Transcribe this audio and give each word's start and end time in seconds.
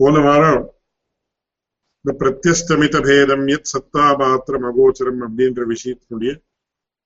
போன 0.00 0.14
வாரம் 0.26 0.62
இந்த 2.07 2.13
பிரத்யஸ்தமித 2.19 2.97
பேதம் 3.05 3.41
எத் 3.53 3.69
சத்தா 3.71 4.03
மாத்திரம் 4.19 4.65
அகோச்சரம் 4.67 5.17
அப்படின்ற 5.25 5.61
விஷயத்தினுடைய 5.71 6.31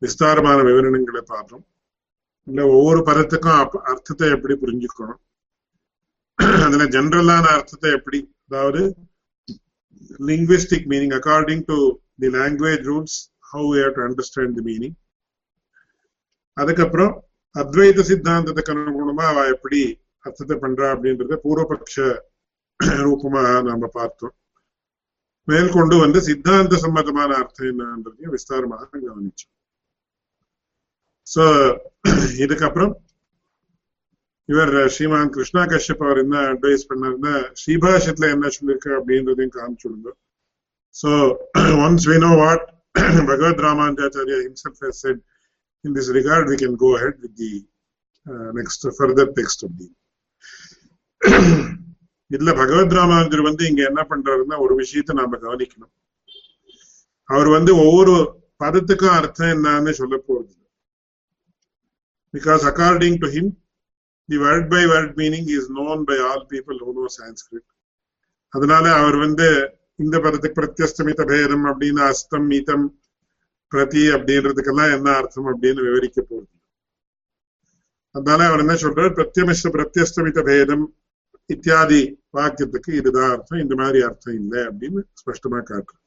விஸ்தாரமான 0.02 0.58
விவரணங்களை 0.68 1.22
பார்த்தோம். 1.32 1.64
இல்ல 2.48 2.60
ஒவ்வொரு 2.76 3.00
பதத்துக்கும் 3.08 3.80
அர்த்தத்தை 3.92 4.28
எப்படி 4.36 4.56
புரிஞ்சுக்கணும்? 4.64 5.20
அதுல 6.66 6.86
ஜென்ரலான 6.96 7.46
அர்த்தத்தை 7.58 7.92
எப்படி? 7.98 8.20
அதாவது 8.48 8.82
linguistic 10.28 10.86
meaning 10.92 11.16
according 11.20 11.64
to 11.72 11.78
the 12.24 12.30
language 12.38 12.84
rules 12.90 13.18
how 13.54 13.72
you 13.80 13.88
to 13.96 14.04
understand 14.08 14.54
the 14.60 14.66
meaning 14.70 14.96
அதுக்கப்புறம் 16.58 17.16
அத்வைத 17.56 18.06
சித்தாந்தத்துக்கு 18.12 18.74
அனுகுணமா 18.76 19.26
அவ 19.32 19.48
எப்படி 19.56 19.82
அர்த்தத்தை 20.26 20.58
பண்றா 20.66 20.90
அப்படின்றத 20.96 21.40
பூர்வபக்ஷ 21.48 21.98
ரூபமா 23.08 23.44
நாம 23.70 23.90
பார்த்தோம். 24.00 24.36
மேற்கொண்டு 25.48 25.96
வந்து 26.04 26.20
சித்தாந்த 26.28 26.76
சம்பந்தமான 26.86 27.30
அர்த்தம் 27.42 27.70
என்னன்றதையும் 27.72 28.34
விஸ்தாரமாக 28.36 28.90
கவனிச்சோம் 29.06 29.54
சோ 31.28 31.44
இதுக்கப்புறம் 32.44 32.94
இவர் 34.50 34.74
ஸ்ரீமான் 34.94 35.34
கிருஷ்ணா 35.36 35.64
கஷ்யப் 35.72 36.04
அவர் 36.06 36.22
என்ன 36.24 36.38
அட்வைஸ் 36.54 36.90
பண்ணாருன்னா 36.90 37.34
ஸ்ரீபாஷத்துல 37.62 38.30
என்ன 38.36 38.52
சொல்லியிருக்கு 38.58 38.92
அப்படின்றதையும் 39.00 39.56
காமிச்சுடுங்க 39.58 40.12
so 40.96 41.12
once 41.86 42.08
we 42.12 42.18
know 42.26 42.32
what 42.44 42.66
Bhagavad 43.30 43.64
Ramanujacharya 43.68 44.40
himself 44.48 44.80
has 44.86 44.96
said 45.04 45.20
in 45.84 45.94
this 45.94 46.10
regard 46.10 46.44
we 46.48 46.58
can 46.58 46.76
go 46.76 46.90
ahead 46.98 47.16
with 47.24 47.36
the 47.36 47.54
uh, 48.26 48.50
next 48.52 48.82
further 48.98 49.28
text 49.32 49.62
of 49.64 49.72
the 49.80 49.88
இதுல 52.32 52.56
பகவத் 52.56 52.94
ராமானுஜர் 52.94 53.42
வந்து 53.42 53.68
இங்க 53.68 53.84
என்ன 53.84 54.02
பண்றாருன்னா 54.10 54.58
ஒரு 54.60 54.74
விஷயத்த 54.80 55.14
நாம 55.14 55.38
கவனிக்கணும். 55.38 55.94
அவர் 57.30 57.48
வந்து 57.48 57.76
ஒவ்வொரு 57.76 58.14
பதத்துக்கும் 58.60 59.16
அர்த்தம் 59.16 59.48
என்னன்னு 59.48 59.90
சொல்ல 59.90 60.16
போறது 60.28 60.54
because 62.34 62.64
according 62.70 63.18
to 63.18 63.28
him 63.28 63.52
the 64.30 64.38
word 64.38 64.70
by 64.70 64.86
word 64.86 65.14
meaning 65.18 65.50
is 65.50 65.70
known 65.72 66.04
by 66.04 66.18
all 66.20 66.46
people 66.50 66.80
who 66.80 66.94
know 66.94 67.06
Sanskrit 67.18 67.70
அதனால 68.54 68.94
அவர் 68.94 69.18
வந்து 69.18 69.48
இந்த 69.96 70.18
பதத்துக்கு 70.20 70.60
பிரத்யஸ்தமித 70.60 71.26
பேதம் 71.26 71.66
அப்படின்னு 71.66 72.02
அஸ்தம் 72.12 72.48
மீதம் 72.48 72.86
பிரதி 73.72 74.04
அப்படின்றதுக்கெல்லாம் 74.08 74.94
என்ன 74.94 75.10
அர்த்தம் 75.12 75.50
அப்படின்னு 75.52 75.82
விவரிக்க 75.82 76.22
போறது 76.22 76.52
அதனால 78.16 78.46
அவர் 78.46 78.60
என்ன 78.60 78.74
சொல்றாரு? 78.74 79.10
பிரத்யமிஷ்ட 79.10 79.70
பிரத்யஸ்தமித 79.70 80.42
பேதம் 80.44 80.86
இத்தியாதி 81.54 82.02
வாக்கியத்துக்கு 82.38 82.92
இதுதான் 83.00 83.32
அர்த்தம். 83.34 83.62
இந்த 83.64 83.74
மாதிரி 83.82 84.00
அர்த்தம் 84.08 84.38
இல்லை 84.42 84.62
அப்படின்னு 84.70 85.02
ஸ்பஷ்டமா 85.22 85.60
காட்டுற 85.72 85.98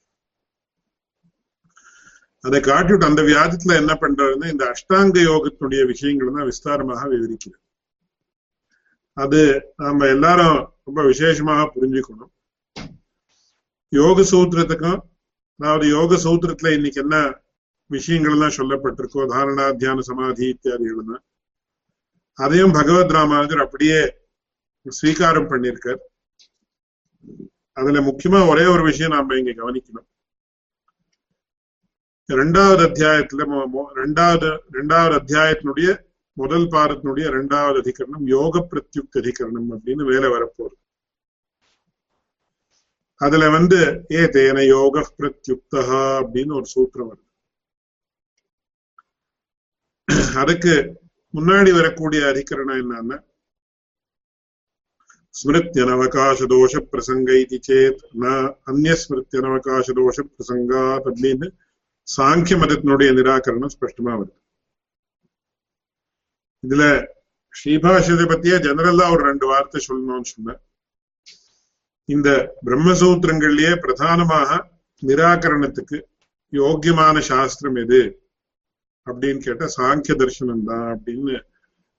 அதை 2.45 2.59
காட்டிவிட்டு 2.61 3.09
அந்த 3.09 3.23
வியாதத்துல 3.29 3.77
என்ன 3.83 3.93
பண்றாருன்னா 4.01 4.49
இந்த 4.55 4.65
அஷ்டாங்க 4.73 5.19
யோகத்தினுடைய 5.31 5.83
விஷயங்கள் 5.93 6.35
தான் 6.37 6.49
விஸ்தாரமாக 6.51 7.05
விவரிக்கிறது 7.13 7.63
அது 9.17 9.41
நாம 9.81 10.07
எல்லாரும் 10.07 10.59
ரொம்ப 10.87 11.01
விசேஷமாக 11.11 11.67
புரிஞ்சுக்கணும். 11.75 12.31
யோக 13.93 14.23
சூத்திரத்துக்கும் 14.33 15.01
அதாவது 15.61 15.87
யோக 15.97 16.17
சூத்திரத்துல 16.25 16.71
இன்னைக்கு 16.77 17.01
என்ன 17.05 17.17
விஷயங்கள் 17.91 18.35
எல்லாம் 18.37 18.57
சொல்லப்பட்டிருக்கோ 18.59 19.25
தாரணா 19.33 19.67
தியான 19.81 20.05
சமாதி 20.09 20.45
இத்தியாதிகள் 20.55 21.11
தான் 21.11 21.25
அதையும் 22.39 22.77
பகவத் 22.79 23.15
ராமானுஜர் 23.17 23.65
அப்படியே 23.65 23.99
ஸ்வீகாரம் 24.91 25.51
பண்ணியிருக்கார். 25.51 26.01
அதுல 27.73 28.01
முக்கியமா 28.01 28.49
ஒரே 28.49 28.65
ஒரு 28.67 28.83
விஷயம் 28.83 29.13
நாம 29.13 29.37
இங்க 29.37 29.51
கவனிக்கணும். 29.51 30.09
ரெண்டாவது 32.33 32.83
அத்தியாயத்துல 32.89 33.47
ரெண்டாவது 33.95 34.49
ரெண்டாவது 34.73 35.15
அத்தியாயத்தினுடைய 35.21 35.89
முதல் 36.33 36.69
பாரத்தினுடைய 36.69 37.27
ரெண்டாவது 37.37 37.79
அதிகரணம் 37.83 38.25
யோக 38.25 38.69
பிரத்யுக்த 38.71 39.19
அதிகரணம் 39.19 39.69
அப்படின்னு 39.75 40.05
வேலை 40.05 40.31
வரப்போகுது. 40.31 40.77
அதுல 43.17 43.51
வந்து 43.51 44.07
ஏ 44.11 44.21
தேன 44.37 44.67
யோக 44.67 45.15
பிரத்யுக்தா 45.19 45.83
அப்படின்னு 46.23 46.53
ஒரு 46.53 46.67
சூத்திரம் 46.75 47.11
வருது. 47.11 47.23
அதுக்கு 50.37 50.75
முன்னாடி 51.35 51.73
வரக்கூடிய 51.73 52.23
அதிகரணம் 52.27 52.81
என்னன்னா 52.83 53.19
ஸ்மிருத்தியனவகாசதோஷ 55.35 56.73
பிரசங்க 56.91 57.31
இது 57.43 57.57
சேத் 57.69 58.03
ந 58.15 58.27
அந்நியஸ்மிருத்தியனவகாசதோஷ 58.71 60.17
பிரசங்கா 60.31 60.83
அப்படின்னு 60.99 61.47
சாங்கிய 62.09 62.57
மதத்தினுடைய 62.57 63.11
நிராகரணம் 63.19 63.73
ஸ்பஷ்டமா 63.75 64.13
வருது. 64.19 64.35
இதுல 66.65 66.85
ஸ்ரீபாஷத்தை 67.55 68.25
பத்தியே 68.25 68.57
ஜெனரலா 68.67 69.07
ஒரு 69.15 69.23
ரெண்டு 69.25 69.47
வார்த்தை 69.47 69.81
சொல்லணும்னு 69.89 70.31
சொன்ன 70.33 70.57
இந்த 72.09 72.29
பிரம்மசூத்திரங்கள்லயே 72.67 73.73
பிரதானமாக 73.77 74.51
நிராகரணத்துக்கு 75.03 75.99
யோக்கியமான 76.53 77.19
சாஸ்திரம் 77.31 77.79
எது? 77.85 78.01
அப்படின்னு 79.07 79.41
கேட்ட 79.41 79.65
சாங்கிய 79.79 80.15
தர்சனம் 80.21 80.65
தான் 80.65 80.87
அப்படின்னு 80.95 81.35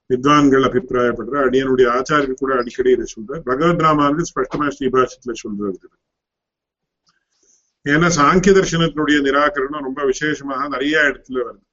வித்வான்கள் 0.10 0.66
அபிப்பிராயப்படுற 0.68 1.36
அடியனுடைய 1.46 1.88
ஆச்சாரியர் 1.98 2.34
கூட 2.34 2.58
அடிக்கடி 2.58 2.92
இதை 2.92 3.06
சொல்ற 3.16 3.40
பகவத் 3.40 3.82
ராமானுக்கு 3.82 4.32
ஸ்பஷ்டமா 4.32 4.68
ஸ்ரீபாஷத்துல 4.76 5.34
சொல்றது. 5.34 5.90
ஏன்னா 7.86 8.08
சாங்கிய 8.18 8.52
தர்சனத்தினுடைய 8.58 9.18
நிராகரணம் 9.28 9.88
ரொம்ப 9.88 10.06
விசேஷமாக 10.06 10.68
நிறைய 10.68 10.98
இடத்துல 11.00 11.40
வருது. 11.48 11.66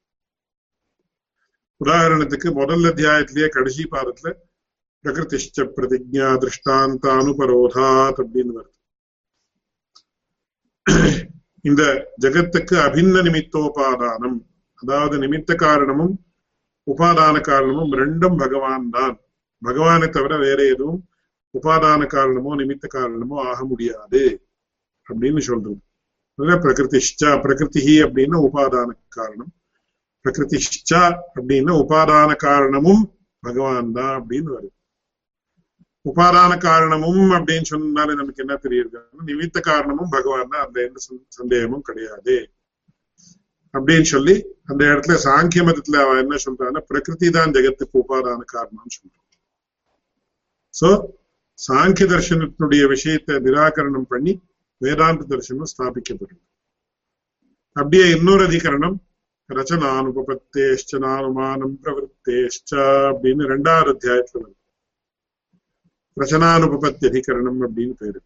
உதாரணத்துக்கு 1.85 2.53
முதல் 2.53 2.83
அத்தியாயத்திலேயே 2.83 3.49
கடைசி 3.49 3.83
பாதத்துல 3.91 4.33
பிரகிருதிஷ்ட 5.03 5.63
பிரதிஜா 5.77 6.27
திருஷ்டாந்த 6.43 7.05
அனுபரோதாத் 7.19 8.19
அப்படின்னு 8.23 8.53
வருது. 8.59 8.71
இந்த 11.61 11.83
ஜகத்துக்கு 12.21 12.75
அபின்ன 12.85 13.15
நிமித்தோபாதானம் 13.27 14.37
அதாவது 14.73 15.17
நிமித்த 15.17 15.55
காரணமும் 15.55 16.15
உபாதான 16.87 17.35
காரணமும் 17.41 17.91
ரெண்டும் 17.93 18.35
பகவான் 18.35 18.89
தான். 18.89 19.15
பகவானை 19.61 20.07
தவிர 20.09 20.37
வேற 20.37 20.59
எதுவும் 20.67 21.01
உபாதான 21.53 22.05
காரணமோ 22.05 22.51
நிமித்த 22.55 22.85
காரணமோ 22.87 23.35
ஆக 23.49 23.59
முடியாது 23.65 24.21
அப்படின்னு 25.07 25.41
சொல்றது 25.49 25.79
பிரகிருதிஷ்டா 26.63 27.31
பிரகிருதி 27.41 27.83
அப்படின்னு 28.05 28.37
உபாதான 28.47 28.89
காரணம். 29.07 29.51
பிரகிருதிஷ்டா 30.25 31.01
அப்படின்னு 31.35 31.71
உபாதான 31.83 32.35
காரணமும் 32.35 33.03
பகவான் 33.43 33.91
தான் 33.91 34.15
அப்படின்னு 34.19 34.49
வருது. 34.55 34.75
உபாதான 36.05 36.51
காரணமும் 36.57 37.29
அப்படின்னு 37.29 37.61
சொன்னாலே 37.61 38.13
நமக்கு 38.13 38.43
என்ன 38.43 38.55
தெரியுது? 38.63 38.99
நிமித்த 39.25 39.59
காரணமும் 39.59 40.09
பகவான் 40.09 40.51
தான் 40.53 40.65
அந்த 40.65 40.77
எந்த 40.87 40.99
சந்தேகமும் 41.27 41.81
கிடையாது. 41.81 42.35
அப்படின்னு 43.73 44.07
சொல்லி 44.13 44.35
அந்த 44.69 44.81
இடத்துல 44.91 45.15
சாங்கிய 45.25 45.61
மதத்துல 45.67 46.01
அவன் 46.03 46.21
என்ன 46.23 46.35
சொல்றான்னா 46.45 46.81
பிரகிருதி 46.89 47.27
தான் 47.37 47.53
ஜெகத்துக்கு 47.55 47.95
உபாதான 48.01 48.41
காரணம்னு 48.53 48.93
சொல்றான். 48.97 49.27
சோ 50.73 50.87
சாங்கிய 51.59 52.05
தர்சனத்தினுடைய 52.11 52.83
விஷயத்தை 52.93 53.33
நிராகரணம் 53.47 54.09
பண்ணி 54.13 54.33
வேதாந்த 54.81 55.21
தர்சனம் 55.31 55.71
ஸ்தாபிக்கப்படுது 55.73 56.43
அப்படியே 57.75 58.05
இன்னொரு 58.15 58.43
அதிகரணம் 58.49 58.97
ரச்சனானுபத்தேஷ்டனானுமானம் 59.49 61.75
பிரவருத்தேஷ்ட 61.81 62.71
அப்படின்னு 63.09 63.43
ரெண்டாவது 63.53 63.89
அத்தியாயத்துல 63.93 64.39
வருது. 64.43 64.59
ரச்சனானுபத்தி 66.17 67.03
அதிகரணம் 67.11 67.59
அப்படின்னு 67.67 67.95
பேரு 68.01 68.19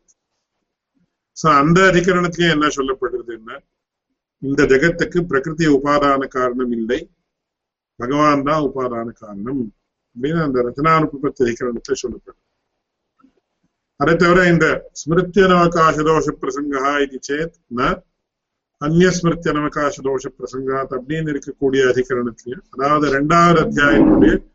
சோ 1.38 1.46
அந்த 1.62 1.80
அதிகரணத்திலயும் 1.92 2.56
என்ன 2.56 2.68
சொல்லப்படுறது 2.78 3.32
என்ன 3.40 3.52
இந்த 4.40 4.64
ஜெகத்துக்கு 4.64 5.22
பிரகிருதி 5.22 5.68
உபாதான 5.68 6.28
காரணம் 6.28 6.72
இல்லை. 6.72 7.12
பகவான் 7.96 8.44
தான் 8.44 8.62
உபாதான 8.62 9.12
காரணம் 9.12 9.76
அப்படின்னு 10.16 10.42
அந்த 10.42 10.64
ரச்சனானுபத்தி 10.64 11.42
அதிகரணத்துல 11.46 11.92
சொல்லப்படும். 11.92 12.42
அதை 13.96 14.16
தவிர 14.16 14.48
இந்த 14.48 14.92
ஸ்மிருத்தியனவகாசதோஷ 15.00 16.28
பிரசங்கா 16.42 16.84
இது 17.06 17.20
சேத் 17.28 17.56
ந 17.76 18.06
அந்நியஸ்மிருத்தியனவகாசதோஷ 18.86 20.26
பிரசங்காத் 20.40 20.94
அப்படின்னு 20.98 21.32
இருக்கக்கூடிய 21.34 21.82
அதிகரணத்திலையும் 21.92 22.66
அதாவது 22.70 23.10
இரண்டாவது 23.10 23.60
அத்தியாயத்தினுடைய 23.64 24.46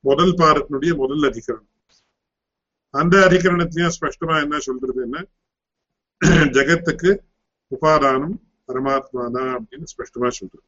முதல் 0.00 0.34
பாரத்தினுடைய 0.34 0.96
முதல் 0.96 1.24
அதிகரணம். 1.30 1.70
அந்த 2.90 3.28
அதிகரணத்திலையும் 3.30 3.94
ஸ்பஷ்டமா 4.00 4.42
என்ன 4.42 4.58
சொல்றது 4.58 5.02
என்ன? 5.02 5.26
ஜெகத்துக்கு 6.56 7.18
உபாதானம் 7.70 8.36
பரமாத்மா 8.72 9.24
தான் 9.30 9.52
அப்படின்னு 9.56 9.92
ஸ்பஷ்டமா 9.92 10.28
சொல்றது 10.36 10.66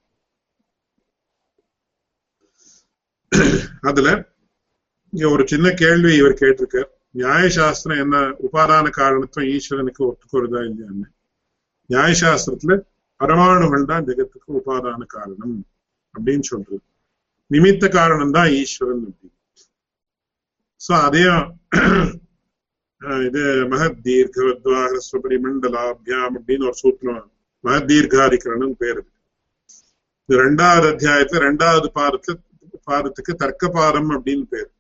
அதுல 3.85 4.09
இங்க 5.13 5.27
ஒரு 5.31 5.45
சின்ன 5.49 5.69
கேள்வி 5.75 6.13
இவர் 6.15 6.41
கேட்டிருக்கார் 6.41 6.91
நியாயசாஸ்திரம் 7.15 8.01
என்ன 8.05 8.17
உபாதான 8.47 8.87
காரணத்துவம் 8.95 9.51
ஈஸ்வரனுக்கு 9.51 10.03
ஒத்துக்கொருதா 10.07 10.63
இல்லையான்னு 10.63 11.09
நியாயசாஸ்திரத்துல 11.91 12.75
பரமாணுகள் 13.21 13.85
தான் 13.85 14.07
ஜெகத்துக்கு 14.09 14.59
உபாதான 14.61 15.07
காரணம் 15.09 15.55
அப்படின்னு 16.15 16.47
சொல்றது 16.49 16.83
நிமித்த 17.51 17.89
காரணம் 17.91 18.35
தான் 18.37 18.51
ஈஸ்வரன் 18.55 19.05
அப்படின்னு 19.05 19.33
சோ 20.81 20.93
அதையும் 21.01 21.45
இது 23.25 23.43
மகத் 23.71 24.03
தீர்க்கவத்வாகஸ்வபரி 24.05 25.39
மண்டலாபியாம் 25.39 26.35
அப்படின்னு 26.39 26.67
ஒரு 26.67 26.79
சூத்திரம் 26.81 27.23
மகத் 27.65 27.89
தீர்க்காதிகரணம் 27.91 28.77
பேரு 28.81 29.03
இது 30.29 30.37
ரெண்டாவது 30.41 30.87
அத்தியாயத்துல 30.93 31.41
ரெண்டாவது 31.47 31.89
பாதத்துல 31.97 32.37
பாதத்துக்கு 32.89 33.33
தர்க்க 33.43 33.69
பாதம் 33.75 34.13
அப்படின்னு 34.17 34.47
பேரு 34.53 34.71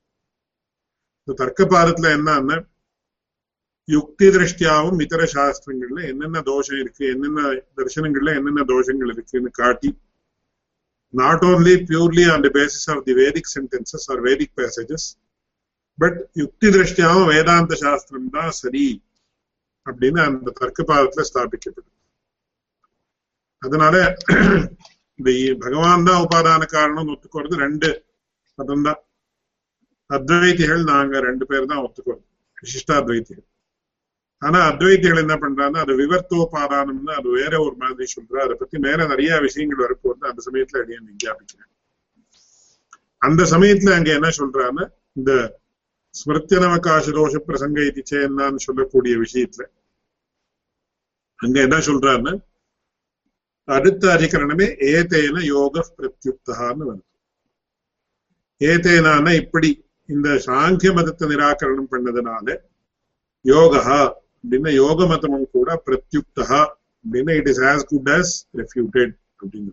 இந்த 1.28 1.34
தர்க்க 1.42 1.66
பாதத்துல 1.66 2.08
என்னன்னா 2.16 2.56
யுக்தி 3.88 4.26
திருஷ்டியாவும் 4.34 5.00
இதர 5.04 5.22
சாஸ்திரங்கள்ல 5.34 6.00
என்னென்ன 6.10 6.40
தோஷம் 6.46 6.78
இருக்கு 6.78 7.04
என்னென்ன 7.14 7.40
தர்சனங்கள்ல 7.78 8.32
என்னென்ன 8.38 8.62
தோஷங்கள் 8.70 9.12
இருக்குன்னு 9.14 9.50
காட்டி 9.60 9.90
not 11.14 11.44
only 11.44 11.75
purely 11.90 12.25
on 12.32 12.44
the 12.46 12.52
basis 12.56 12.86
of 12.90 13.02
the 13.06 13.14
Vedic 13.20 13.50
sentences 13.54 14.06
or 14.10 14.22
Vedic 14.28 14.54
passages 14.60 15.06
but 15.98 16.19
யுக்தி 16.36 16.69
திருஷ்டியாவும் 16.69 17.28
வேதாந்த 17.32 17.76
சாஸ்திரம் 17.82 18.31
தான் 18.31 18.54
சரி 18.60 18.86
அப்படின்னு 19.86 20.20
அந்த 20.26 20.54
தர்க்க 20.60 20.90
பாதத்துல 20.90 21.25
ஸ்தாபிக்கப்படுது 21.28 21.90
அதனால 23.64 23.94
இந்த 25.19 25.31
பகவான் 25.64 26.06
தான் 26.08 26.22
உபாதான 26.25 26.62
காரணம் 26.76 27.11
ஒத்துக்கிறது 27.14 27.56
ரெண்டு 27.64 27.90
மதம்தான் 28.58 29.00
அத்வைத்திகள் 30.11 30.82
நாங்க 30.93 31.20
ரெண்டு 31.26 31.44
பேர் 31.50 31.70
தான் 31.72 31.82
ஒத்துக்கிறோம். 31.84 32.25
விசிஷ்டாத்வைத்திகள். 32.58 33.46
ஆனா 34.43 34.58
அத்வைத்திகள் 34.70 35.22
என்ன 35.22 35.34
பண்றாங்கன்னா 35.43 35.82
அது 35.84 35.93
விவர்த்தோபாதானம்னு 36.02 37.12
அது 37.19 37.28
வேற 37.40 37.52
ஒரு 37.66 37.76
மாதிரி 37.82 38.06
சொல்ற 38.14 38.40
அதை 38.44 38.55
பத்தி 38.55 38.76
மேல 38.78 39.06
நிறைய 39.12 39.38
விஷயங்கள் 39.40 39.84
வரப்போகுது. 39.84 40.28
அந்த 40.31 40.40
சமயத்துல 40.46 40.82
அடியே 40.82 40.99
விஞ்ஞாபிக்கிறேன். 41.08 41.70
அந்த 43.26 43.43
சமயத்துல 43.52 43.94
அங்க 43.99 44.10
என்ன 44.19 44.31
சொல்றான்னு 44.40 44.84
இந்த 45.19 45.32
ஸ்மிருத்தியனவகாச 46.14 47.06
தோஷ 47.19 47.37
பிரசங்க 47.46 47.78
இது 47.90 48.02
என்னன்னு 48.26 48.60
சொல்லக்கூடிய 48.67 49.14
விஷயத்துல 49.25 49.64
அங்க 51.40 51.56
என்ன 51.67 51.78
சொல்றாருன்னு 51.88 52.34
அடுத்த 53.69 54.05
அதிகரணமே 54.14 54.66
ஏதேன 54.90 55.43
யோக 55.46 55.84
பிரத்யுக்தான்னு 55.96 56.84
வருது 56.84 57.11
ஏதேனான 58.61 59.32
இப்படி 59.34 59.70
இந்த 60.08 60.28
சாங்கிய 60.46 60.90
மதத்தை 60.93 61.26
நிராகரணம் 61.28 61.90
பண்ணதுனால 61.93 62.46
யோகா 63.44 63.99
அப்படின்னா 64.37 64.70
யோக 64.75 65.06
மதமும் 65.06 65.49
கூட 65.50 65.76
பிரத்யுக்தா 65.87 66.61
அப்படின்னா 67.05 67.34
it 67.34 67.50
is 67.52 67.62
as 67.70 67.84
good 67.84 68.11
as 68.11 68.32
refuted 68.61 69.14
அப்படின்னு 69.40 69.72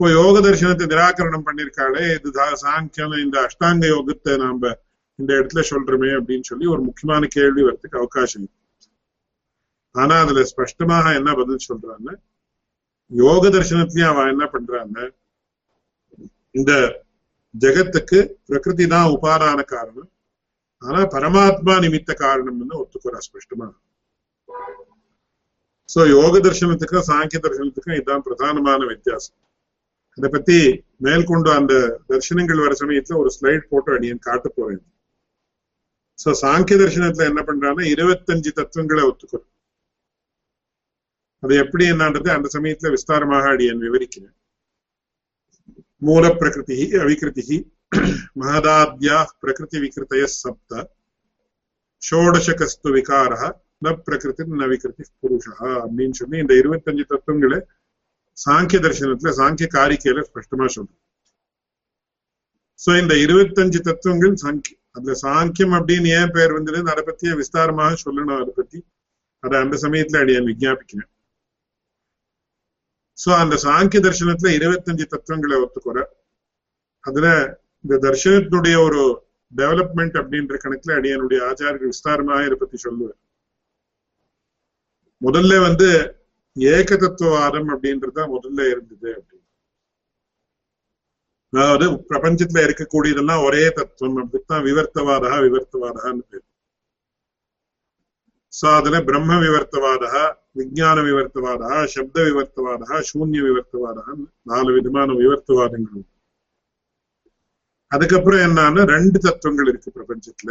இப்போ 0.00 0.08
யோக 0.12 0.40
தர்சனத்தை 0.40 0.86
நிராகரணம் 0.86 1.44
பண்ணிருக்காளே 1.44 2.02
இது 2.14 2.30
சாங்கியம் 2.62 3.14
இந்த 3.20 3.36
அஷ்டாங்க 3.44 3.86
யோகத்தை 3.88 4.32
நாம 4.42 4.72
இந்த 5.18 5.30
இடத்துல 5.38 5.62
சொல்றோமே 5.68 6.10
அப்படின்னு 6.16 6.48
சொல்லி 6.48 6.66
ஒரு 6.66 6.82
முக்கியமான 6.82 7.28
கேள்வி 7.36 7.62
வரத்துக்கு 7.62 8.00
அவகாசம் 8.00 8.42
இருக்கு 8.42 8.65
ஆனா 10.00 10.14
அதுல 10.22 10.42
ஸ்பஷ்டமாக 10.52 11.12
என்ன 11.18 11.30
பதில் 11.40 11.66
சொல்றான்னு 11.68 12.12
யோக 13.10 13.42
தரிசனத்திலயும் 13.54 14.12
அவன் 14.12 14.32
என்ன 14.34 14.44
பண்றான்னு 14.54 15.04
இந்த 16.58 16.72
ஜெகத்துக்கு 17.54 18.18
பிரகிருதி 18.48 18.86
தான் 18.94 19.12
உபாதான 19.16 19.60
காரணம். 19.74 20.10
ஆனா 20.82 21.00
பரமாத்மா 21.14 21.74
நிமித்த 21.84 22.12
காரணம்னு 22.24 22.80
ஒத்துக்கிறா 22.82 23.20
ஸ்பஷ்டமா. 23.26 23.66
சோ 25.88 26.00
யோக 26.16 26.34
தரிசனத்துக்கும் 26.46 27.08
சாங்கிய 27.10 27.40
தரிசனத்துக்கும் 27.44 27.96
இதுதான் 27.98 28.24
பிரதானமான 28.26 28.80
வித்தியாசம். 28.92 29.36
அதை 30.18 30.28
பத்தி 30.36 30.58
மேற்கொண்டு 31.06 31.50
அந்த 31.58 31.74
தர்சனங்கள் 32.10 32.62
வர 32.64 32.74
சமயத்துல 32.82 33.18
ஒரு 33.22 33.30
ஸ்லைட் 33.36 33.70
போட்டோ 33.72 33.90
அடியன் 33.96 34.24
காட்ட 34.28 34.46
போறேன். 34.58 34.84
சோ 36.18 36.30
சாங்கிய 36.44 36.76
தரிசனத்துல 36.82 37.30
என்ன 37.32 37.42
பண்றான்னா 37.50 37.84
இருபத்தஞ்சு 37.94 38.52
தத்துவங்களை 38.60 39.04
ஒத்துக்கிறோம் 39.10 39.50
அது 41.46 41.56
எப்படி 41.62 41.84
என்னன்றது 41.90 42.28
அந்த 42.32 42.48
சமயத்துல 42.54 42.90
விஸ்தாரமாக 42.92 43.50
அடியன் 43.50 43.82
விவரிக்கிறேன் 43.82 44.34
மூல 46.02 46.24
பிரகிருதி 46.40 46.78
அவிகிருதி 47.02 47.58
மகதாத்யா 48.40 49.18
பிரகிருதி 49.42 49.78
விகிருத்தய 49.84 50.24
சப்த 50.34 50.72
ஷோடசகஸ்து 52.02 52.90
விகார 52.96 53.32
ந 53.82 53.92
பிரகிருதி 54.06 54.44
ந 54.56 54.66
விகிருதி 54.66 55.04
புருஷா 55.22 55.54
அப்படின்னு 55.78 56.16
சொல்லி 56.20 56.36
இந்த 56.40 56.54
இருபத்தஞ்சு 56.62 57.04
தத்துவங்களை 57.04 57.60
சாங்கிய 58.38 58.78
தரிசனத்துல 58.80 59.32
சாங்கிய 59.38 59.68
காரிக்கையில 59.76 60.26
ஸ்பஷ்டமா 60.28 60.68
சொல்றோம் 60.74 61.02
சோ 62.80 62.92
இந்த 63.02 63.14
இருபத்தஞ்சு 63.24 63.80
தத்துவங்கள் 63.84 64.36
சாங்கியம் 64.44 64.82
அதுல 64.96 65.14
சாங்கியம் 65.22 65.76
அப்படின்னு 65.78 66.10
ஏன் 66.18 66.34
பேர் 66.34 66.56
வந்தது 66.58 66.88
அதை 66.92 67.04
பத்தியே 67.04 67.34
விஸ்தாரமாக 67.40 67.98
சொல்லணும் 68.04 68.38
அதை 68.38 68.54
பத்தி 68.54 68.80
அதை 69.44 69.56
அந்த 69.64 69.76
சமயத்துல 69.84 70.22
அடியன் 70.24 70.50
விஜாபிக்கிறேன் 70.50 71.10
சோ 73.18 73.30
அந்த 73.42 73.54
சாங்கிய 73.64 74.00
தர்சனத்துல 74.06 74.50
இருபத்தஞ்சு 74.58 75.04
தத்துவங்களை 75.12 75.58
ஒத்துக்குற. 75.64 75.98
அதுல 77.04 77.28
இந்த 77.84 77.94
தர்சனத்தினுடைய 78.06 78.76
ஒரு 78.86 79.02
டெவலப்மெண்ட் 79.52 80.16
அப்படின்ற 80.20 80.54
கணக்குல 80.64 80.96
அடியனுடைய 80.98 81.40
ஆச்சாரிகள் 81.48 81.92
விஸ்தாரமாக 81.92 82.46
இதை 82.46 82.56
பத்தி 82.62 82.78
சொல்லுவேன் 82.86 83.18
முதல்ல 85.22 85.60
வந்து 85.66 85.88
ஏக 86.56 86.88
தத்துவவாதம் 86.96 87.68
அப்படின்றத 87.74 88.18
முதல்ல 88.34 88.60
இருந்தது 88.72 89.08
அப்படின்னு. 89.18 89.44
அதாவது 91.52 91.86
பிரபஞ்சத்துல 92.10 92.64
இருக்கக்கூடியதெல்லாம் 92.66 93.44
ஒரே 93.48 93.64
தத்துவம். 93.78 94.18
அப்படித்தான் 94.22 94.64
விவர்த்தவாதா 94.68 95.32
விவர்த்தவாதான்னு 95.46 96.24
பேர். 96.30 96.46
சோ 98.58 98.66
அதுல 98.78 98.96
பிரம்ம 99.06 99.38
விவர்த்தவாதா 99.44 100.20
விஜயான 100.58 100.98
விவர்த்தவாதா 101.08 101.70
சப்த 101.94 102.16
விவர்த்தவாதா 102.28 102.92
சூன்ய 103.08 103.40
விவர்த்தவாதா 103.48 104.04
நாலு 104.50 104.70
விதமான 104.76 105.08
விவர்த்தவாதங்கள். 105.22 106.04
அதுக்கப்புறம் 107.92 108.44
என்னன்னா 108.46 108.84
ரெண்டு 108.94 109.18
தத்துவங்கள் 109.26 109.68
இருக்கு 109.72 109.90
பிரபஞ்சத்துல 109.96 110.50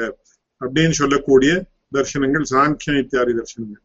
அப்படின்னு 0.62 0.96
சொல்லக்கூடிய 1.02 1.54
தர்சனங்கள் 1.96 2.46
சாங்கியம் 2.54 3.02
இத்தியாதி 3.04 3.34
தர்சனங்கள் 3.40 3.84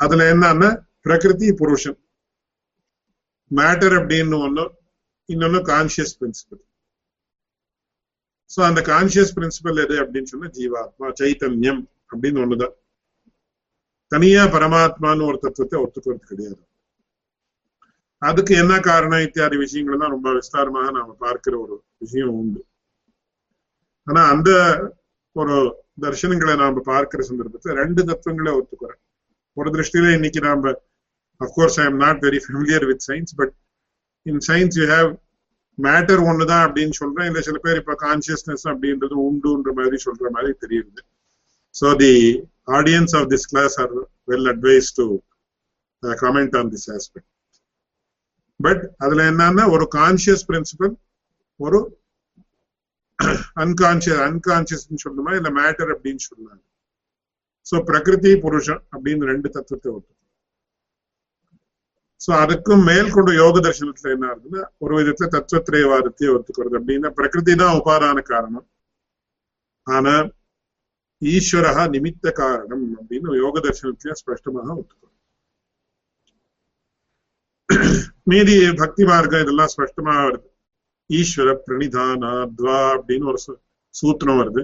அதுல 0.00 0.26
என்னன்னா 0.34 0.70
பிரகிருதி 1.06 1.48
புருஷன். 1.62 1.98
மேட்டர் 3.50 3.94
அப்படின்னு 4.00 4.36
ஒண்ணு 4.44 4.64
இன்னொன்னு 5.28 5.60
கான்சியஸ் 5.72 6.14
பிரின்சிபல் 6.20 6.62
சோ 8.50 8.60
அந்த 8.68 8.80
கான்சியஸ் 8.92 9.34
பிரின்சிபல் 9.36 9.82
எது 9.84 9.96
அப்படின்னு 10.02 10.30
சொன்னா 10.32 10.48
ஜீவாத்மா 10.58 11.08
சைத்தன்யம். 11.20 11.82
அப்படின்னு 12.10 12.42
ஒண்ணுதான். 12.44 12.74
தனியா 14.06 14.44
பரமாத்மான்னு 14.44 15.26
ஒரு 15.26 15.38
தத்துவத்தை 15.38 15.82
ஒத்துக்கிறது 15.82 16.26
கிடையாது. 16.28 16.66
அதுக்கு 18.18 18.56
என்ன 18.56 18.80
காரணம் 18.80 19.18
இத்தியாதி 19.18 19.56
விஷயங்கள் 19.56 19.98
தான் 19.98 20.10
ரொம்ப 20.10 20.30
விஸ்தாரமாக 20.32 20.90
நாம 20.90 21.16
பார்க்கிற 21.18 21.58
ஒரு 21.58 21.84
விஷயம் 21.98 22.28
உண்டு. 22.28 22.66
ஆனா 24.02 24.28
அந்த 24.28 24.50
ஒரு 25.32 25.84
தர்சனங்களை 26.00 26.56
நாம 26.56 26.80
பார்க்கிற 26.80 27.26
சந்தர்ப்பத்துல 27.28 27.74
ரெண்டு 27.74 28.04
தத்துவங்களை 28.04 28.52
ஒத்துக்கிறேன். 28.58 29.00
ஒரு 29.52 29.70
திருஷ்டியில 29.70 30.14
இன்னைக்கு 30.14 30.40
நாம 30.40 30.82
of course 31.40 31.78
I 31.80 31.84
am 31.84 31.96
not 31.96 32.24
very 32.24 32.40
familiar 32.44 32.86
with 32.86 33.04
science 33.06 33.34
but 33.36 33.54
in 34.22 34.40
science 34.46 34.78
you 34.80 34.84
have 34.84 35.10
matter 35.82 36.20
ஒண்ணுதான் 36.30 36.64
அப்படின்னு 36.66 36.90
சொல்றேன். 36.90 37.26
இல்ல 37.26 37.40
சில 37.40 37.58
பேர் 37.58 37.76
இப்ப 37.76 37.96
கான்சியஸ்னஸ் 38.00 38.64
அப்படின்றது 38.64 39.16
உண்டுன்ற 39.26 39.72
மாதிரி 39.74 39.96
சொல்ற 40.04 40.30
மாதிரி 40.30 40.52
தெரியுது. 40.60 40.98
So 41.74 41.86
the 41.94 42.10
audience 42.68 42.72
audience 42.76 43.12
of 43.18 43.28
this 43.30 43.46
class 43.52 43.74
are 43.82 43.92
advised 43.94 44.48
advise 44.52 44.90
uh, 46.02 46.14
comment 46.22 46.54
on 46.56 46.70
this 46.70 46.84
aspect. 46.88 47.26
But 48.60 48.82
அதுல 48.98 49.22
என்னன்னா 49.30 49.64
ஒரு 49.70 49.84
கான்சியஸ் 49.94 50.44
பிரின்சிபல் 50.50 50.92
ஒரு 51.60 51.78
அன்கான்சியஸ் 53.56 54.22
அன்கான்சியஸ்ன்னு 54.26 55.02
சொல்லணுமா 55.04 55.32
இல்ல 55.38 55.50
மேட்டர் 55.50 55.90
அப்படின்னு 55.94 56.22
சொன்னாங்க 56.30 56.62
சோ 57.66 57.76
பிரகிருதி 57.90 58.32
புருஷன் 58.36 58.82
அப்படின்னு 58.92 59.24
ரெண்டு 59.32 59.48
தத்துவத்தை 59.48 59.90
ஒத்து 59.92 60.12
சோ 62.20 62.32
அதுக்கும் 62.42 62.84
மேல் 62.90 63.12
கொண்ட 63.16 63.32
யோக 63.32 63.60
தர்சனத்துல 63.60 64.14
என்ன 64.16 64.26
ஆகுதுன்னா 64.30 64.62
ஒரு 64.78 64.94
விதத்துல 65.00 65.28
தத்துவத்திரயவாதத்தையே 65.36 66.30
ஒத்துக்கிறது 66.36 66.78
அப்படின்னா 66.80 67.10
பிரகிருதி 67.18 67.54
தான் 67.54 67.76
உபாதான 67.80 68.22
காரணம். 68.32 68.66
ஆனா 69.86 70.14
ஈஸ்வரா 71.21 71.83
நிமித்த 71.93 72.31
காரணம் 72.35 72.83
அப்படின்னு 72.95 73.39
யோக 73.39 73.55
தர்சனத்திலே 73.59 74.13
ஸ்பஷ்டமாக 74.19 74.77
ஒத்துக்கிறோம் 74.77 75.15
மீதி 78.29 78.55
பக்தி 78.79 79.03
மார்க்கம் 79.03 79.43
இதெல்லாம் 79.43 79.71
ஸ்பஷ்டமா 79.73 80.15
வருது 80.21 80.47
ஈஸ்வர 81.09 81.49
பிரணிதானாத்வா 81.65 82.79
அப்படின்னு 82.95 83.27
ஒரு 83.31 83.39
சூத்திரம் 83.95 84.39
வருது 84.41 84.63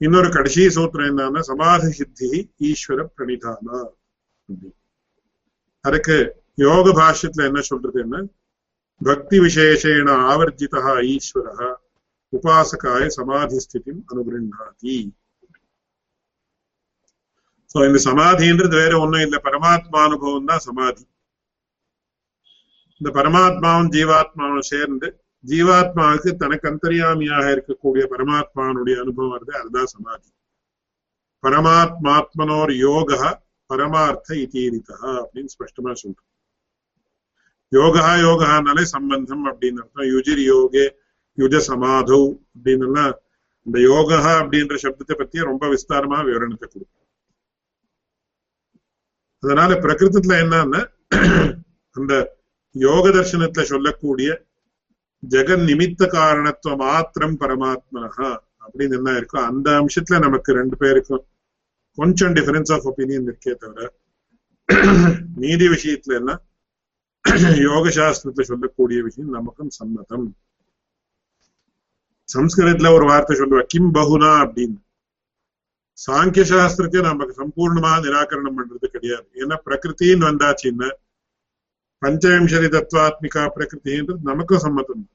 இன்னொரு 0.00 0.28
கடைசி 0.28 0.62
சூத்திரம் 0.76 1.10
என்னன்னா 1.10 1.40
சமாதி 1.48 1.90
சித்தி 1.92 2.30
ஈஸ்வர 2.68 3.02
பிரணிதானா 3.14 3.80
அதுக்கு 5.84 6.16
யோக 6.58 6.86
பாஷ்யத்துல 6.92 7.46
என்ன 7.46 7.60
சொல்றது 7.62 7.98
என்ன 8.00 8.16
பக்தி 9.00 9.36
விசேஷேன 9.38 10.16
ஆவர்ஜிதா 10.26 10.94
ஈஸ்வர 11.12 11.46
உபாசகாய 12.32 13.06
சமாதி 13.16 13.58
ஸ்திதி 13.58 13.92
அனுகிருண்ணாதி 14.10 14.96
சோ 17.71 17.77
இந்த 17.87 17.99
சமாதின்றது 18.09 18.75
வேற 18.81 18.93
ஒண்ணும் 19.03 19.23
இல்லை. 19.25 19.39
பரமாத்மா 19.47 19.99
அனுபவம் 20.07 20.49
தான் 20.51 20.65
சமாதி. 20.67 21.03
இந்த 23.01 23.09
பரமாத்மாவும் 23.17 23.89
ஜீவாத்மாவும் 23.95 24.69
சேர்ந்து 24.73 25.07
ஜீவாத்மாவுக்கு 25.43 26.31
தனக்கு 26.43 26.65
அந்தரியாமியாக 26.71 27.45
இருக்கக்கூடிய 27.55 28.03
பரமாத்மானுடைய 28.13 28.95
அனுபவம் 29.03 29.33
வருது. 29.35 29.53
அதுதான் 29.61 29.91
சமாதி. 29.95 30.29
பரமாத்மாத்மனோர் 31.43 32.73
யோக 32.87 33.11
பரமார்த்த 33.69 34.29
இதீரிதா 34.45 34.97
அப்படின்னு 35.21 35.53
ஸ்பஷ்டமா 35.55 35.91
சொல்றோம். 36.01 36.29
யோகா 37.71 38.03
யோகானாலே 38.25 38.83
சம்பந்தம் 38.95 39.45
அப்படின்னு 39.49 39.81
அர்த்தம். 39.83 40.09
யுஜிர் 40.13 40.43
யோகே 40.53 40.85
யுஜ 41.37 41.55
சமாதௌ 41.69 42.23
அப்படின்னு 42.55 43.05
இந்த 43.65 43.77
யோகா 43.91 44.19
அப்படின்ற 44.41 44.75
சப்தத்தை 44.83 45.15
பத்தி 45.21 45.47
ரொம்ப 45.49 45.63
விஸ்தாரமா 45.73 46.19
விவரணத்தை 46.27 46.67
கொடுக்கும். 46.67 47.06
அதனால 49.47 49.73
பிரகிருதத்துல 49.83 50.37
என்னன்னா 50.43 50.81
அந்த 51.95 52.13
யோக 52.75 53.09
தர்சனத்துல 53.09 53.63
சொல்லக்கூடிய 53.73 54.29
ஜெகன் 55.23 55.63
நிமித்த 55.69 56.07
காரணத்துவ 56.07 56.75
மாத்திரம் 56.75 57.37
பரமாத்மனஹா 57.39 58.31
அப்படின்னு 58.65 58.97
என்ன 58.99 59.11
இருக்கோ 59.19 59.37
அந்த 59.51 59.67
அம்சத்துல 59.81 60.19
நமக்கு 60.19 60.57
ரெண்டு 60.59 60.75
பேருக்கும் 60.77 61.23
கொஞ்சம் 61.97 62.33
டிஃபரன்ஸ் 62.33 62.71
ஆஃப் 62.75 62.87
ஒப்பீனியன் 62.89 63.27
இருக்கே 63.29 63.53
தவிர 63.61 63.87
நீதி 65.35 65.67
விஷயத்துல 65.67 66.17
என்ன 66.21 66.33
யோக 67.61 67.85
சாஸ்திரத்துல 67.99 68.45
சொல்லக்கூடிய 68.51 68.99
விஷயம் 69.03 69.35
நமக்கும் 69.37 69.71
சம்மதம். 69.79 70.27
சம்ஸ்கிருதத்துல 72.29 72.91
ஒரு 72.93 73.05
வார்த்தை 73.05 73.35
சொல்லுவா 73.39 73.63
கிம் 73.67 73.93
பகுனா 73.93 74.31
அப்படின்னு. 74.43 74.77
சாங்கிய 76.05 76.43
சாஸ்திரத்தை 76.49 77.01
நமக்கு 77.01 77.33
சம்பூர்ணமா 77.41 77.91
நிராகரணம் 78.05 78.57
பண்றது 78.57 78.87
கிடையாது. 78.95 79.27
ஏன்னா 79.33 79.55
பிரகிருத்தின்னு 79.67 80.27
வந்தாச்சுன்னா 80.29 80.89
பஞ்சவிம்சதி 82.01 82.67
தத்துவாத்மிகா 82.75 83.43
பிரகிருத்தின்றது 83.55 84.29
நமக்கும் 84.29 84.63
சம்மதம். 84.65 85.05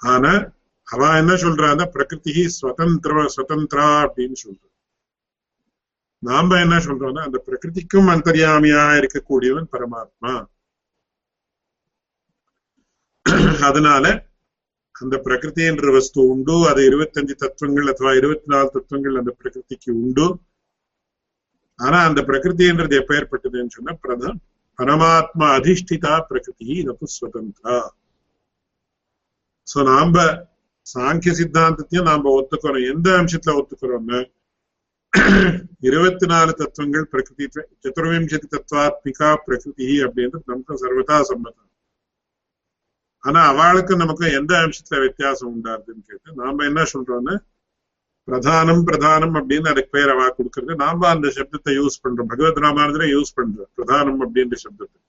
ஆனா 0.00 0.32
அவ 0.88 1.08
என்ன 1.20 1.32
சொல்றான்னா 1.44 1.84
பிரகிருதி 1.94 2.42
ஸ்வதந்திர 2.56 3.24
சுதந்திரா 3.36 3.88
அப்படின்னு 4.06 4.36
சொல்றான் 4.44 4.74
நாம 6.22 6.58
என்ன 6.64 6.76
சொல்றோம்னா 6.84 7.22
அந்த 7.28 7.38
பிரகிருதிக்கும் 7.46 8.12
அந்தரியாமியா 8.12 8.82
இருக்கக்கூடியவன் 9.00 9.72
பரமாத்மா. 9.74 10.32
அதனால 13.68 14.04
அந்த 15.02 15.16
பிரகிருதி 15.24 15.62
என்ற 15.70 15.86
வஸ்து 15.94 16.18
உண்டு 16.32 16.54
அது 16.70 16.80
இருபத்தஞ்சு 16.90 17.34
தத்துவங்கள் 17.42 17.88
அथवा 17.92 18.12
இருபத்தி 18.20 18.48
நாலு 18.52 18.68
தத்துவங்கள் 18.74 19.18
அந்த 19.20 19.32
பிரகிருதிக்கு 19.40 19.90
உண்டு. 20.02 20.26
ஆனா 21.78 21.98
அந்த 22.08 22.20
பிரகிருதி 22.28 22.64
பிரகிருதின்றது 22.64 22.94
எப்பேற்பட்டதுன்னு 23.02 23.74
சொன்னா 23.76 23.92
பிரதம் 24.04 24.38
பரமாத்மா 24.78 25.46
அதிஷ்டிதா 25.58 26.14
பிரகிருதி 26.30 26.76
நப்பு 26.88 27.06
சுதந்திரா 27.16 27.76
சோ 29.66 29.78
நாம 29.90 30.24
சாங்கிய 30.86 31.32
சித்தாந்தத்தையும் 31.38 32.08
நாம 32.10 32.32
ஒத்துக்கிறோம். 32.38 32.88
எந்த 32.92 33.08
அம்சத்துல 33.20 33.54
ஒத்துக்கிறோம்னா 33.60 34.20
இருபத்தி 35.88 36.26
நாலு 36.32 36.52
தத்துவங்கள் 36.60 37.06
பிரகிருதி 37.12 37.46
சதுர்விம்சதி 37.84 38.46
தத்துவாத்மிகா 38.56 39.30
பிரகிருதி 39.46 39.88
அப்படின்றது 40.06 40.50
நமக்கு 40.52 40.82
சர்வதா 40.84 41.18
சம்மதம் 41.30 41.65
ஆனா 43.26 43.40
அவளுக்கு 43.46 43.96
நமக்கு 43.96 44.32
எந்த 44.32 44.52
அம்சத்துல 44.56 45.00
வித்தியாசம் 45.00 45.52
உண்டாருதுன்னு 45.52 46.02
கேட்டு 46.06 46.34
நாம 46.34 46.64
என்ன 46.64 46.82
சொல்றோம்னா? 46.92 47.36
பிரதானம் 48.28 48.82
பிரதானம் 48.88 49.36
அப்படின்னு 49.38 49.68
அதுக்கு 49.68 49.90
பேர் 49.90 50.10
அவா 50.10 50.26
கொடுக்கறது. 50.28 50.74
நாம 50.74 51.08
அந்த 51.08 51.28
சப்தத்தை 51.28 51.72
யூஸ் 51.80 52.02
பண்றோம். 52.04 52.30
பகவத் 52.32 52.62
ராமானுஜரை 52.64 53.08
யூஸ் 53.16 53.36
பண்றோம் 53.36 53.70
பிரதானம் 53.76 54.20
அப்படின்ற 54.24 54.56
சப்தத்தை. 54.64 55.00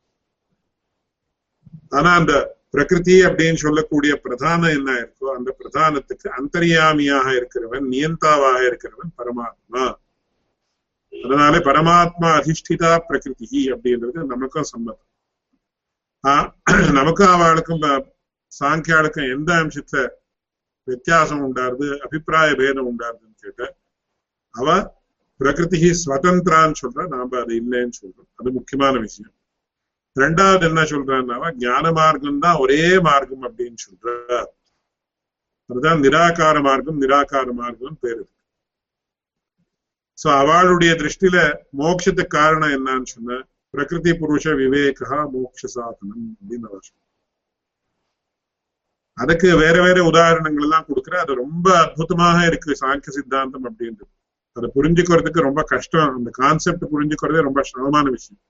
ஆனா 1.90 2.10
அந்த 2.16 2.34
பிரகிருதி 2.70 3.16
அப்படின்னு 3.26 3.60
சொல்லக்கூடிய 3.66 4.14
பிரதானம் 4.24 4.76
என்ன 4.78 4.92
இருக்கோ 5.02 5.28
அந்த 5.38 5.50
பிரதானத்துக்கு 5.60 6.28
அந்தரியாமியாக 6.40 7.28
இருக்கிறவன் 7.40 7.86
நியந்தாவாக 7.94 8.60
இருக்கிறவன் 8.70 9.14
பரமாத்மா. 9.18 9.84
அதனால 11.24 11.58
பரமாத்மா 11.58 12.30
அதிஷ்டிதா 12.40 12.92
பிரகிருதி 13.08 13.62
அப்படின்றது 13.72 14.26
நமக்கும் 14.34 14.72
சம்மதம் 14.74 15.06
நமக்கும் 16.98 17.32
அவளுக்கும் 17.34 17.84
சாங்கியாளுக்கும் 18.52 19.32
எந்த 19.32 19.50
அம்சத்துல 19.56 20.04
வித்தியாசம் 20.88 21.42
உண்டாருது 21.46 21.88
அபிப்பிராய 22.06 22.52
பேதம் 22.56 22.90
உண்டாருதுன்னு 22.92 23.42
கேட்ட 23.44 23.64
அவ 24.56 24.76
பிரகிருதி 25.40 25.90
ஸ்வதந்திரான்னு 26.02 26.80
சொல்ற 26.82 27.02
நாம 27.08 27.40
அது 27.40 27.54
இல்லைன்னு 27.62 27.98
சொல்றோம் 28.00 28.30
அது 28.36 28.52
முக்கியமான 28.52 28.94
விஷயம் 29.00 29.34
ரெண்டாவது 30.16 30.64
என்ன 30.66 30.84
சொல்றான்னாவா 30.84 31.50
ஞான 31.58 31.92
மார்க்கம் 31.92 32.40
தான் 32.40 32.62
ஒரே 32.64 32.84
மார்க்கம் 33.00 33.44
அப்படின்னு 33.44 33.80
சொல்ற 33.86 34.08
அதுதான் 35.70 36.02
நிராகார 36.04 36.58
மார்க்கம் 36.62 37.02
நிராகார 37.02 37.48
மார்க்கம் 37.54 38.00
பேரு 38.02 38.24
சோ 40.18 40.28
அவளுடைய 40.38 40.92
திருஷ்டில 40.94 41.38
மோட்சத்துக்கு 41.74 42.36
காரணம் 42.38 42.76
என்னன்னு 42.78 43.10
சொன்ன 43.14 43.40
பிரகிருதி 43.74 44.12
புருஷ 44.20 44.54
விவேகா 44.60 45.18
மோட்ச 45.32 45.62
சாதனம் 45.68 46.28
அப்படின்னு 46.34 46.68
அவர் 46.68 46.88
அதுக்கு 49.18 49.50
வேற 49.58 49.76
வேற 49.82 50.00
உதாரணங்கள் 50.04 50.66
எல்லாம் 50.66 50.88
கொடுக்குற 50.88 51.16
அது 51.20 51.34
ரொம்ப 51.36 51.68
அற்புதமாக 51.78 52.38
இருக்கு 52.46 52.80
சாங்கிய 52.82 53.14
சித்தாந்தம் 53.14 53.66
அப்படின்றது 53.66 54.12
அதை 54.58 54.68
புரிஞ்சுக்கிறதுக்கு 54.76 55.40
ரொம்ப 55.42 55.62
கஷ்டம் 55.64 56.14
அந்த 56.14 56.30
கான்செப்ட் 56.38 56.86
புரிஞ்சுக்கிறதே 56.94 57.42
ரொம்ப 57.42 57.62
சிரமமான 57.64 58.06
விஷயம் 58.10 58.44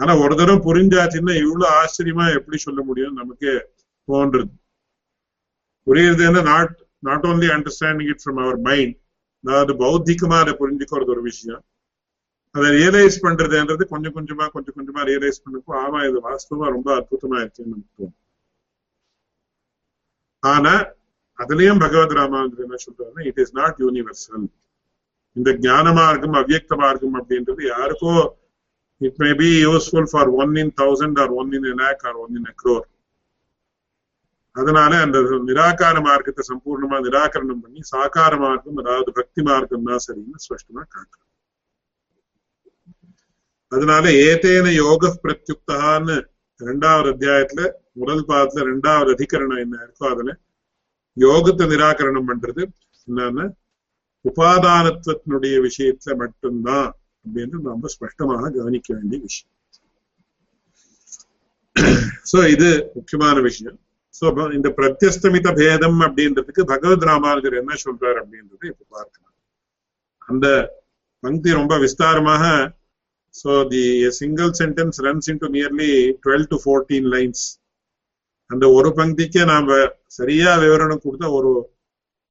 ஆனா 0.00 0.12
ஒரு 0.20 0.34
தடவை 0.34 0.58
புரிஞ்சாச்சுன்னா 0.60 1.34
இவ்வளவு 1.42 1.72
ஆச்சரியமா 1.78 2.26
எப்படி 2.34 2.58
சொல்ல 2.58 2.80
முடியும் 2.82 3.18
நமக்கு 3.20 3.50
தோன்றது 4.08 4.52
புரியுறதுன்னா 5.86 6.42
not 6.44 6.74
not 7.02 7.26
only 7.26 7.48
understanding 7.48 8.10
it 8.12 8.22
from 8.22 8.40
our 8.44 8.58
mind 8.60 8.96
அதாவது 9.44 9.72
பௌத்திகமா 9.82 10.38
அதை 10.38 10.54
புரிஞ்சுக்கிறது 10.54 11.12
ஒரு 11.14 11.22
விஷயம் 11.22 11.62
அதை 12.54 12.68
ரியலைஸ் 12.76 13.16
பண்றதுன்றது 13.24 13.84
கொஞ்சம் 13.90 14.14
கொஞ்சமா 14.14 14.46
கொஞ்சம் 14.54 14.76
கொஞ்சமா 14.78 15.02
ரியலைஸ் 15.10 15.42
பண்ணப்போ 15.44 15.72
ஆமா 15.82 15.98
இது 16.06 16.20
வாஸ்தவமா 16.24 16.68
ரொம்ப 16.68 16.88
அற்புதமா 16.96 17.36
இருக்குன்னு 17.42 17.74
நமக்கு 17.74 18.06
ஆனா 20.42 20.74
அதுலயும் 21.38 21.82
பகவத் 21.82 22.16
ராமானந்தர் 22.18 22.64
என்ன 22.66 22.78
சொல்றாருன்னா 22.84 23.24
இட் 23.30 23.40
இஸ் 23.44 23.54
நாட் 23.54 23.78
யூனிவர்சல் 23.78 24.46
இந்த 25.36 25.50
ஞான 25.60 25.86
மார்க்கம் 25.92 26.38
அவ்வியக்தமா 26.40 26.86
இருக்கும் 26.90 27.18
அப்படின்றது 27.20 27.62
யாருக்கோ 27.66 28.14
it 29.00 29.18
may 29.18 29.30
be 29.34 29.50
useful 29.60 30.08
for 30.12 30.30
one 30.40 30.54
in 30.62 30.72
thousand 30.76 31.20
or 31.22 31.34
one 31.40 31.52
in 31.58 31.68
lakh 31.82 32.02
or 32.08 32.18
one 32.24 32.34
in 32.36 32.48
in 32.48 32.82
அதனால 34.56 34.92
அந்த 35.00 35.18
நிராகார 35.48 35.96
மார்க்கத்தை 36.00 36.42
சம்பூர்ணமா 36.48 36.96
நிராகரணம் 37.00 37.62
பண்ணி 37.64 37.80
சாக்கார 37.90 38.32
மார்க்கம் 38.36 38.80
அதாவது 38.82 39.10
பக்தி 39.18 39.40
மார்க்கம் 39.42 39.88
தான் 39.88 40.04
சரின்னு 40.06 40.44
ஸ்பஷ்டமா 40.46 40.82
காட்டுறோம் 40.88 41.29
அதனால 43.72 44.04
ஏதேன 44.26 44.72
யோக 44.74 45.10
பிரத்யுக்தான்னு 45.22 46.16
ரெண்டாவது 46.60 47.08
அத்தியாயத்துல 47.12 47.62
முதல் 47.92 48.24
பாதத்துல 48.28 48.64
ரெண்டாவது 48.70 49.10
அதிகரணம் 49.14 49.60
என்ன 49.60 49.76
இருக்கோ 49.84 50.06
அதுல 50.10 50.32
யோகத்தை 51.16 51.66
நிராகரணம் 51.66 52.28
பண்றது 52.28 52.62
என்னன்னா 53.08 53.44
உபாதானத்துவத்தினுடைய 54.24 55.56
விஷயத்துல 55.60 56.14
மட்டும்தான் 56.16 56.88
அப்படின்னு 57.24 57.58
நாம 57.60 57.88
ஸ்பஷ்டமாக 57.88 58.50
கவனிக்க 58.50 58.88
வேண்டிய 58.94 59.20
விஷயம் 59.20 59.56
சோ 62.30 62.38
இது 62.48 62.68
முக்கியமான 62.94 63.36
விஷயம் 63.40 63.78
சோ 64.14 64.26
இந்த 64.52 64.68
பிரத்யஸ்தமித 64.78 65.48
பேதம் 65.52 66.00
அப்படின்றதுக்கு 66.00 66.62
பகவத் 66.64 67.06
ராமானுஜர் 67.10 67.60
என்ன 67.60 67.76
சொல்றாரு 67.84 68.18
அப்படின்றது 68.22 68.66
இப்ப 68.72 68.84
பார்க்கலாம் 68.90 69.34
அந்த 70.28 70.46
பங்கி 71.22 71.50
ரொம்ப 71.52 71.74
விஸ்தாரமாக 71.78 72.44
so 73.34 73.52
the 73.72 73.82
single 74.20 74.52
sentence 74.60 74.98
runs 75.06 75.28
into 75.32 75.50
nearly 75.56 75.90
twelve 76.24 76.48
to 76.52 76.58
fourteen 76.64 77.08
lines 77.14 77.44
அந்த 78.50 78.64
ஒரு 78.78 78.90
பங்கிக்கே 78.98 79.44
நாம 79.44 79.76
சரியா 80.18 80.52
விவரணம் 80.62 81.04
கொடுத்தா 81.04 81.28
ஒரு 81.38 81.50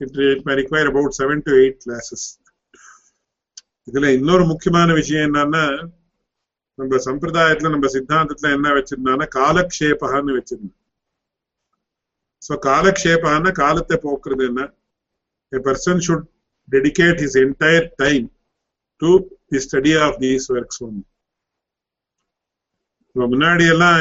it 0.02 0.18
require 0.62 0.92
about 0.92 1.18
seven 1.20 1.46
to 1.46 1.54
eight 1.62 1.80
classes 1.86 2.26
இதுல 3.88 4.10
இன்னொரு 4.18 4.44
முக்கியமான 4.46 4.90
விஷயம் 4.94 5.26
என்னன்னா 5.30 5.64
நம்ம 6.80 6.98
சம்பிரதாயத்துல 7.06 7.72
நம்ம 7.74 7.88
சித்தாந்தத்துல 7.94 8.52
என்ன 8.58 8.68
வச்சிருந்தான்னா 8.76 9.26
காலக்ஷேபகான்னு 9.40 10.36
வச்சிருந்தோம். 10.38 10.76
ஸோ 12.42 12.54
காலக்ஷேபான 12.68 13.52
காலத்தை 13.62 13.96
போக்குறது 14.04 14.44
என்ன? 14.50 14.62
A 15.52 15.60
person 15.66 16.04
should 16.06 16.26
dedicate 16.68 17.20
his 17.24 17.38
entire 17.44 17.88
time 18.04 18.28
to 19.02 19.12
the 19.52 19.60
study 19.60 19.94
of 20.08 20.14
these 20.24 20.46
works 20.56 20.80
only 20.88 21.06
முன்னாடி 23.16 23.66
எல்லாம் 23.74 24.00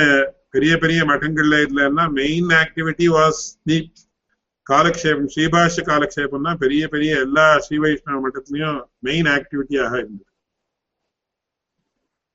பெரிய 0.51 0.73
பெரிய 0.83 1.01
மட்டங்கள்ல 1.05 1.57
இதுல 1.65 1.81
எல்லாம் 1.91 2.13
மெயின் 2.13 2.51
ஆக்டிவிட்டி 2.63 3.07
வாஸ் 3.17 3.41
தி 3.69 3.79
காலக்ஷேபம் 4.67 5.31
ஸ்ரீபாஷ 5.35 5.83
காலக்ஷேபம்னா 5.91 6.53
பெரிய 6.63 6.83
பெரிய 6.89 7.13
எல்லா 7.27 7.47
ஸ்ரீ 7.65 7.77
வைஷ்ணவ 7.85 8.19
மட்டத்திலையும் 8.25 8.79
மெயின் 9.07 9.29
ஆக்டிவிட்டியாக 9.37 9.93
இருந்தது. 10.03 10.25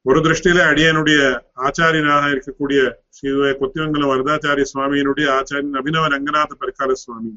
ஒரு 0.06 0.20
திருஷ்டியில 0.26 0.62
அடியனுடைய 0.72 1.20
ஆச்சாரியனாக 1.68 2.32
இருக்கக்கூடிய 2.34 2.80
ஸ்ரீ 3.18 3.30
கொத்திவங்கல 3.62 4.10
வரதாச்சாரிய 4.14 4.66
சுவாமியினுடைய 4.72 5.28
ஆச்சாரியன் 5.38 5.80
அபினவ 5.82 6.08
ரங்கநாத 6.16 6.52
பரிகால 6.64 6.92
சுவாமி. 7.04 7.32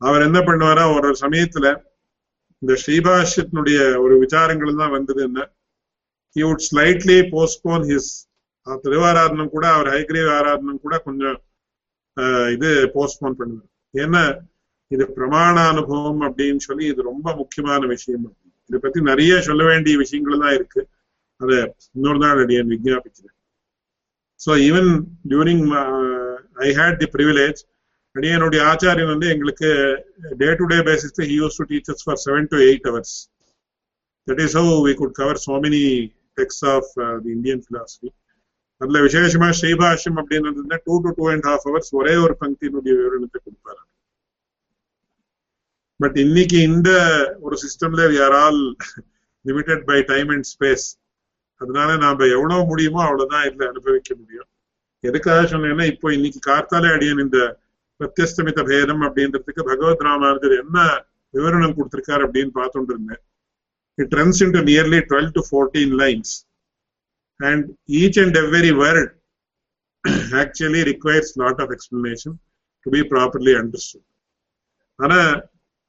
அவர் 0.00 0.26
என்ன 0.28 0.40
பண்ணுவாரா 0.48 0.86
ஒரு 0.96 1.08
சமயத்துல 1.22 1.66
இந்த 2.62 2.72
ஸ்ரீபாஷ்யத்தினுடைய 2.82 3.78
ஒரு 4.04 4.14
விசாரங்கள் 4.24 4.80
தான் 4.82 4.94
வந்தது 4.96 5.20
என்ன? 5.28 5.40
He 6.36 6.42
would 6.48 6.64
slightly 6.70 7.18
postpone 7.34 7.84
his 7.90 8.10
திருவாராதனம் 8.84 9.54
கூட 9.54 9.64
அவர் 9.76 9.88
ஹைகிரீவ் 9.94 10.28
ஆராதனம் 10.38 10.82
கூட 10.84 10.94
கொஞ்சம் 11.06 11.38
இது 12.54 12.70
போஸ்ட்போன் 12.96 13.38
பண்ணுவார். 13.40 13.70
ஏன்னா 13.94 14.22
இது 14.90 15.04
பிரமாண 15.16 15.56
அனுபவம் 15.72 16.22
அப்படின்னு 16.26 16.62
சொல்லி 16.68 16.84
இது 16.92 17.00
ரொம்ப 17.10 17.28
முக்கியமான 17.40 17.80
விஷயம். 17.94 18.26
இதை 18.70 18.78
பத்தி 18.84 18.98
நிறைய 19.10 19.32
சொல்ல 19.48 19.62
வேண்டிய 19.70 19.94
விஷயங்கள் 20.02 20.42
தான் 20.44 20.56
இருக்கு. 20.58 20.82
அதை 21.40 21.58
இன்னொரு 21.96 22.20
நாள் 22.24 22.40
அடியன் 22.44 22.72
விஜாபிக்கிறேன் 22.74 23.36
so 24.40 24.50
even 24.68 24.90
during 25.30 25.64
I 26.66 26.68
had 26.78 26.98
the 27.02 27.08
privilege 27.14 27.60
அடியனுடைய 28.18 28.60
ஆச்சாரியன் 28.72 29.12
வந்து 29.14 29.26
எங்களுக்கு 29.34 29.70
day 30.42 30.50
to 30.60 30.66
day 30.72 30.78
basis 30.90 31.18
he 31.30 31.34
used 31.40 31.58
to 31.60 31.66
teach us 31.72 32.04
for 32.06 32.20
seven 32.26 32.48
to 32.52 32.60
eight 32.68 32.86
hours 32.90 33.16
that 34.28 34.40
is 34.46 34.56
how 34.60 34.72
we 34.86 34.94
could 35.02 35.16
cover 35.20 35.40
so 35.46 35.56
many 35.66 35.82
texts 36.38 36.62
of 36.74 36.88
the 37.24 37.30
Indian 37.36 37.62
philosophy 37.68 38.08
அதுல 38.80 38.98
விசேஷமா 39.06 39.48
ஸ்ரீபாஷ்யம் 39.60 40.18
அப்படின்னு 40.22 40.78
two 40.88 40.96
to 41.04 41.12
two 41.18 41.24
and 41.34 41.46
half 41.50 41.64
hours 41.68 41.92
ஒரே 42.00 42.14
ஒரு 42.24 42.34
பங்கினுடைய 42.42 42.92
விவரணத்தை 42.98 43.38
கொடுப்பாரு. 43.44 43.82
But 46.00 46.18
இன்னைக்கு 46.24 46.58
இந்த 46.70 46.90
ஒரு 47.46 47.56
சிஸ்டம்ல 47.64 48.02
we 48.12 48.18
are 48.26 48.36
all 48.42 48.60
limited 49.44 49.82
by 49.90 49.98
time 50.12 50.28
and 50.34 50.48
space 50.52 50.86
அதனால 51.60 51.96
நாம 52.04 52.26
எவ்வளவு 52.36 52.68
முடியுமோ 52.70 53.00
அவ்வளவுதான் 53.06 53.46
இதுல 53.48 53.64
அனுபவிக்க 53.72 54.10
முடியும். 54.20 54.48
எதுக்காக 55.04 55.40
சொன்னேன்னா 55.52 55.86
இப்போ 55.92 56.08
இன்னைக்கு 56.16 56.40
கார்த்தாலே 56.50 56.88
அடியன் 56.96 57.24
இந்த 57.24 57.38
பிரத்யஸ்தமித 58.00 58.60
பேதம் 58.70 59.02
அப்படின்றதுக்கு 59.06 59.62
பகவத் 59.70 60.04
ராமானுஜர் 60.08 60.54
என்ன 60.62 60.78
விவரணம் 61.34 61.76
கொடுத்திருக்காரு 61.78 62.22
அப்படின்னு 62.26 62.52
பார்த்துட்டு 62.58 62.92
இருந்தேன். 62.94 63.22
It 63.98 64.14
runs 64.14 64.40
into 64.44 64.60
nearly 64.70 65.00
twelve 65.10 65.30
to 65.36 65.42
fourteen 65.48 65.94
lines 66.02 66.34
and 67.40 67.66
each 68.00 68.20
and 68.22 68.36
every 68.36 68.72
word 68.82 69.12
actually 70.42 70.82
requires 70.90 71.32
lot 71.34 71.60
of 71.60 71.72
explanation 71.76 72.36
to 72.86 72.90
be 72.90 73.02
properly 73.12 73.54
understood 73.60 74.06
ஆனா 74.98 75.18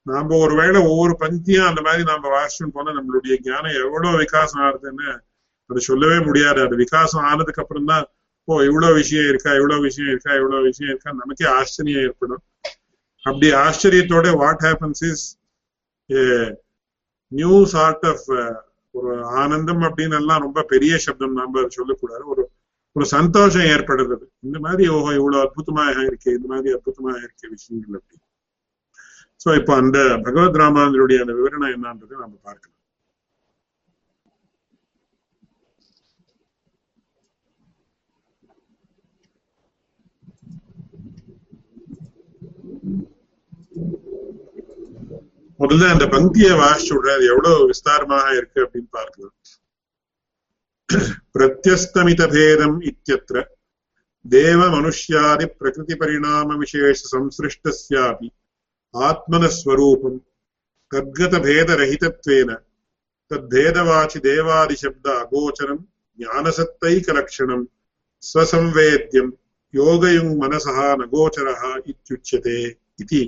நாம 0.06 0.36
ஒருவேளை 0.38 0.80
ஒவ்வொரு 0.92 1.14
பங்கியும் 1.20 1.70
அந்த 1.70 1.82
மாதிரி 1.82 2.04
நாம 2.04 2.30
வாசிச்சுன்னு 2.36 2.76
போனா 2.76 2.92
நம்மளுடைய 2.92 3.36
ஞானம் 3.42 3.80
எவ்வளவு 3.84 4.18
விகாசம் 4.18 4.64
ஆகுதுன்னு 4.68 5.10
அது 5.70 5.82
சொல்லவே 5.82 6.18
முடியாது. 6.20 6.60
அது 6.62 6.76
விகாசம் 6.76 7.24
ஆனதுக்கு 7.24 7.62
அப்புறம் 7.62 7.86
தான் 7.86 8.06
ஓ 8.50 8.56
இவ்வளவு 8.68 8.98
விஷயம் 9.02 9.28
இருக்கா 9.32 9.52
இவ்வளவு 9.60 9.86
விஷயம் 9.88 10.12
இருக்கா 10.14 10.32
இவ்வளவு 10.40 10.68
விஷயம் 10.70 10.92
இருக்கா? 10.92 11.12
நமக்கே 11.20 11.48
ஆச்சரியம் 11.58 12.04
ஏற்படும். 12.06 12.42
அப்படி 13.26 13.48
ஆச்சரியத்தோட 13.66 14.28
what 14.42 14.64
happens 14.68 15.04
is 15.10 15.26
new 17.32 17.56
sort 17.74 18.06
of 18.12 18.26
ஒரு 18.96 19.12
ஆனந்தம் 19.42 19.84
அப்படின்னு 19.88 20.18
எல்லாம் 20.22 20.44
ரொம்ப 20.46 20.60
பெரிய 20.74 20.94
சப்தம் 21.06 21.38
நாம 21.40 21.66
சொல்லக்கூடாது. 21.78 22.24
ஒரு 22.34 22.44
ஒரு 22.96 23.06
சந்தோஷம் 23.16 23.68
ஏற்படுறது. 23.74 24.26
இந்த 24.48 24.58
மாதிரி 24.66 24.84
ஓஹோ 24.96 25.12
இவ்வளவு 25.20 25.44
அற்புதமாக 25.46 26.06
இருக்கு 26.08 26.30
இந்த 26.38 26.48
மாதிரி 26.54 26.70
அற்புதமாக 26.78 27.18
இருக்க 27.26 27.44
விஷயங்கள் 27.56 27.98
அப்படி. 28.00 28.18
சோ 29.44 29.50
இப்போ 29.60 29.74
அந்த 29.82 30.00
பகவத் 30.26 30.60
ராமானுடைய 30.62 31.20
அந்த 31.24 31.34
விவரணம் 31.40 31.74
என்னன்றது 31.76 32.16
நம்ம 32.24 32.36
பார்க்கலாம். 32.48 32.79
முதல்ல 45.60 45.88
அந்த 45.94 46.06
பங்கியை 46.16 46.54
வாசிச்சு 46.64 46.92
விடுறேன். 46.96 47.18
அது 47.18 47.26
எவ்வளவு 47.34 47.70
விஸ்தாரமாக 47.72 48.28
இருக்கு 48.38 48.60
அப்படின்னு 48.66 48.90
பார்க்கலாம். 48.98 49.36
பிரத்யஸ்தமித 51.34 52.22
பேதம் 52.36 52.78
இத்தியத்திர 52.90 53.38
தேவ 54.26 54.62
மனுஷ்யாதி 54.76 55.46
பிரகிருதி 55.60 55.96
பரிணாம 55.96 56.56
விசேஷ 56.62 57.02
சம்சிருஷ்டஸ்யாபி. 57.14 58.30
ஆத்மனஸ்வரூபம். 58.94 60.18
கத்கத 60.92 61.34
பேதரஹிதத்வேன 61.46 62.50
தத்பேதவாச்சி 63.32 64.20
தேவாதிசப்த 64.28 65.08
அகோச்சரம் 65.24 65.84
ஞானசத்தைகலக்ஷணம் 66.20 67.66
ஸ்வசம்வேத்யம் 68.24 69.30
யோகயுங் 69.74 70.34
மனசா 70.44 70.88
நகோச்சரா 71.02 71.54
இத்தியுச்சியதே 71.92 72.58
இது 73.04 73.22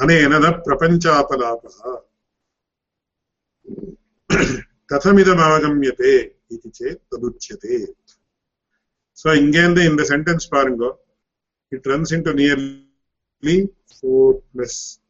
अनेन 0.00 0.32
न 0.32 0.50
प्रपञ्चापलापः। 0.66 1.78
कथमिदमागम्यते 4.92 6.20
इति 6.52 6.68
चेत् 6.68 7.14
तदुच्यते। 7.14 7.86
So 9.14 9.30
again, 9.30 9.74
the, 9.74 9.84
in 9.84 9.96
the 9.96 10.04
sentence 10.04 10.46
parango, 10.46 10.98
it 11.72 11.86
runs 11.86 12.12
into 12.12 12.32
nearly 12.32 13.68
four 14.00 14.40
plus 14.52 15.00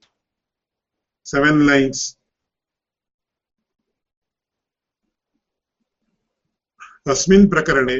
seven 1.26 1.66
lines. 1.66 2.16
तस्मिन् 7.08 7.48
प्रकरणे 7.50 7.98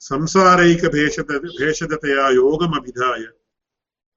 संसारैकभेषद 0.00 1.30
भेषजतया 1.44 2.28
योगमभिधाय 2.30 3.24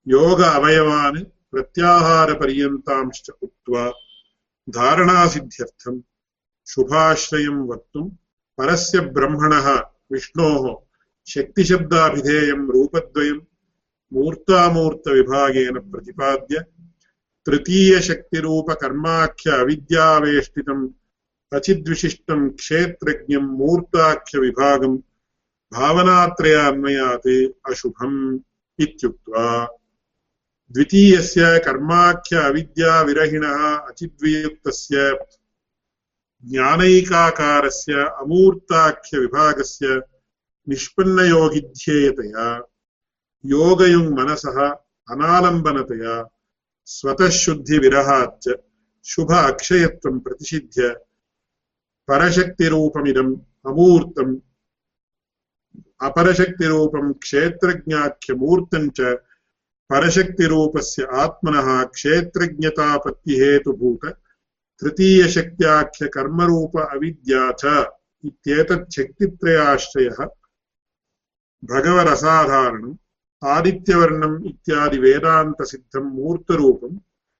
योग 0.06 0.40
अवयवान् 0.40 1.18
प्रत्याहारपर्यन्तांश्च 1.54 3.30
उक्त्वा 3.46 3.84
धारणासिद्ध्यर्थम् 4.68 6.00
शुभाश्रयं 6.66 7.58
वक्तुं 7.70 8.06
परस्य 8.58 9.00
ब्रह्मणः 9.16 9.68
विष्णोः 10.12 10.64
शक्तिशब्दाभिधेयं 11.26 12.62
रूपद्वयं 12.74 13.38
मूर्तामूर्तविभागेन 14.12 15.76
प्रतिपाद्य 15.92 16.56
तृतीयशक्तिरूपकर्माख्य 17.46 19.50
अविद्यावेष्टितम् 19.60 20.84
अचिद्विशिष्टं 21.52 22.40
क्षेत्रज्ञं 22.60 23.46
मूर्ताख्यविभागं 23.60 24.94
भावनात्रयान्वयात् 25.72 27.30
अशुभम् 27.70 28.18
इत्युक्त्वा 28.78 29.46
द्वितीयस्य 30.74 31.58
कर्माख्य 31.64 32.36
अविद्याविरहिणः 32.46 33.60
अचिद्वियुक्तस्य 33.88 35.02
ज्ञानैकाकारस्य 36.52 37.94
अमूर्ताख्यविभागस्य 38.22 39.88
निष्पन्नयोगिध्येयतया 40.68 42.46
योगयुङ्मनसः 43.44 44.58
अनालम्बनतया 45.14 46.14
स्वतः 46.94 47.30
शुद्धिविरहाच्च 47.42 48.48
शुभ 49.12 49.30
अक्षयत्वं 49.32 50.18
प्रतिषिध्य 50.24 50.88
परशक्तिरूपमिदम् 52.08 53.32
अमूर्तम्, 53.70 54.34
अपरशक्तिरूपं 56.08 57.12
क्षेत्रज्ञाख्यमूर्तं 57.22 58.88
च 58.98 59.14
परशक्तिरूपस्य 59.89 61.01
आत्मनः 61.21 61.67
क्षेत्रज्ञतापत्तिहेतुभूत 61.93 64.03
तृतीयशक्त्याख्यकर्मरूप 64.81 66.73
अविद्या 66.85 67.43
च 67.61 67.63
इत्येतत् 68.23 68.93
शक्तित्रयाश्रयः 68.95 70.19
भगवरसाधारणम् 71.63 72.95
आदित्यवर्णम् 73.41 74.45
इत्यादि 74.45 74.97
वेदान्तसिद्धं 74.99 76.05
मूर्तरूपं 76.15 76.97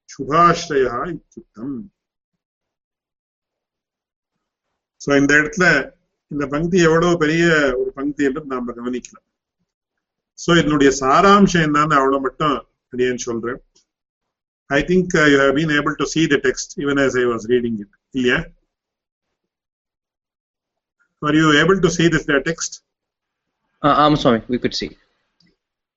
शुभाश्रयः 0.10 0.96
इत्युक्तम् 1.10 1.89
ஸோ 5.02 5.10
இந்த 5.20 5.32
இடத்துல 5.39 5.65
இந்த 6.32 6.46
பங்கி 6.54 6.78
எவ்வளவு 6.88 7.20
பெரிய 7.22 7.44
ஒரு 7.78 7.92
பங்கி 7.98 8.26
என்று 8.30 8.42
நாம 8.54 8.74
கவனிக்கலாம் 8.78 9.26
சோ 10.38 10.59
இதனுடைய 10.59 10.90
சாராம்சம் 11.01 11.64
என்னன்னு 11.66 11.97
அவ்வளவு 11.99 12.20
மட்டும் 12.20 12.57
அடியேன் 12.92 13.25
சொல்றேன் 13.27 13.61
I 14.70 14.81
think 14.83 15.14
you 15.33 15.38
have 15.38 15.55
been 15.55 15.70
able 15.70 15.94
to 15.94 16.05
see 16.05 16.27
the 16.27 16.40
text 16.40 16.79
even 16.79 16.99
as 16.99 17.16
I 17.16 17.25
was 17.25 17.44
reading 17.49 17.77
it 17.81 17.92
இல்லையா 18.11 18.38
able 21.62 21.81
to 21.81 21.90
see 21.90 22.09
this 22.09 22.25
the 22.25 22.40
text? 22.40 22.83
Uh, 23.83 23.94
I'm 23.97 24.16
sorry, 24.16 24.42
we 24.49 24.59
could 24.59 24.75
see. 24.75 24.90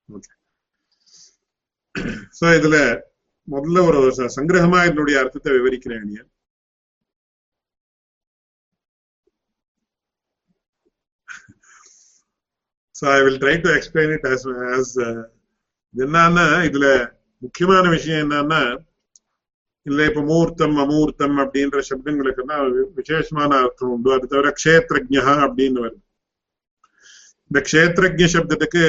Okay. 0.08 0.34
So 2.30 2.46
இதுல 2.48 2.76
முதல்ல 3.48 3.84
ஒரு 3.84 4.10
ச- 4.10 4.32
சங்கிரகமா 4.36 4.84
இதனுடைய 4.84 5.18
அர்த்தத்தை 5.20 5.52
விவரிக்கிறேன் 5.52 6.04
so 12.98 13.04
I 13.16 13.18
will 13.24 13.40
try 13.44 13.54
to 13.64 13.70
explain 13.78 14.12
it 14.16 14.28
as 14.32 14.46
as 14.76 14.94
என்னன்னா 15.94 16.46
இதுல 16.68 16.86
முக்கியமான 17.42 17.84
விஷயம் 17.96 18.22
என்னன்னா 18.24 18.62
இல்ல 19.86 20.06
இப்ப 20.10 20.22
மூர்த்தம் 20.30 20.76
அமூர்த்தம் 20.84 21.36
அப்படின்ற 21.42 21.78
சப்தங்களுக்கு 21.88 22.42
எல்லாம் 22.44 22.64
விசேஷமான 23.00 23.50
அர்த்தம் 23.64 23.92
உண்டு. 23.94 24.10
அது 24.16 24.26
தவிர 24.32 24.48
க்ஷேத்ரஜா 24.60 25.24
அப்படின்னு 25.44 25.78
வருது. 25.84 26.00
இந்த 27.50 27.60
க்ஷேத்ரஜ 27.68 28.22
சப்தத்துக்கு 28.34 28.82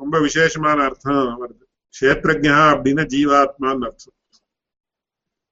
ரொம்ப 0.00 0.16
விசேஷமான 0.26 0.78
அர்த்தம் 0.88 1.40
வருது. 1.42 1.62
க்ஷேத்ரஜா 1.94 2.56
அப்படின்னா 2.74 3.04
ஜீவாத்மான்னு 3.14 3.86
அர்த்தம். 3.90 4.16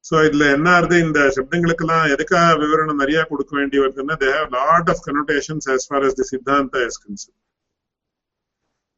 சோ 0.05 0.15
இதுல 0.29 0.47
என்ன 0.57 0.69
ஆறுது 0.77 0.97
இந்த 1.07 1.21
சப்தங்களுக்கெல்லாம் 1.37 2.07
எதுக்காக 2.15 2.57
விவரணம் 2.63 3.03
நிறைய 3.03 3.21
கொடுக்க 3.31 3.53
வேண்டி 3.61 3.77
வருதுன்னா 3.85 4.17
they 4.23 4.31
have 4.37 4.51
lot 4.59 4.91
of 4.95 5.05
connotations 5.09 5.69
as 5.75 5.87
far 5.91 6.05
as 6.09 6.19
the 6.21 6.27
Siddhanta 6.33 6.85
is 6.89 7.01
concern 7.05 7.39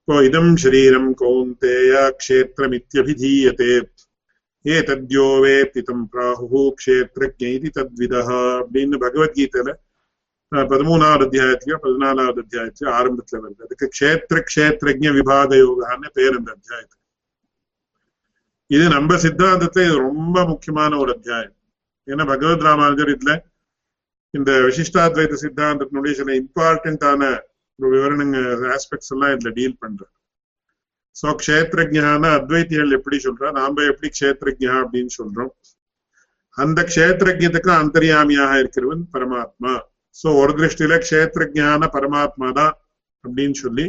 இப்போ 0.06 0.16
இதம் 0.28 0.54
शरीरं 0.58 1.06
कौन्तेय 1.16 1.92
क्षेत्रमित्यभिधीयते 2.18 3.72
ஏதத்யோ 4.66 5.28
வேத்தி 5.44 5.82
தம் 5.86 6.04
பிராஹு 6.10 6.48
க்ஷேத்ரஜ 6.80 7.40
இது 7.52 7.70
தத்விதः 7.76 8.28
அப்படின்னு 8.58 8.96
பகவத்கீதையில 9.04 9.70
அஹ், 10.52 10.66
பதிமூணாவது 10.72 11.24
அத்தியாயத்திலயோ 11.26 11.78
பதினாலாவது 11.84 12.40
அத்தியாயத்திலயோ 12.44 12.92
ஆரம்பத்துல 12.98 13.40
வருது 13.44 13.66
அதுக்கு 13.66 13.88
க்ஷேத்திர 13.96 14.40
க்ஷேத்ரஜ 14.50 15.14
விபாக 15.16 15.60
யோகான்னு 15.60 16.10
பேர் 16.18 16.38
அந்த 16.40 16.50
அத்தியாயத்துக்கு 16.56 17.00
இது 18.70 18.86
நம்ம 18.94 19.18
சித்தாந்தத்துல 19.24 19.86
இது 19.88 19.98
ரொம்ப 20.08 20.38
முக்கியமான 20.52 21.00
ஒரு 21.00 21.14
அத்தியாயம் 21.16 21.56
ஏன்னா 22.08 22.26
பகவத் 22.30 22.68
ராமானுஜர் 22.68 23.14
இதுல 23.16 23.34
இந்த 24.34 24.52
விசிஷ்டாத்வைத 24.68 25.40
சித்தாந்தத்தினுடைய 25.42 26.14
சில 26.20 26.36
இம்பார்ட்டன்டான 26.42 27.22
ஒரு 27.32 27.40
விவரணங்க 27.79 28.39
ஆஸ்பெக்ட்ஸ் 28.75 29.13
எல்லாம் 29.15 29.33
இதுல 29.35 29.51
டீல் 29.59 29.81
பண்றாரு 29.85 30.13
சோ 31.21 31.29
க்ஷேத்ரஜான 31.43 32.23
அத்வைத்திகள் 32.39 32.97
எப்படி 32.97 33.19
சொல்றா? 33.27 33.49
நாம 33.59 33.85
எப்படி 33.91 34.09
க்ஷேத்ரஜா 34.17 34.73
அப்படின்னு 34.83 35.13
சொல்றோம். 35.21 35.53
அந்த 36.63 36.81
க்ஷேத்ரஜத்துக்கு 36.91 37.71
அந்தரியாமியாக 37.83 38.59
இருக்கிறவன் 38.63 39.05
பரமாத்மா. 39.15 39.73
சோ 40.17 40.27
ஒரு 40.41 40.53
திருஷ்டியில 40.59 40.95
க்ஷேத்ரஜான 41.07 41.89
பரமாத்மா 41.97 42.49
தான் 42.59 42.75
அப்படின்னு 43.25 43.57
சொல்லி 43.65 43.87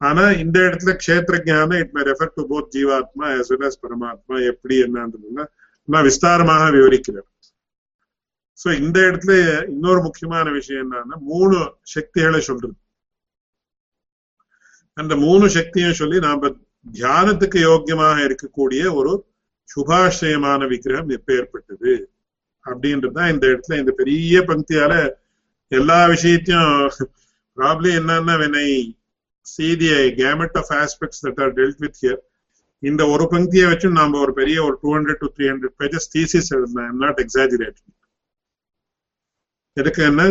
ஆனா 0.00 0.22
இந்த 0.42 0.58
இடத்துல 0.68 0.92
க்ஷேத்ரஜான 1.02 1.76
it 1.82 1.92
may 1.96 2.02
refer 2.08 2.32
to 2.36 2.42
both 2.52 2.72
ஜீவாத்மா 2.76 3.26
ஆஸ் 3.38 3.50
வெல் 3.52 3.66
அஸ் 3.68 3.82
பரமாத்மா 3.84 4.36
எப்படி 4.52 4.76
என்னன்றதுன்னா 4.86 5.44
நான் 5.88 6.06
விஸ்தாரமாக 6.08 6.64
விவரிக்கிறேன். 6.76 7.28
சோ 8.58 8.68
இந்த 8.80 8.98
இடத்துல 9.08 9.34
இன்னொரு 9.74 10.00
முக்கியமான 10.06 10.46
விஷயம் 10.58 10.82
என்னன்னா 10.84 11.18
மூணு 11.32 11.58
சக்திகளை 11.94 12.40
சொல்றது. 12.48 12.74
அந்த 15.00 15.16
மூணு 15.16 15.50
சக்தியும் 15.50 15.98
சொல்லி 16.00 16.18
நாம 16.18 16.50
தியானத்துக்கு 16.92 17.58
யோக்கியமாக 17.68 18.18
இருக்கக்கூடிய 18.26 18.82
ஒரு 18.94 19.12
சுபாஷயமான 19.74 20.66
விக்கிரகம் 20.68 21.08
எப்ப 21.08 21.34
ஏற்பட்டது? 21.34 21.92
அப்படின்றதுதான் 22.66 23.30
இந்த 23.32 23.44
இடத்துல 23.46 23.78
இந்த 23.78 23.92
பெரிய 24.00 24.40
பங்கியால 24.40 24.94
எல்லா 25.68 26.06
விஷயத்தையும் 26.06 26.74
ப்ராப்ளி 27.56 27.90
என்னன்னா 28.00 28.34
when 28.42 28.54
I 28.66 28.70
see 29.46 29.70
the 29.82 29.94
gamut 30.20 30.52
of 30.60 30.68
aspects 30.84 31.18
that 31.24 31.38
are 31.44 31.52
dealt 31.58 31.78
with 31.84 31.96
here 32.00 32.20
இந்த 32.78 33.02
ஒரு 33.06 33.24
பங்கியை 33.32 33.66
வச்சு 33.68 33.88
நாம 33.90 34.18
ஒரு 34.18 34.32
பெரிய 34.32 34.62
ஒரு 34.64 34.76
two 34.82 34.88
hundred 34.94 35.20
to 35.22 35.28
three 35.34 35.44
hundred 35.50 35.74
pages 35.80 36.08
thesis 36.14 36.48
எழுதலாம். 36.56 36.86
ஐம் 36.90 37.02
நாட் 37.04 37.20
எக்ஸாஜிரேட்டிங் 37.24 37.92
எதுக்கு 39.76 40.02
என்ன? 40.02 40.22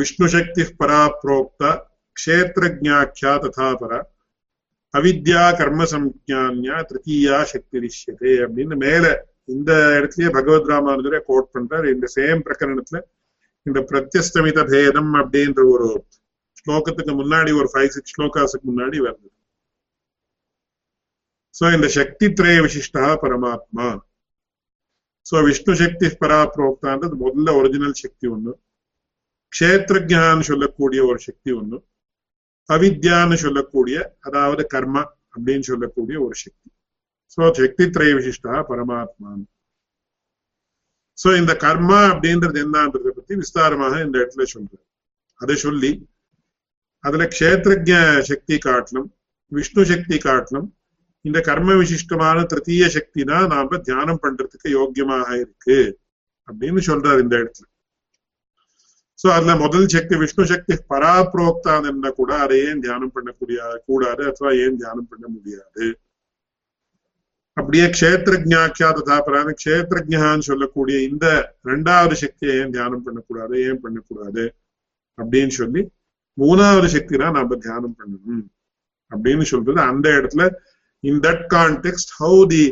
விஷ்ணு 0.00 0.28
சக்தி 0.28 0.62
பரா 0.78 1.02
புரோக்தா 1.22 1.72
क्षेत्रज्ञाख्या 2.16 3.32
तथा 3.44 3.68
पर 3.82 3.92
அவித்யா 4.94 5.44
கர்ம 5.58 5.84
சம்ஜான்யா 5.92 6.76
திருத்தீயா 6.88 7.36
சக்தி 7.52 7.76
ரிஷ்யதே 7.84 8.32
அப்படின்னு 8.44 8.74
மேல 8.82 9.04
இந்த 9.52 9.70
இடத்துலயே 9.96 10.28
பகவத் 10.36 10.68
ராமானுஜரே 10.72 11.18
கோட் 11.28 11.48
பண்றாரு. 11.54 11.86
இந்த 11.94 12.06
சேம் 12.16 12.42
பிரகரணத்துல 12.46 12.98
இந்த 13.66 13.80
பிரத்யஸ்தமித 13.90 14.62
பேதம் 14.72 15.12
அப்படின்ற 15.20 15.60
ஒரு 15.72 15.88
ஸ்லோகத்துக்கு 16.60 17.12
முன்னாடி 17.20 17.52
ஒரு 17.60 17.68
ஃபைவ் 17.72 17.90
சிக்ஸ் 17.94 18.14
ஸ்லோகாஸுக்கு 18.14 18.66
முன்னாடி 18.70 19.00
வருது 19.06 19.28
சோ 21.54 21.64
இந்த 21.76 21.88
சக்தி 21.96 22.28
திரய 22.38 22.60
விசிஷ்டா 22.66 23.06
பரமாத்மா. 23.24 23.88
சோ 25.26 25.42
விஷ்ணு 25.48 25.74
சக்தி 25.82 26.10
பரா 26.22 26.38
புரோக்தான்றது 26.54 27.16
முதல்ல 27.24 27.56
ஒரிஜினல் 27.60 28.00
சக்தி 28.02 28.28
ஒண்ணு. 28.34 28.54
க்ஷேத்ரஜான்னு 29.52 30.48
சொல்லக்கூடிய 30.50 31.00
ஒரு 31.10 31.20
சக்தி 31.26 31.52
ஒண்ணு. 31.60 31.78
அவித்யான்னு 32.68 33.36
சொல்லக்கூடிய 33.36 33.96
அதாவது 34.20 34.62
கர்ம 34.66 34.96
அப்படின்னு 35.34 35.64
சொல்லக்கூடிய 35.64 36.16
ஒரு 36.20 36.34
சக்தி 36.34 36.68
சோ 37.32 37.42
சக்தி 37.56 37.84
திரை 37.88 38.10
விசிஷ்டா 38.12 38.54
பரமாத்மா 38.68 39.30
சோ 41.18 41.30
இந்த 41.36 41.52
கர்மா 41.56 41.98
அப்படின்றது 42.12 42.58
என்னன்றதை 42.60 43.10
பத்தி 43.10 43.34
விஸ்தாரமாக 43.34 43.94
இந்த 44.04 44.16
இடத்துல 44.18 44.46
சொல்றாரு 44.52 44.84
அதை 45.40 45.56
சொல்லி 45.56 45.92
அதுல 47.04 47.24
க்ஷேத்ரஜ 47.34 47.90
சக்தி 48.22 48.56
காட்டணும் 48.58 49.08
விஷ்ணு 49.52 49.82
சக்தி 49.84 50.16
காட்டணும் 50.18 50.68
இந்த 51.24 51.38
கர்ம 51.40 51.74
விசிஷ்டமான 51.74 52.38
திருத்தீய 52.44 52.86
சக்தி 52.88 53.22
தான் 53.24 53.46
நாம 53.46 53.78
தியானம் 53.80 54.22
பண்றதுக்கு 54.22 54.68
யோக்கியமாக 54.70 55.28
இருக்கு 55.36 55.78
அப்படின்னு 56.48 56.80
சொல்றாரு 56.80 57.20
இந்த 57.20 57.34
இடத்துல 57.36 57.66
சோ 59.24 59.30
அதுல 59.30 59.52
முதல் 59.56 59.86
சக்தி 59.88 60.16
விஷ்ணு 60.16 60.44
சக்தி 60.46 60.74
பராப்ரோக்தான் 60.88 61.86
என்ன 61.90 62.10
கூட 62.10 62.30
அதை 62.38 62.56
ஏன் 62.64 62.80
தியானம் 62.80 63.12
பண்ணக்கூடிய 63.14 63.58
கூடாது 63.86 64.22
அथवा 64.30 64.50
ஏன் 64.64 64.76
தியானம் 64.76 65.08
பண்ண 65.10 65.26
முடியாது? 65.28 65.84
அப்படியே 67.56 67.84
க்ஷேத்ரஜாக்கியா 67.86 68.88
ததாபரான 68.98 69.54
கஷேத்திரஜான்னு 69.60 70.38
சொல்லக்கூடிய 70.38 70.96
இந்த 71.02 71.26
ரெண்டாவது 71.64 72.12
சக்தியை 72.12 72.56
ஏன் 72.56 72.70
தியானம் 72.70 73.02
பண்ணக்கூடாது 73.02 73.54
ஏன் 73.68 73.80
பண்ணக்கூடாது? 73.80 74.44
அப்படின்னு 75.18 75.48
சொல்லி 75.48 75.82
மூணாவது 76.38 76.86
சக்தி 76.86 77.16
தான் 77.16 77.32
நாம 77.32 77.56
தியானம் 77.56 77.96
பண்ணணும். 77.98 78.44
அப்படின்னு 79.10 79.42
சொல்றது 79.42 79.80
அந்த 79.80 80.08
இடத்துல 80.08 80.54
in 81.00 81.20
that 81.20 81.44
context 81.54 82.12
how 82.20 82.46
the 82.46 82.64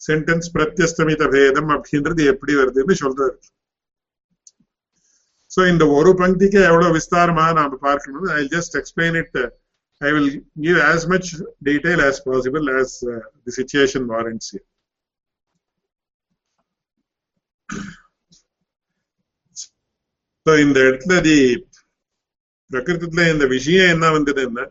sentence 0.00 0.50
பிரத்யஸ்தமித 0.54 1.30
பேதம் 1.30 1.68
அப்படின்றது 1.68 2.24
எப்படி 2.32 2.54
வருதுன்னு 2.54 2.94
சொல்றாரு. 3.04 3.36
சோ 5.58 5.62
இந்த 5.68 5.84
ஒரு 5.94 6.10
பங்கிக்கு 6.18 6.58
எவ்வளவு 6.66 6.94
விஸ்தாரமா 6.96 7.44
நாம 7.54 7.78
பார்க்கணும் 7.82 8.26
I 8.34 8.42
just 8.52 8.74
explain 8.76 9.16
it 9.16 9.38
I 10.00 10.10
will 10.14 10.28
give 10.60 10.78
as 10.84 11.06
much 11.08 11.30
detail 11.66 12.02
as 12.04 12.20
possible 12.26 12.66
as 12.74 12.94
the 13.46 13.52
the 13.94 14.04
warrants 14.12 14.52
இந்த 20.46 20.78
இடத்துல 20.88 21.16
தி 21.20 21.38
பிரகிருத்துல 22.70 23.24
இந்த 23.32 23.46
விஷயம் 23.46 23.90
என்ன 23.90 24.06
வந்ததுன்னா 24.10 24.66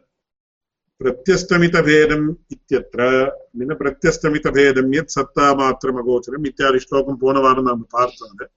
பிரத்யஸ்தமித 1.01 1.77
பேதம் 1.81 2.27
இத்தியத்திர 2.49 3.01
அப்படின்னா 3.41 3.77
பிரத்யஸ்தமித 3.81 4.51
பேதம் 4.51 4.91
எத் 4.91 5.15
சத்தா 5.15 5.47
மாத்திரம் 5.55 5.99
அகோச்சரம் 6.01 6.47
இத்தியாதி 6.51 6.81
ஸ்லோகம் 6.85 7.19
போன 7.19 7.39
வாரம் 7.39 7.69
நாம 7.69 7.87
பார்த்தோம் 7.91 8.47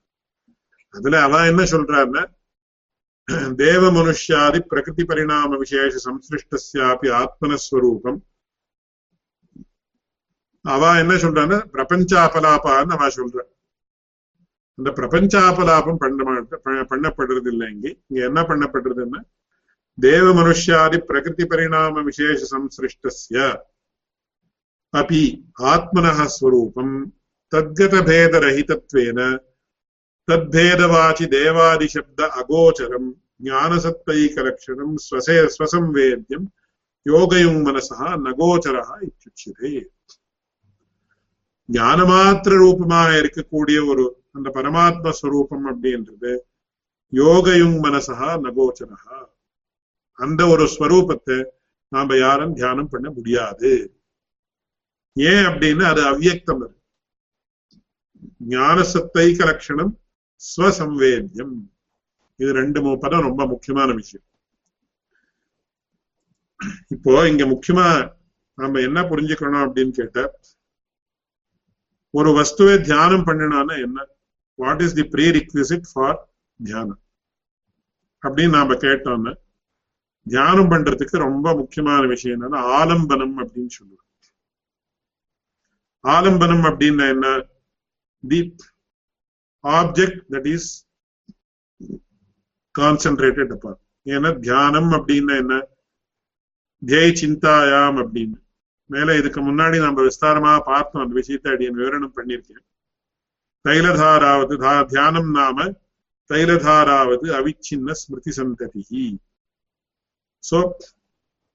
அதுல 0.94 1.22
அவ 1.22 1.40
என்ன 1.46 1.62
சொல்றான்னா 1.72 2.22
தேவ 3.59 3.83
மனுஷாதி 3.90 4.61
பிரகிருதி 4.70 5.05
பரிணாம 5.05 5.59
விசேஷ 5.59 5.92
சம்சிருஷ்டசியாபி 6.07 7.09
ஆத்மனஸ்வரூபம். 7.20 8.18
அவ 10.64 10.88
என்ன 10.98 11.14
சொல்றான்னா 11.14 11.59
பிரபஞ்சாபலாபான்னு 11.74 12.94
அவ 12.96 13.09
சொல்ற 13.11 13.38
அந்த 14.79 14.90
பிரபஞ்சாபலாபம் 14.90 16.00
பண்ண 16.03 16.83
பண்ணப்படுறது 16.90 17.48
இல்லை 17.53 17.66
இங்கே 17.70 17.90
இங்க 18.09 18.20
என்ன 18.24 18.40
பண்ணப்படுறதுன்னா 18.42 19.20
தேவ 19.98 20.26
மனுஷாதி 20.33 20.98
பிரகிருதி 21.09 21.44
பரிணாம 21.44 22.03
விசேஷ 22.03 22.40
சம்சிருஷ்டசிய 22.53 23.38
அபி 24.94 25.22
ஆத்மனஸ்வரூபம் 25.74 26.94
தத்கத 27.53 27.96
பேதரஹிதத்வேன 28.09 29.18
तद्भेदवाचि 30.31 31.27
देवादिशब्द 31.37 32.21
अगोचरम् 32.40 33.09
ज्ञानसत्त्वैकलक्षणम् 33.45 34.97
स्वसे 35.07 35.37
स्वसंवेद्यम् 35.57 36.47
योगयुङ् 37.07 37.62
मनसः 37.66 38.01
नगोचरः 38.27 38.90
इत्युच्यते। 39.09 39.73
ஞானமாத்திர 41.69 42.53
ரூபமாக 42.62 43.09
இருக்கக்கூடிய 43.21 43.79
ஒரு 43.90 44.05
அந்த 44.33 44.49
பரமாத்ம 44.55 45.11
ஸ்வரூபம் 45.11 45.66
அப்படின்றது 45.71 46.33
யோகயுங் 47.12 47.77
மனசா 47.85 48.29
நகோச்சரா 48.47 49.19
அந்த 50.19 50.40
ஒரு 50.47 50.64
ஸ்வரூபத்தை 50.75 51.38
நாம 51.93 52.16
யாரும் 52.16 52.55
தியானம் 52.55 52.88
பண்ண 52.88 53.11
முடியாது. 53.11 53.73
ஏன் 55.16 55.47
அப்படின்னு 55.51 55.85
அது 55.93 56.03
அவ்வியக்தம் 56.03 56.62
அது. 56.64 56.77
ஞானசத்தை 58.49 59.27
கலட்சணம் 59.37 59.93
ஸ்வசம்வேத்தியம் 60.42 61.55
இது 62.40 62.50
ரெண்டு 62.53 62.81
பதம் 63.03 63.26
ரொம்ப 63.29 63.42
முக்கியமான 63.46 63.92
விஷயம். 63.92 64.26
இப்போ 66.94 67.12
இங்க 67.29 67.44
முக்கியமா 67.53 67.87
நாம 68.55 68.81
என்ன 68.81 69.03
புரிஞ்சுக்கணும் 69.11 69.64
அப்படின்னு 69.64 69.92
கேட்ட 69.98 70.18
ஒரு 72.18 72.31
வஸ்துவை 72.38 72.74
தியானம் 72.81 73.26
பண்ணணும்னா 73.26 73.76
என்ன? 73.87 73.98
What 74.55 74.83
is 74.87 74.96
the 74.98 75.05
prerequisite 75.38 75.87
for 75.92 76.18
தியானம்? 76.61 77.00
அப்படின்னு 78.22 78.57
நாம 78.59 78.74
கேட்டோம்னா 78.74 79.33
தியானம் 80.26 80.70
பண்றதுக்கு 80.70 81.16
ரொம்ப 81.26 81.55
முக்கியமான 81.55 82.03
விஷயம் 82.07 82.37
என்னன்னா 82.37 82.61
ஆலம்பனம் 82.81 83.37
அப்படின்னு 83.42 83.72
சொல்லுவோம். 83.79 84.07
ஆலம்பனம் 86.05 86.64
அப்படின்னா 86.70 87.07
என்ன? 87.14 87.29
The 88.24 88.40
object 89.64 90.20
that 90.31 90.49
is 90.55 90.68
concentrated 92.79 93.53
upon 93.57 93.79
ஏன்னா 94.07 94.31
தியானம் 94.38 94.90
அப்படின்னா 94.99 95.35
என்ன? 95.37 95.55
தியை 96.83 97.09
சிந்தாயாம் 97.23 97.99
அப்படின்னு. 98.03 98.38
மேல 98.90 99.16
இதுக்கு 99.16 99.40
முன்னாடி 99.40 99.77
நம்ம 99.85 100.09
விஸ்தாரமா 100.09 100.53
பார்த்தோம் 100.70 101.03
அந்த 101.03 101.14
விஷயத்தை 101.14 101.53
அடியன் 101.53 101.79
விவரணம் 101.81 102.16
பண்ணியிருக்கேன். 102.16 102.64
தைலதாராவது 103.68 104.55
தியானம் 104.92 105.31
நாம 105.31 105.66
தைலதாராவது 106.31 107.27
அவிச்சின்ன 107.38 107.94
ஸ்மிருதி 108.03 108.33
சந்ததி 108.37 109.18
so 110.44 110.59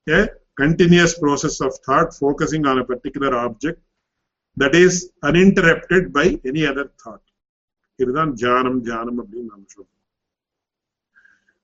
a 0.08 0.20
continuous 0.62 1.14
process 1.22 1.56
of 1.66 1.72
thought 1.86 2.10
focusing 2.24 2.64
on 2.72 2.78
a 2.82 2.86
particular 2.92 3.32
object 3.48 3.80
that 4.58 4.74
is 4.76 4.94
uninterrupted 5.30 6.04
by 6.18 6.26
any 6.50 6.64
other 6.72 6.86
thought. 7.02 7.25
இதுதான் 8.00 8.32
தியானம் 8.34 8.80
தியானம் 8.82 9.20
அப்படின்னு 9.22 9.52
நம்ம 9.54 9.66
சொல்றோம். 9.76 9.92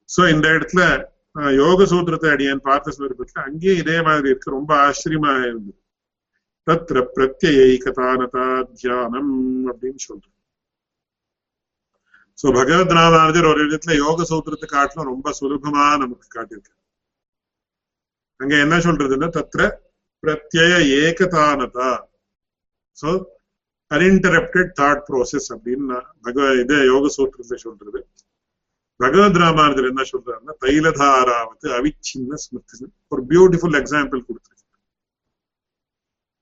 சோ 0.10 0.22
இந்த 0.34 0.48
இடத்துல 0.58 0.82
யோக 1.62 1.86
சூத்திரத்தை 1.92 2.30
அடியான் 2.34 2.68
பார்த்த 2.70 2.94
சந்தர்ப்பத்துல 2.96 3.44
அங்கேயும் 3.48 3.82
இதே 3.84 3.98
மாதிரி 4.08 4.28
இருக்கு. 4.32 4.58
ரொம்ப 4.58 4.72
ஆச்சரியமா 4.88 5.32
இருந்தது. 5.50 5.78
தத்ர 6.68 6.98
பிரத்யைகதானதா 7.16 8.46
தியானம் 8.82 9.34
அப்படின்னு 9.72 10.02
சொல்றோம் 10.08 10.38
சோ 12.40 12.52
பகவத் 12.58 12.94
ராமானுஜர் 12.98 13.52
ஒரு 13.52 13.62
இடத்துல 13.68 13.96
யோக 14.04 14.26
சூத்திரத்தை 14.32 14.68
காட்டிலும் 14.70 15.10
ரொம்ப 15.12 15.32
சுலபமா 15.40 15.86
நமக்கு 16.04 16.28
காட்டியிருக்க 16.28 16.72
அங்க 18.40 18.54
என்ன 18.66 18.76
சொல்றதுன்னா 18.86 19.28
தத்ர 19.38 19.62
பிரத்யய 20.24 20.74
ஏகதானதா 21.02 21.90
சோ 22.98 23.10
அன்இன்டரப்டட் 23.92 24.72
தாட் 24.82 25.04
ப்ரோசஸ் 25.08 25.50
அப்படின்னு 25.56 25.98
பகவ 26.26 26.46
இது 26.64 26.76
யோக 26.92 27.06
சூத்திரத்தை 27.18 27.58
சொல்றது. 27.66 28.00
பகவத் 29.00 29.40
ராமானுஜர் 29.44 29.90
என்ன 29.92 30.04
சொல்றாருன்னா 30.12 30.54
தைலதாராவது 30.66 31.68
அவிச்சின்ன 31.78 32.40
ஸ்மிருதி. 32.44 32.86
ஒரு 33.14 33.22
பியூட்டிஃபுல் 33.32 33.78
எக்ஸாம்பிள் 33.82 34.22
கொடுத்துருக்கு 34.28 34.50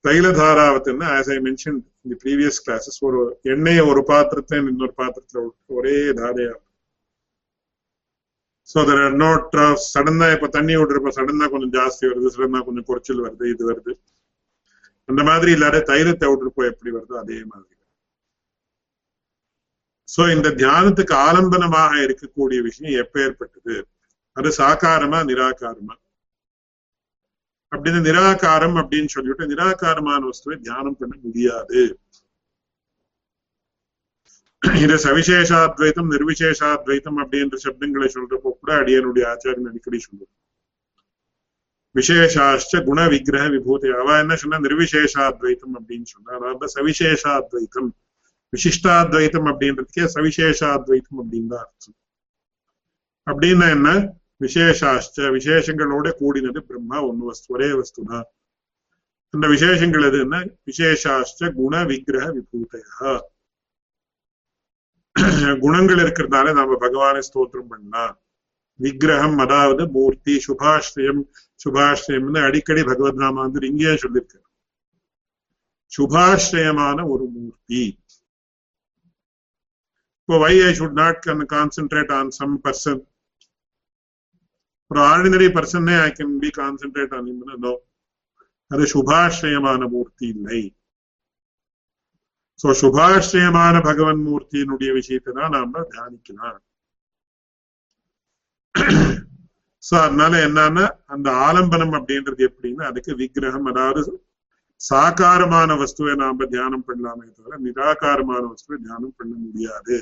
தைலதாராவத்துன்னா 0.05 1.07
ஆஸ் 1.17 1.29
ஐ 1.35 1.37
மென்ஷன் 1.47 1.77
இந்த 2.05 2.15
ப்ரீவியஸ் 2.23 2.59
கிளாஸஸ் 2.65 2.99
ஒரு 3.07 3.21
எண்ணெயை 3.53 3.83
ஒரு 3.91 4.01
பாத்திரத்தை 4.11 4.57
இன்னொரு 4.71 4.93
பாத்திரத்துல 5.01 5.41
ஒரே 5.77 5.95
தாரையா 6.19 6.53
ஸோ 8.69 8.79
தர் 8.89 9.01
ஆர் 9.05 9.17
நோட் 9.23 9.57
சடனா 9.93 10.27
இப்ப 10.35 10.49
தண்ணி 10.57 10.73
விட்டுருப்ப 10.79 11.11
சடனா 11.17 11.45
கொஞ்சம் 11.53 11.73
ஜாஸ்தி 11.77 12.03
வருது 12.11 12.33
சடனா 12.35 12.61
கொஞ்சம் 12.67 12.87
குறைச்சல் 12.89 13.25
வருது 13.25 13.45
இது 13.53 13.63
வருது. 13.71 13.93
அந்த 15.09 15.21
மாதிரி 15.29 15.51
இல்லாத 15.55 15.77
தைலத்தை 15.91 16.27
விட்டுருப்போ 16.29 16.63
எப்படி 16.71 16.89
வருதோ 16.95 17.15
அதே 17.23 17.37
மாதிரி. 17.51 17.75
சோ 20.09 20.21
இந்த 20.35 20.49
தியானத்துக்கு 20.61 21.13
ஆலம்பனமாக 21.27 21.93
இருக்கக்கூடிய 22.05 22.59
விஷயம் 22.67 22.99
எப்ப 23.03 23.15
ஏற்பட்டது? 23.25 23.75
அது 24.37 24.49
சாக்காரமா 24.59 25.19
நிராகாரமா? 25.31 25.95
அப்படின்னு 27.71 27.99
நிராகாரம் 28.09 28.77
அப்படின்னு 28.81 29.09
சொல்லிவிட்டு 29.15 29.51
நிராகாரமான 29.53 30.21
வஸ்துவை 30.29 30.57
தியானம் 30.67 30.99
பண்ண 30.99 31.15
முடியாது. 31.25 31.81
இது 34.83 34.95
சவிசேஷாத்வைத்தம் 35.07 36.09
நிர்விசேஷாத்வைத்தம் 36.13 37.19
அப்படின்ற 37.23 37.57
சப்தங்களை 37.65 38.07
சொல்றப்போ 38.15 38.49
கூட 38.61 38.71
அடியனுடைய 38.81 39.23
ஆச்சாரியன் 39.33 39.69
அடிக்கடி 39.71 39.99
சொல்லுவோம் 40.07 40.33
விசேஷாச்ச 41.95 42.81
குண 42.87 42.99
விக்கிரக 43.07 43.45
விபூதி. 43.55 43.87
அவ 44.01 44.17
என்ன 44.23 44.33
சொன்னா 44.35 44.57
நிர்விசேஷாத்வைத்தம் 44.59 45.75
அப்படின்னு 45.77 46.07
சொன்னா 46.13 46.31
அதாவது 46.37 46.67
சவிசேஷாத்வைத்தம். 46.75 47.89
விசிஷ்டாத்வைத்தம் 48.53 49.47
அப்படின்றதுக்கே 49.51 50.05
சவிசேஷாத்வைத்தம் 50.15 51.19
அப்படின்னு 51.21 51.51
தான் 51.53 51.65
அர்த்தம். 51.65 51.97
அப்படின்னா 53.27 53.67
என்ன? 53.77 53.89
விசேஷாச்ச 54.43 55.29
விசேஷங்களோட 55.37 56.07
கூடினது 56.19 56.59
பிரம்மா 56.67 56.97
ஒன்னு 57.07 57.25
வஸ்து 57.29 57.53
ஒரே 57.55 57.69
வஸ்து 57.79 58.03
தான் 58.11 58.27
அந்த 59.33 59.45
விசேஷங்கள் 59.47 60.07
எதுன்னா 60.09 60.39
விசேஷாச்ச 60.69 61.49
குண 61.57 61.83
விக்கிரக 61.89 62.27
விபூதையா. 62.37 63.11
குணங்கள் 65.63 66.01
இருக்கிறதுனால 66.03 66.53
நாம 66.53 66.77
பகவானை 66.85 67.21
ஸ்தோத்திரம் 67.27 67.69
பண்ணலாம். 67.71 68.15
விக்கிரகம் 68.79 69.37
அதாவது 69.37 69.83
மூர்த்தி 69.95 70.33
சுபாஸ்ரயம் 70.47 71.21
சுபாஷ்ரயம்னு 71.63 72.41
அடிக்கடி 72.47 72.83
பகவத் 72.89 73.21
ராமாந்தர் 73.23 73.69
இங்கேயே 73.71 73.95
சொல்லியிருக்காரு. 74.03 74.47
சுபாஷ்ரயமான 75.91 76.97
ஒரு 77.13 77.25
மூர்த்தி. 77.35 77.83
இப்போ 80.21 80.37
why 80.45 80.55
I 80.69 80.71
should 80.79 80.99
not 81.01 81.21
concentrate 81.55 82.11
on 82.19 82.31
some 82.39 82.55
person 82.65 83.03
ஒரு 84.91 84.99
ordinary 85.11 85.47
பர்சனே 85.55 85.95
I 86.07 86.09
can 86.19 86.35
be 86.43 86.49
concentrate 86.61 87.13
on 87.17 87.29
no 87.65 87.73
அது 88.71 88.83
சுபாஷ்ரயமான 88.93 89.81
மூர்த்தி 89.93 90.25
இல்லை. 90.35 90.61
சோ 92.61 92.67
சுபாஷ்ரயமான 92.81 93.75
பகவன் 93.89 94.21
மூர்த்தியினுடைய 94.27 94.89
விஷயத்தை 94.99 95.31
தான் 95.37 95.55
நாம 95.57 95.83
தியானிக்கலாம். 95.91 96.61
சோ 99.89 99.95
அதனால 100.05 100.33
என்னன்னா 100.47 100.85
அந்த 101.13 101.27
ஆலம்பனம் 101.47 101.95
அப்படின்றது 101.99 102.41
எப்படின்னா 102.49 102.83
அதுக்கு 102.89 103.11
விக்கிரகம் 103.21 103.69
அதாவது 103.71 104.01
சாக்காரமான 104.81 105.75
வஸ்துவை 105.81 106.13
நாம 106.23 106.45
தியானம் 106.53 106.85
பண்ணலாமே 106.87 107.25
தவிர 107.37 107.57
நிராகாரமான 107.67 108.43
வஸ்துவை 108.51 108.77
தியானம் 108.85 109.15
பண்ண 109.19 109.33
முடியாது. 109.45 109.97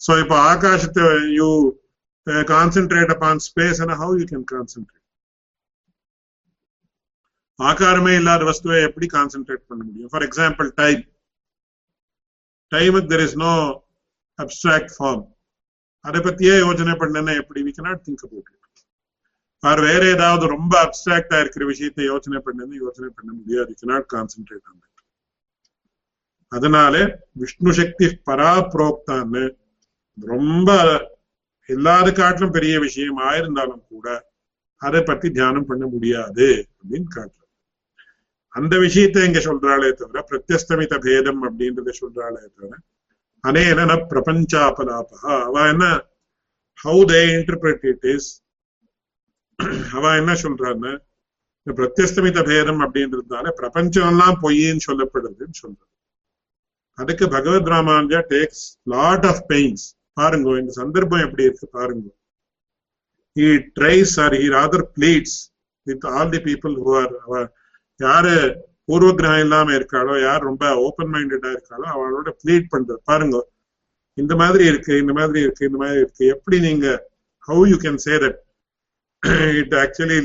சோ 0.00 0.12
இப்ப 0.22 0.34
ஆகாசத்தை 0.52 1.04
you 1.38 1.48
concentrate 2.52 3.12
upon 3.14 3.42
space 3.48 3.80
and 3.84 3.96
how 4.02 4.18
you 4.20 4.26
can 4.32 4.46
concentrate 4.54 4.98
ஆகாரமே 7.58 8.12
இல்லாத 8.20 8.44
வஸ்துவை 8.50 8.78
எப்படி 8.88 9.06
கான்சென்ட்ரேட் 9.16 9.68
பண்ண 9.70 9.82
முடியும்? 9.88 10.10
ஃபார் 10.12 10.24
எக்ஸாம்பிள் 10.28 10.68
டைம் 10.82 11.02
டைமுக்கு 12.72 13.10
there 13.12 13.24
is 13.26 13.38
no 13.46 13.52
abstract 14.38 14.92
form 14.96 15.24
அதை 16.04 16.20
பத்தியே 16.20 16.54
யோசனை 16.58 16.94
பண்ணனா 17.00 17.32
எப்படி? 17.42 17.60
We 17.66 17.72
cannot 17.76 18.04
think 18.06 18.24
about 18.26 18.48
it 18.48 18.58
or 19.62 19.80
வேற 19.80 20.02
ஏதாவது 20.14 20.44
ரொம்ப 20.54 20.72
அப்டிராக்டா 20.84 21.36
இருக்கிற 21.40 21.64
விஷயத்தை 21.64 22.04
யோசனை 22.04 22.38
பண்ணது 22.46 22.72
யோசனை 22.84 23.08
பண்ண 23.18 23.30
முடியாது. 23.32 23.72
கனாட் 23.82 24.08
கான்சென்ட்ரேட் 24.14 24.66
ஆன் 24.70 24.80
அதனால 26.52 26.94
விஷ்ணு 27.36 27.72
சக்தி 27.78 28.06
பராப்ரோக்தான்னு 28.28 29.44
ரொம்ப 30.18 30.70
எல்லாருக்காட்டிலும் 31.68 32.18
காட்டிலும் 32.18 32.56
பெரிய 32.56 32.74
விஷயமா 32.80 33.28
இருந்தாலும் 33.34 33.84
கூட 33.88 34.06
அதை 34.82 35.00
பத்தி 35.02 35.26
தியானம் 35.30 35.68
பண்ண 35.70 35.84
முடியாது 35.86 36.48
அப்படின்னு 36.78 37.08
காட்டுற 37.08 37.40
அந்த 38.54 38.74
விஷயத்தை 38.78 39.20
இங்க 39.28 39.40
சொல்றாளே 39.40 39.90
தவிர 40.00 40.22
பிரத்யஸ்தமித 40.30 40.94
பேதம் 41.06 41.42
அப்படின்றத 41.48 41.94
சொல்றாளே 42.00 42.42
தவிர 42.48 42.72
அனேன 43.44 43.80
பிரபஞ்சாபலாபா 44.10 45.16
அவ 45.46 45.54
என்ன? 45.68 45.84
How 46.78 47.00
they 47.12 47.20
interpret 47.36 47.84
it 47.84 48.06
is 48.14 48.28
அவ 49.92 50.04
என்ன 50.20 50.32
சொல்றான்னு 50.42 50.92
இந்த 51.66 51.72
பிரத்யஸ்தமித 51.78 52.40
பேதம் 52.42 52.82
அப்படின்றதுனால 52.84 53.48
பிரபஞ்சம் 53.56 54.08
எல்லாம் 54.08 54.38
பொய்ன்னு 54.42 54.86
சொல்லப்படுதுன்னு 54.86 55.56
சொல்றது 55.62 55.90
அதுக்கு 56.98 57.26
Bhagavad 57.28 57.70
Ramanuja 57.72 58.20
takes 58.32 58.64
lot 58.86 59.26
of 59.26 59.44
pains 59.48 59.84
பாருங்க 60.16 60.56
இந்த 60.58 60.72
சந்தர்ப்பம் 60.72 61.24
எப்படி 61.26 61.42
இருக்கு 61.42 61.66
பாருங்க. 61.70 62.08
Tries 63.76 64.14
or 64.20 64.34
or 64.34 64.40
he 64.40 64.48
rather 64.50 64.80
with 65.86 66.04
all 66.12 66.30
the 66.30 66.40
people 66.40 66.74
people 66.74 66.74
who 66.80 66.92
are 67.38 67.46
யாரு 68.00 68.34
பூர்வ 68.88 69.10
கிரகம் 69.14 69.42
இல்லாம 69.44 69.72
இருக்காளோ 69.72 70.14
யார் 70.20 70.42
ரொம்ப 70.42 70.64
ஓப்பன் 70.78 71.12
மைண்டடா 71.12 71.50
இருக்காளோ 71.56 71.86
அவளோட 71.94 72.30
ப்ளீட் 72.42 72.72
பண்றது 72.72 73.00
பாருங்க 73.04 73.36
இந்த 74.18 74.34
மாதிரி 74.36 74.64
இருக்கு 74.64 74.92
இந்த 74.98 75.12
மாதிரி 75.12 75.40
இருக்கு 75.40 75.64
இந்த 75.66 75.78
மாதிரி 75.78 75.98
இருக்கு. 76.00 76.24
எப்படி 76.26 76.56
நீங்க 76.60 76.86
how 77.48 77.62
you 77.70 77.76
can 77.76 78.00
say 78.04 78.14
that 78.24 78.40
it 79.60 79.74
actually 79.82 80.16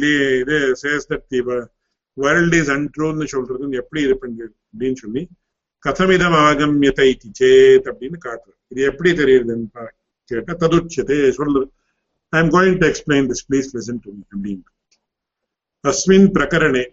இது 0.41 0.58
says 0.82 1.08
that 1.12 1.28
the 1.28 1.39
world 2.17 2.56
is 2.56 2.70
அன்ட்ரூன்னு 2.70 3.26
சொல்றது 3.26 3.70
எப்படி 3.82 4.02
இது 4.02 4.15
பண்ணுது 4.24 4.48
அப்படின்னு 4.67 4.96
சொல்லி 4.96 5.24
கதமிதம் 5.84 6.38
ஆகமியத்தை 6.46 7.08
சேத் 7.39 7.88
அப்படின்னு 7.91 8.17
காட்டுறது 8.26 8.58
இது 8.72 8.82
எப்படி 8.82 9.10
தெரியுதுன்னு 9.12 9.86
கேட்டா 10.32 10.54
ததுச்சதே 10.63 11.17
சொல்லுது. 11.38 11.67
I 12.34 12.39
am 12.39 12.52
going 12.52 12.78
to 12.82 12.88
explain 12.88 13.28
this 13.32 13.46
please 13.50 13.70
listen 13.76 14.02
to 14.04 14.10
me 14.12 14.22
அப்படின்னு 14.34 14.65
தஸ்மின் 15.84 16.30
பிரகரணே 16.36 16.84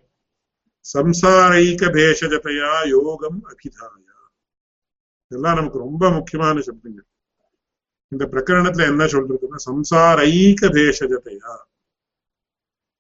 சம்சாரைக 0.87 1.83
பேஷஜதையா 1.97 2.73
யோகம் 2.97 3.38
அபிதாய. 3.51 4.01
இதெல்லாம் 5.31 5.59
நமக்கு 5.59 5.79
ரொம்ப 5.87 6.11
முக்கியமான 6.16 6.57
சப்தங்கள் 6.66 7.09
இந்த 8.12 8.25
பிரகரணத்துல 8.33 8.87
என்ன 8.92 9.05
சொல்றதுன்னா 9.14 9.59
சம்சாரைக 9.70 10.68
பேஷஜதையா 10.77 11.53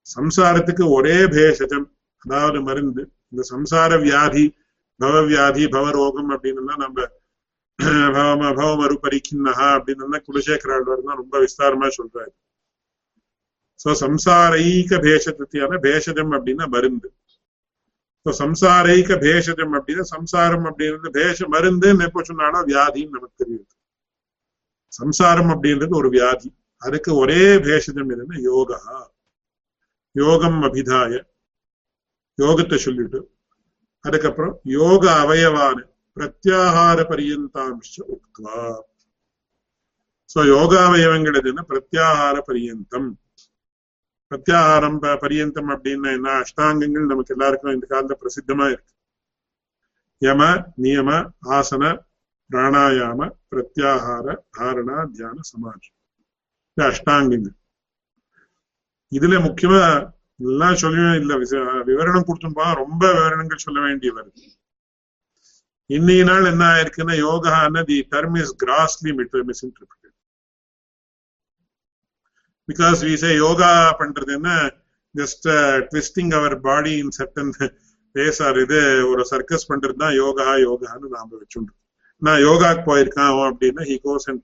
சம்சாரத்துக்கு 0.06 0.84
ஒரே 0.96 1.18
பேஷஜம் 1.34 1.86
அதாவது 2.24 2.58
மருந்து. 2.68 3.02
இந்த 3.32 3.42
சம்சார 3.52 3.90
வியாதி 4.06 4.44
பவ 5.00 5.14
வியாதி 5.28 5.64
பவரோகம் 5.76 6.30
அப்படின்னு 6.34 6.74
நம்ம 6.84 7.06
பவம 8.16 8.50
பவமரு 8.58 8.96
பரிக்கின்னஹா 9.04 9.68
அப்படின்னு 9.76 10.18
குலசேகராழ்வார் 10.26 11.06
தான் 11.08 11.20
ரொம்ப 11.22 11.34
விஸ்தாரமா 11.44 11.88
சொல்றாரு. 11.98 12.32
சோ 13.80 13.90
சம்சாரைக 14.04 14.98
பேஷத்தியான 15.06 15.78
பேஷஜம் 15.86 16.34
அப்படின்னா 16.36 16.66
மருந்து. 16.74 17.08
சம்சாரைக 18.32 19.16
பேஷஜம் 19.18 19.74
அப்படின்னா 19.74 20.04
சம்சாரம் 20.08 20.64
அப்படின்றது 20.64 21.10
பேஷ 21.10 21.46
மருந்துன்னு 21.48 22.06
எப்போ 22.06 22.22
சொன்னாலும் 22.22 22.68
வியாதின்னு 22.68 23.16
நமக்கு 23.16 23.42
தெரியுது 23.44 23.72
சம்சாரம் 24.92 25.50
அப்படின்றது 25.50 25.94
ஒரு 25.94 26.08
வியாதி 26.08 26.50
அதுக்கு 26.82 27.10
ஒரே 27.14 27.42
பேஷஜம் 27.58 28.10
என்னன்னா 28.10 28.38
யோகா 28.42 28.80
யோகம் 30.16 30.60
அபிதாய 30.62 31.12
யோகத்தை 32.38 32.78
சொல்லிட்டு 32.78 33.20
அதுக்கப்புறம் 34.04 34.54
யோக 34.72 35.04
அவயவான 35.20 35.76
பிரத்யாகார 36.16 36.98
பரியந்தாம்ச 37.02 37.94
உக்வா 38.14 38.58
சோ 40.30 40.40
யோகாவயவங்கள் 40.46 41.38
எதுன்னா 41.40 41.62
பிரத்யாகார 41.62 42.36
பரியந்தம் 42.46 43.08
பிரத்யாகாரம் 44.30 44.98
பரியந்தம் 45.22 45.70
அப்படின்னா 45.74 46.10
என்ன? 46.16 46.28
அஷ்டாங்கங்கள் 46.40 47.10
நமக்கு 47.10 47.34
எல்லாருக்கும் 47.34 47.74
இந்த 47.76 47.86
காலத்துல 47.90 48.16
பிரசித்தமா 48.22 48.66
இருக்கு. 48.72 48.92
யம 50.22 50.42
நியம 50.84 51.10
ஆசன 51.58 51.84
பிராணாயாம 52.50 53.28
பிரத்யாகார 53.50 54.26
தாரணா 54.56 54.96
தியான 55.14 55.36
சமாஜ் 55.50 55.88
இந்த 56.76 56.82
அஷ்டாங்கங்கள். 56.90 57.56
இதுல 59.12 59.34
முக்கியமா 59.46 59.82
எல்லாம் 60.50 60.80
சொல்லவே 60.82 61.12
இல்லை. 61.20 61.34
விவரணம் 61.90 62.28
கொடுத்துப்பா 62.28 62.66
ரொம்ப 62.82 63.02
விவரணங்கள் 63.12 63.64
சொல்ல 63.66 63.80
வேண்டிய 63.86 64.12
வருது 64.12 64.44
இன்னைக்கு 65.90 66.24
நாள் 66.28 66.50
என்ன 66.50 66.64
ஆயிருக்குன்னா 66.74 67.14
யோகான்னு 67.26 67.80
the 67.88 67.96
term 68.12 68.36
is 68.42 68.52
grossly 68.62 69.10
misinterpreted 69.18 70.03
because 72.68 73.00
we 73.08 73.14
say 73.22 73.30
yoga 73.44 73.70
பண்றதுன்னா 74.00 74.56
just 75.14 75.48
twisting 75.90 76.32
our 76.38 76.56
body 76.66 76.94
in 77.02 77.14
certain 77.18 77.52
ways 78.14 78.40
or 78.46 78.58
இது 78.64 78.80
ஒரு 79.10 79.22
சர்க்கஸ் 79.32 79.68
பண்றது 79.70 79.96
தான் 80.02 80.14
யோகா 80.22 80.48
யோகான்னு 80.66 81.14
நாம 81.16 81.30
வச்சுருக்கோம் 81.40 81.80
நான் 82.22 82.42
யோகாக்கு 82.48 82.82
போயிருக்கான் 82.90 83.32
அப்படின்னா 83.48 83.84
ஹி 83.90 83.96
கோஸ் 84.06 84.28
அண்ட் 84.30 84.42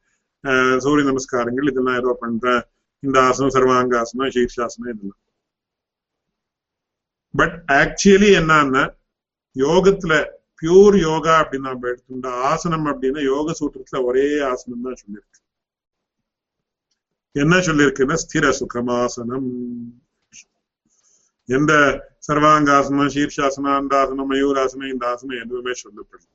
சூரிய 0.85 1.07
நமஸ்காரங்கள் 1.09 1.71
இதெல்லாம் 1.71 1.99
ஏதோ 2.01 2.13
பண்றேன். 2.25 2.63
இந்த 3.03 3.17
ஆசனம் 3.29 3.55
சர்வாங்காசனம் 3.57 4.33
சீர்ஷாசனம் 4.37 4.91
இதெல்லாம். 4.93 5.21
பட் 7.35 7.57
ஆக்சுவலி 7.81 8.31
என்னன்னா 8.41 8.85
யோகத்துல 9.57 10.15
பியூர் 10.63 10.97
யோகா 11.09 11.35
அப்படின்னு 11.43 11.69
நம்ம 11.71 11.89
எடுத்துட்டோம். 11.91 12.41
ஆசனம் 12.51 12.89
அப்படின்னா 12.93 13.23
யோக 13.33 13.55
சூத்திரத்துல 13.61 14.01
ஒரே 14.09 14.27
ஆசனம் 14.53 14.87
தான் 14.87 15.01
சொல்லியிருக்கு 15.03 15.41
என்ன 17.35 17.55
சொல்லியிருக்குன்னா 17.67 18.17
ஸ்திர 18.25 18.45
சுகமாசனம். 18.61 19.49
எந்த 21.49 21.73
சர்வாங்காசனம் 22.29 23.13
சீர்ஷாசனம் 23.15 23.77
அந்தாசனம் 23.81 24.31
மயூராசனம் 24.33 24.93
இந்த 24.95 25.05
ஆசனம் 25.13 25.43
எதுவுமே 25.45 25.73
சொல்லப்படும் 25.85 26.33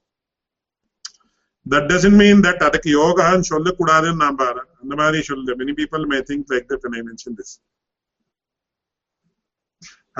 தட் 1.65 1.87
டசன்ட் 1.91 2.19
மீன் 2.21 2.43
தட் 2.45 2.65
அதுக்கு 2.67 2.89
யோகான்னு 3.01 3.49
சொல்லக்கூடாதுன்னு 3.51 4.23
நான் 4.23 4.39
பாரு. 4.41 4.61
அந்த 4.81 4.93
மாதிரி 5.01 5.19
சொல்லுது 5.29 5.53
many 5.61 5.73
people 5.79 6.03
may 6.13 6.19
think 6.29 6.51
like 6.53 6.67
that 6.71 6.97
I 6.99 7.03
mention 7.09 7.37
this 7.39 7.55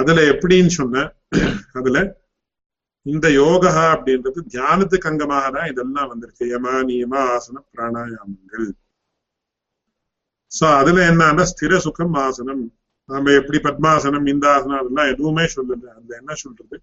அதுல 0.02 0.24
எப்படின்னு 0.34 0.72
சொன்ன 0.80 1.04
அதுல 1.80 1.98
இந்த 3.06 3.28
யோகா 3.42 3.74
அப்படின்றது 3.96 4.40
தியானத்துக்கு 4.54 5.10
அங்கமாக 5.10 5.50
தான் 5.56 5.70
இதெல்லாம் 5.72 6.10
வந்திருக்கு. 6.12 6.46
யமா 6.54 6.74
நியமா 6.90 7.20
ஆசன 7.36 7.62
பிராணாயாமங்கள். 7.74 8.68
சோ 10.58 10.66
அதுல 10.80 11.00
என்னன்னா 11.12 11.44
ஸ்திர 11.52 11.78
சுகம் 11.86 12.18
ஆசனம் 12.26 12.64
நம்ம 13.10 13.32
எப்படி 13.40 13.58
பத்மாசனம் 13.68 14.28
இந்த 14.34 14.46
ஆசனம் 14.56 14.80
அதெல்லாம் 14.82 15.10
எதுவுமே 15.14 15.46
சொல்லல. 15.56 15.90
அதுல 15.98 16.14
என்ன 16.22 16.34
சொல்றது? 16.44 16.78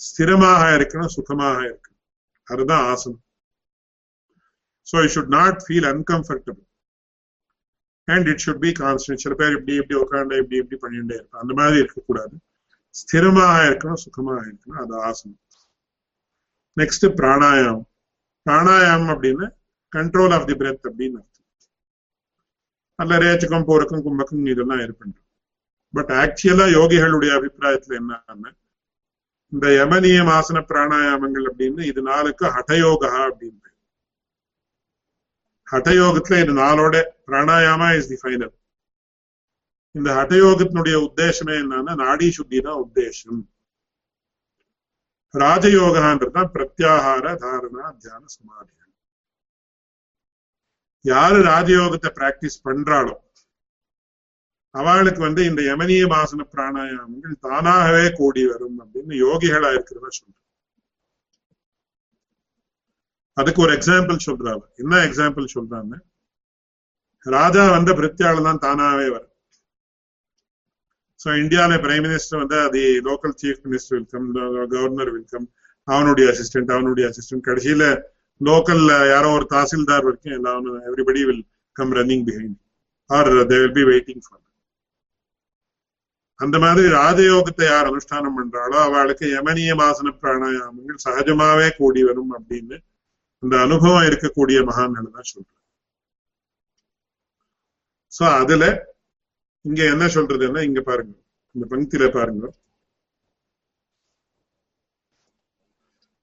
ஸ்திரமாக 0.00 0.62
இருக்கணும் 0.78 1.12
சுகமாக 1.16 1.58
இருக்கணும். 1.70 2.02
அதுதான் 2.48 2.84
ஆசனம். 2.92 3.22
So 4.86 4.96
it 5.04 5.14
should 5.16 5.34
not 5.38 5.58
feel 5.64 5.88
uncomfortable 5.92 6.66
and 8.08 8.28
it 8.32 8.42
should 8.44 8.62
be 8.66 8.70
constant 8.82 9.22
சில 9.24 9.34
பேர் 9.40 9.56
இப்படி 9.56 9.74
இப்படி 9.80 9.96
உட்காந்து 10.04 10.38
இப்படி 10.42 10.58
இப்படி 10.62 10.78
பண்ணிட்டே 10.84 11.16
இருக்கும் 11.18 11.42
அந்த 11.42 11.54
மாதிரி 11.60 11.76
இருக்கக்கூடாது. 11.82 12.34
ஸ்திரமாக 12.94 13.66
இருக்கணும் 13.68 14.02
சுகமாக 14.04 14.40
இருக்கணும். 14.48 14.80
அது 14.84 14.94
ஆசனம். 15.08 15.40
நெக்ஸ்ட் 16.76 17.06
பிராணாயாமம். 17.20 17.86
பிராணாயாமம் 18.46 19.12
அப்படின்னா 19.14 19.48
கண்ட்ரோல் 19.92 20.34
ஆஃப் 20.36 20.48
தி 20.50 20.56
பிரெத் 20.62 20.88
அப்படின்னு 20.90 21.20
அல்ல 22.98 23.18
ரேச்சகம் 23.18 23.68
போறக்கும் 23.68 24.04
கும்பக்கும் 24.06 24.46
இதெல்லாம் 24.46 24.80
இருப்பேன் 24.80 25.14
பட் 25.94 26.10
ஆக்சுவலா 26.22 26.66
யோகிகளுடைய 26.78 27.32
அபிப்பிராயத்துல 27.38 27.98
என்னன்னா 28.00 28.50
இந்த 29.52 29.66
யமனியம் 29.80 30.30
ஆசன 30.38 30.62
பிராணாயாமங்கள் 30.70 31.46
அப்படின்னு 31.50 31.82
இது 31.90 32.00
நாளுக்கு 32.02 32.46
ஹடயோகா 32.56 33.12
அப்படின்னு 33.28 33.56
ஹடயோகத்துல 35.68 36.40
இது 36.42 36.52
நாளோட 36.62 36.96
பிராணாயாமா 37.26 37.88
இஸ் 37.98 38.10
தி 38.12 38.18
ஃபைனல் 38.22 38.54
இந்த 39.94 40.08
ஹடயோகத்தினுடைய 40.18 40.96
உத்தேசமே 41.06 41.54
என்னன்னா 41.62 41.92
நாடி 42.04 42.26
சுத்தி 42.30 42.58
தான் 42.60 42.82
உத்தேசம். 42.84 43.40
ராஜயோகான்றதுதான் 45.34 46.52
பிரத்யாகார 46.54 47.24
தாரணா 47.42 47.84
தியான 48.02 48.22
சமாதி. 48.36 48.72
யாரு 51.08 51.38
ராஜயோகத்தை 51.44 52.10
பிராக்டிஸ் 52.16 52.64
பண்றாளோ? 52.64 53.14
அவளுக்கு 54.74 55.20
வந்து 55.22 55.42
இந்த 55.44 55.60
யமனிய 55.62 56.06
பாசன 56.06 56.46
பிராணாயாமங்கள் 56.52 57.36
தானாகவே 57.46 58.04
கூடி 58.18 58.42
வரும் 58.46 58.78
அப்படின்னு 58.82 59.14
யோகிகளா 59.24 59.70
இருக்கிறதா 59.72 60.10
சொல்ற 60.10 60.36
அதுக்கு 63.36 63.60
ஒரு 63.64 63.72
எக்ஸாம்பிள் 63.74 64.26
சொல்றாங்க 64.26 64.64
என்ன 64.78 64.94
எக்ஸாம்பிள் 65.08 65.54
சொல்றாங்க 65.56 65.94
ராஜா 67.26 67.62
வந்த 67.70 67.90
பிரித்தியால 67.98 68.42
தான் 68.42 68.62
தானாவே 68.64 69.06
வரும். 69.08 69.34
ஸோ 71.20 71.28
இந்தியாவில 71.42 71.76
பிரைம் 71.84 72.04
மினிஸ்டர் 72.06 72.40
வந்து 72.42 72.56
அது 72.66 72.80
local 73.08 73.34
chief 73.40 73.64
minister 73.66 73.96
welcome 73.96 74.26
governor 74.74 75.12
welcome 75.12 75.46
அவனுடைய 75.88 76.26
அசிஸ்டன்ட் 76.32 76.70
அவனுடைய 76.76 77.04
அசிஸ்டன்ட் 77.10 77.46
கடைசியில 77.48 77.84
லோக்கல்ல 78.40 78.92
யாரோ 79.08 79.28
ஒரு 79.32 79.46
தாசில்தார் 79.46 80.06
வரைக்கும் 80.06 80.32
எல்லாம் 80.32 80.66
everybody 80.90 81.22
will 81.28 81.44
come 81.76 81.94
running 81.98 82.26
behind 82.28 82.58
or 83.10 83.30
they 83.50 83.58
will 83.62 83.76
be 83.78 83.84
waiting 83.84 84.22
for 84.26 84.44
அந்த 86.40 86.56
மாதிரி 86.58 86.88
ராஜயோகத்தை 86.94 87.64
யார் 87.66 87.88
அனுஷ்டானம் 87.90 88.36
பண்றாளோ 88.38 88.76
அவளுக்கு 88.80 89.26
யமனிய 89.28 89.72
வாசன 89.74 90.12
பிராணாயாமங்கள் 90.20 91.04
சகஜமாவே 91.06 91.68
கூடி 91.78 92.02
வரும் 92.02 92.32
அப்படின்னு 92.32 92.76
அந்த 93.42 93.54
அனுபவம் 93.58 94.06
இருக்கக்கூடிய 94.08 94.58
மகான்கள் 94.64 95.14
தான் 95.16 95.30
சொல்றேன் 95.32 95.54
சோ 98.12 98.24
அதுல 98.40 98.64
இங்க 99.64 99.82
என்ன 99.84 100.04
சொல்றதுன்னா 100.14 100.60
இங்க 100.62 100.80
பாருங்க. 100.80 101.14
இந்த 101.54 101.64
பங்கில 101.66 102.04
பாருங்க. 102.08 102.44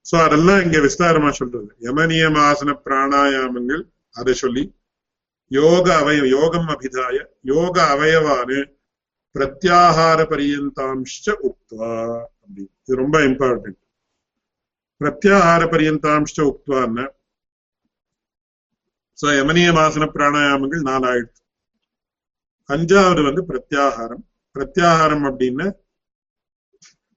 சோ 0.06 0.16
அதெல்லாம் 0.26 0.62
இங்க 0.66 0.78
விஸ்தாரமா 0.86 1.30
சொல்றது. 1.40 1.70
யமனியமாசன 1.88 2.74
பிராணாயாமங்கள் 2.86 3.84
அதை 4.16 4.34
சொல்லி 4.44 4.64
யோக 5.52 5.86
அவய 6.02 6.20
யோகம் 6.38 6.70
அபிதாய 6.74 7.18
யோக 7.54 7.76
அவயவானு 7.94 8.60
பிரத்யாகார 9.36 10.20
பரியந்தாம்ஷ 10.32 11.24
உக்துவா 11.48 11.94
அப்படின்னு. 12.44 12.72
இது 12.84 13.00
ரொம்ப 13.02 13.18
இம்பார்ட்டன்ட் 13.30 13.80
பிரத்யாகார 15.02 15.62
பரியந்தாம்ஷ 15.74 16.36
உக்துவான்னு 16.52 17.06
சோ 19.20 19.28
யமனியம் 19.40 19.82
ஆசன 19.86 20.08
பிராணாயாமங்கள் 20.16 20.88
நாலாயிடுச்சு 20.92 21.42
அஞ்சாவது 22.70 23.22
வந்து 23.28 23.42
பிரத்யாகாரம். 23.50 24.24
பிரத்யாகாரம் 24.56 25.26
அப்படின்னு 25.30 25.66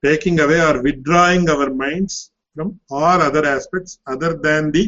taking 0.02 0.40
away 0.44 0.58
or 0.68 0.78
withdrawing 0.88 1.48
our 1.54 1.72
minds 1.84 2.18
from 2.58 2.80
all 2.90 3.20
other 3.20 3.44
aspects 3.46 4.00
other 4.06 4.34
than 4.36 4.72
the 4.72 4.84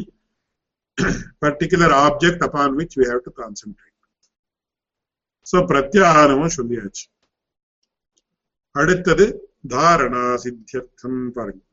particular 1.41 1.89
object 1.99 2.43
upon 2.43 2.75
which 2.75 2.97
we 2.97 3.05
have 3.05 3.23
to 3.23 3.31
concentrate. 3.33 3.87
So 5.47 5.57
பிரத்யாகாரமும் 5.69 6.55
சொல்லியாச்சு 6.57 7.05
அடுத்தது 8.75 9.25
தாரணா 9.71 10.25
சித்தியர்த்தம் 10.43 11.21
பாருங்க 11.37 11.63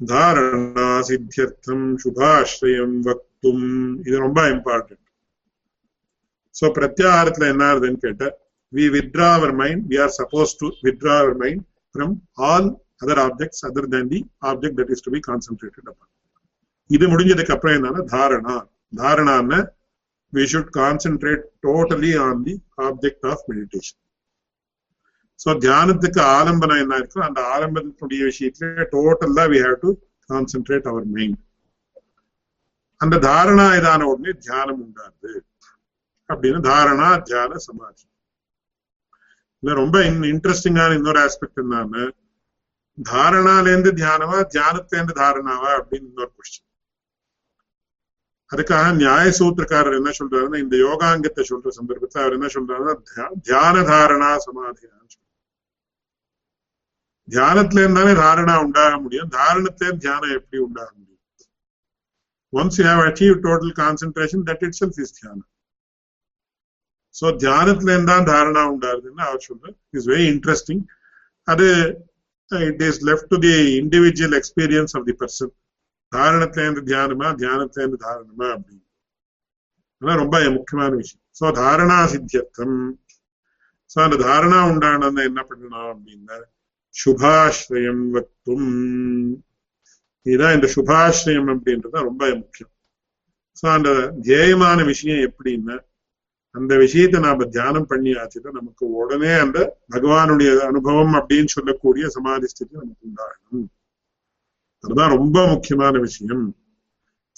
தாரணா 0.00 0.88
சித்தியர்த்தம் 1.08 1.86
சுபாஸ்ரயம் 2.02 2.96
வக்தும் 3.08 3.66
இது 4.06 4.16
ரொம்ப 4.18 4.40
இம்பார்ட்டன்ட் 4.54 4.99
சோ 6.60 6.68
பிரத்யாகாரத்துல 6.76 7.46
என்ன 7.52 7.64
ஆகுதுன்னு 7.70 8.00
கேட்ட 8.06 8.24
we 8.72 8.84
withdraw 8.94 9.28
our 9.36 9.54
mind 9.60 9.82
we 9.90 9.96
are 10.04 10.14
suppose 10.16 10.52
to 10.60 10.68
withdraw 10.86 11.14
our 11.20 11.36
mind 11.42 11.62
from 11.94 12.14
all 12.48 12.68
other 13.02 13.20
objects 13.20 13.62
other 13.68 13.88
than 13.94 14.10
the 14.12 14.20
object 14.50 14.78
that 14.80 14.92
is 14.94 15.04
to 15.06 15.12
be 15.16 15.20
concentrated 15.28 15.88
upon 15.90 16.10
இது 16.90 17.04
முடிஞ்சதுக்கு 17.08 17.54
அப்புறம் 17.56 17.76
என்னன்னா 17.78 18.02
தாரணா 18.12 18.56
தாரணான்னு 18.92 19.58
we 20.32 20.44
should 20.52 20.70
concentrate 20.76 21.44
totally 21.66 22.12
on 22.26 22.42
the 22.46 22.54
object 22.82 23.26
of 23.30 23.44
meditation 23.50 23.98
so 25.40 25.50
தியானத்துக்கு 25.60 26.20
ஆலம்பனம் 26.32 26.80
என்ன 26.82 26.96
இருக்கோ 26.98 27.20
அந்த 27.28 27.40
ஆலம்பனத்துடைய 27.54 28.22
விஷயத்துல 28.30 28.86
டோட்டலா 28.94 29.44
we 29.52 29.60
have 29.60 29.78
to 29.84 29.92
concentrate 30.30 30.88
our 30.92 31.06
mind 31.14 31.40
அந்த 33.00 33.18
தாரணா 33.24 33.66
இதான 33.76 34.06
உடனே 34.10 34.32
தியானம் 34.42 34.80
உண்டாது 34.84 35.30
அப்படின்னு 36.32 36.60
தாரணா 36.70 37.08
தியான 37.28 37.58
சமாதி. 37.66 38.04
இல்ல 39.62 39.74
ரொம்ப 39.82 39.98
இன்ட்ரெஸ்டிங்கான 40.32 40.96
இன்னொரு 40.98 41.20
ஆஸ்பெக்ட் 41.26 41.62
என்னன்னு 41.64 42.04
தாரணால 42.98 43.64
இருந்து 43.72 43.92
தியானவா 44.00 44.38
இருந்து 44.96 45.14
தாரணாவா 45.22 45.70
அப்படின்னு 45.78 46.10
இன்னொரு 46.10 46.32
கொஸ்டின் 46.36 46.66
அதுக்காக 48.50 48.86
நியாய 49.00 49.26
சூத்திரக்காரர் 49.38 49.98
என்ன 49.98 50.12
சொல்றாருன்னா 50.20 50.58
இந்த 50.64 50.76
யோகாங்கத்தை 50.86 51.42
சொல்ற 51.50 51.68
சந்தர்ப்பத்தை 51.78 52.18
அவர் 52.22 52.36
என்ன 52.38 52.48
சொல்றாருன்னா 52.54 52.94
தியான 53.48 53.82
தாரணா 53.92 54.30
சமாதியான்னு 54.46 54.98
தியானத்துல 57.28 57.82
இருந்தாலே 57.82 58.12
தாரணா 58.20 58.54
உண்டாக 58.64 58.94
முடியும். 59.00 59.28
தாரணத்திலே 59.28 59.90
தியானம் 59.96 60.34
எப்படி 60.38 60.58
உண்டாக 60.62 60.90
முடியும்? 60.96 61.24
Once 62.52 62.78
you 62.80 62.84
have 62.90 63.02
achieve 63.08 63.36
total 63.46 63.74
concentration 63.82 64.42
that 64.48 64.62
it 64.66 64.78
self 64.80 64.98
is 65.04 65.14
தியானம். 65.18 65.48
சோ 67.14 67.26
தியானத்துல 67.36 67.94
இருந்தான் 67.94 68.28
தாரணா 68.28 68.62
உண்டாருதுன்னு 68.72 69.24
அவர் 69.28 69.46
சொல்ற 69.48 69.72
இஸ் 69.90 70.08
வெரி 70.08 70.26
இன்ட்ரெஸ்டிங் 70.32 70.82
அது 71.48 71.66
it 72.50 72.84
is 72.88 73.00
left 73.08 73.30
to 73.30 73.38
the 73.38 73.54
individual 73.80 74.36
experience 74.40 74.94
of 74.96 75.06
the 75.08 75.14
person 75.20 75.52
தாரணத்துல 76.12 76.64
இருந்து 76.64 76.84
தியானமா 76.90 77.28
தியானத்துல 77.42 77.82
இருந்து 77.82 78.00
தாரணமா 78.06 78.48
அப்படின்னு 78.54 78.86
ரொம்ப 80.20 80.36
முக்கியமான 80.50 80.90
விஷயம் 80.94 81.24
சோ 81.40 81.46
தாரணா 81.58 81.98
சித்தியர்த்தம் 82.12 82.78
சோ 83.90 83.98
அந்த 84.02 84.16
தாரணா 84.24 84.58
உண்டானதை 84.70 85.22
என்ன 85.24 85.40
பண்ணணும் 85.48 85.90
அப்படின்னா 85.92 86.36
சுபாஸ்ரயம் 86.94 88.04
வக்தும் 88.14 88.70
இதுதான் 90.26 90.56
இந்த 90.56 90.68
சுபாஸ்ரயம் 90.76 91.50
அப்படின்றது 91.54 92.08
ரொம்ப 92.08 92.22
முக்கியம் 92.34 92.72
சோ 93.56 93.66
அந்த 93.76 93.90
தியேயமான 94.26 94.84
விஷயம் 94.84 95.22
எப்படின்னா 95.28 95.76
அந்த 96.50 96.76
விஷயத்தை 96.76 97.20
நாம 97.20 97.44
தியானம் 97.44 97.86
பண்ணியாச்சுன்னா 97.90 98.50
நமக்கு 98.50 98.90
உடனே 98.90 99.38
அந்த 99.38 99.78
பகவானுடைய 99.90 100.58
அனுபவம் 100.58 101.14
அப்படின்னு 101.14 101.46
சொல்லக்கூடிய 101.46 102.08
சமாதி 102.08 102.46
ஸ்திதி 102.46 102.76
நமக்கு 102.76 103.06
உண்டாகணும். 103.06 103.68
அதுதான் 104.80 105.16
ரொம்ப 105.16 105.46
முக்கியமான 105.46 105.98
விஷயம். 105.98 106.56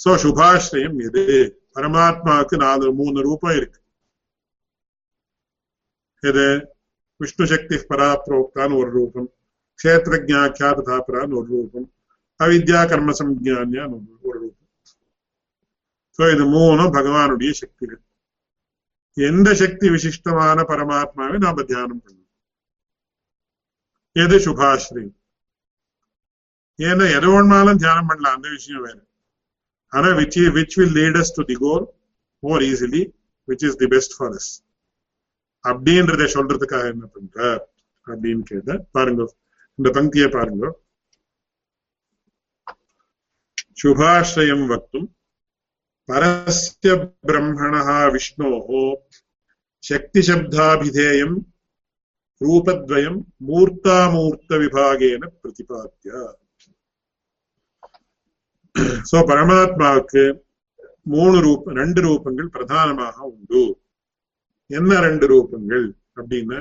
சோ 0.04 0.08
சுபாஸ்ரயம் 0.08 1.02
எது? 1.02 1.22
பரமாத்மாவுக்கு 1.74 2.56
நாலு 2.56 2.94
மூணு 2.94 3.22
ரூபம் 3.22 3.56
இருக்கு. 3.56 3.80
எது? 6.20 6.66
விஷ்ணு 7.16 7.46
சக்தி 7.46 7.76
பராப்ரோக்தான்னு 7.76 8.76
ஒரு 8.76 8.90
ரூபம். 8.90 9.32
க்ஷேத்திரஜாக்கியாதாபரான்னு 9.78 11.34
ஒரு 11.34 11.46
ரூபம். 11.48 11.92
அவித்யா 12.44 12.88
கர்ம 12.88 13.12
சம்ஜானியான்னு 13.12 14.00
ஒரு 14.20 14.38
ரூபம். 14.38 14.68
சோ 16.18 16.32
இது 16.34 16.44
மூணும் 16.44 16.94
பகவானுடைய 16.98 17.50
சக்திகள். 17.50 18.00
எந்த 19.16 19.48
சக்தி 19.54 19.86
விசிஷ்டமான 19.90 20.58
பரமாத்மாவை 20.70 21.38
நாம 21.38 21.62
தியானம் 21.62 22.02
பண்ணணும் 22.02 22.28
எது 24.16 24.36
சுபாஸ்ரீ 24.46 25.04
ஏன்னா 26.78 27.06
எது 27.16 27.28
ஒன்றாலும் 27.30 27.80
தியானம் 27.82 28.08
பண்ணலாம் 28.10 28.36
அந்த 28.36 28.48
விஷயம் 28.50 28.84
வேற 28.86 28.98
ஆனா 29.92 30.10
which 30.18 30.38
which 30.56 30.76
will 30.78 30.94
lead 30.98 31.18
us 31.22 31.34
to 31.38 31.42
the 31.44 31.56
goal 31.62 31.84
more 32.42 32.62
easily 32.62 33.02
which 33.48 33.64
is 33.68 33.78
the 33.82 33.88
best 33.94 34.14
for 34.16 34.34
us 34.34 34.50
அப்படின்றத 35.64 36.24
சொல்றதுக்காக 36.36 36.86
என்ன 36.94 37.06
பண்ற 37.06 37.36
அப்படின்னு 38.06 38.44
கேட்ட 38.44 38.78
பாருங்க 38.96 39.24
இந்த 39.78 39.88
பங்கியை 39.90 40.28
பாருங்க 40.30 40.64
சுபாஸ்ரயம் 43.78 44.66
வக்தும் 44.66 45.08
പരസ്യ 46.08 46.92
ബ്രഹ്മണ 47.28 47.74
വിഷ്ണോ 48.14 48.50
ശക്തിശബ്ദാഭിധേയം 49.82 51.32
രൂപദ്വയം 52.40 53.14
മൂർത്താമൂർത്ത 53.42 54.52
വിഭാഗേന 54.62 55.22
പ്രതിപാദ്യ. 55.40 56.10
സോ 59.10 59.16
പരമാത്മാക്ക് 59.30 60.24
മൂന്ന് 61.06 61.38
രൂപ 61.44 61.72
രണ്ട് 61.78 62.00
രൂപങ്ങൾ 62.00 62.46
പ്രധാനമാക 62.56 63.16
ഉണ്ടു. 63.34 63.64
എന്ന 64.70 64.92
രണ്ട് 65.06 65.24
രൂപങ്ങൾ? 65.30 65.80
അപ്പടിന്ന് 66.18 66.60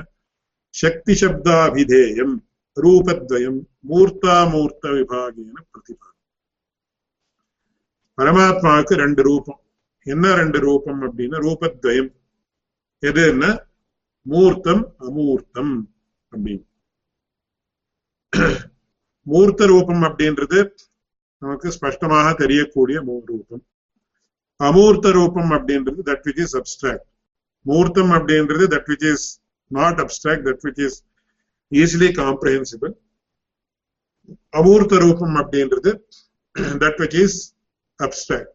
ശക്തിശബ്ദാഭിധേയം 0.74 2.30
രൂപദ്വയം 2.76 3.56
മൂർത്താമൂർത്ത 3.84 4.86
വിഭാഗേന 4.98 5.56
പ്രതിപാദ്യ. 5.72 6.11
பரமாத்மாவுக்கு 8.18 8.94
ரெண்டு 8.96 9.22
ரூபம் 9.22 9.60
என்ன 10.06 10.34
ரெண்டு 10.34 10.58
ரூபம் 10.58 11.00
அப்படின்னா 11.00 11.38
ரூபத்வயம் 11.44 12.10
எதுன்னா 13.02 13.50
மூர்த்தம் 14.26 14.82
அமூர்த்தம் 15.06 15.74
அப்படின்னு 16.32 16.64
மூர்த்த 19.26 19.66
ரூபம் 19.66 20.02
அப்படின்றது 20.02 20.60
நமக்கு 21.42 21.68
ஸ்பஷ்டமாக 21.70 22.28
தெரியக்கூடிய 22.34 22.98
ரூபம் 23.30 23.62
அமூர்த்த 24.60 25.10
ரூபம் 25.10 25.50
அப்படின்றது 25.50 26.02
தட் 26.02 26.26
விச் 26.26 26.42
இஸ் 26.44 26.56
அப்டிராக்ட் 26.56 27.06
மூர்த்தம் 27.66 28.12
அப்படின்றது 28.12 28.66
that 28.66 28.88
which 28.88 29.06
is 29.12 29.26
not 29.70 30.00
abstract 30.00 30.44
that 30.48 30.62
which 30.64 30.82
is 30.86 30.98
easily 31.72 32.10
comprehensible 32.18 32.92
அமூர்த்த 34.54 34.96
ரூபம் 34.98 35.36
அப்படின்றது 35.42 35.92
தட் 36.76 37.00
விச் 37.00 37.18
இஸ் 37.22 37.38
அப்டிராக்ட் 38.06 38.52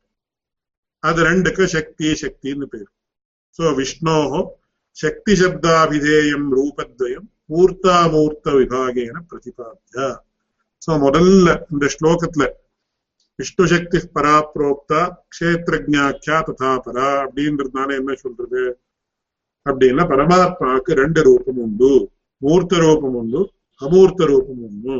அது 1.03 1.19
ரெண்டுக்கு 1.29 1.65
சக்தி 1.75 2.07
சக்தின்னு 2.21 2.67
பேர். 2.73 2.89
சோ 3.59 3.63
விஷ்ணோஹோ 3.79 4.41
சக்தி 4.97 5.33
சப்தாபிதேயம் 5.41 6.47
ரூபத்வயம் 6.57 7.27
மூர்த்தாமூர்த்த 7.51 8.53
விபாகேன 8.59 9.17
பிரதிபாத்தியா 9.29 10.07
சோ 10.81 10.91
முதல்ல 11.05 11.47
இந்த 11.73 11.85
ஸ்லோகத்துல 11.95 12.45
விஷ்ணு 13.39 13.65
சக்தி 13.71 13.97
பரா 14.15 14.35
புரோக்தா 14.53 15.01
கஷேத்திரஜாக்கியா 15.31 16.37
ததா 16.47 16.71
பரா 16.85 17.09
அப்படின்றதுனால 17.25 17.89
என்ன 17.99 18.11
சொல்றது? 18.23 18.63
அப்படின்னா 19.65 20.03
பரமாத்மாவுக்கு 20.11 20.91
ரெண்டு 21.01 21.21
ரூபம் 21.27 21.59
உண்டு. 21.65 21.91
மூர்த்த 22.41 22.79
ரூபம் 22.85 23.15
உண்டு 23.21 23.41
அமூர்த்த 23.81 24.29
ரூபம் 24.31 24.63
உண்டு. 24.67 24.95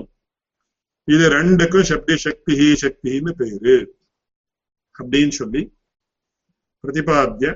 இது 1.07 1.25
ரெண்டுக்கும் 1.37 1.87
சப்தி 1.91 2.15
சக்தி 2.25 2.55
சக்தின்னு 2.83 3.33
பேரு. 3.41 3.75
அப்படின்னு 4.98 5.34
சொல்லி 5.34 5.62
பிரதிபாத்திய 6.84 7.50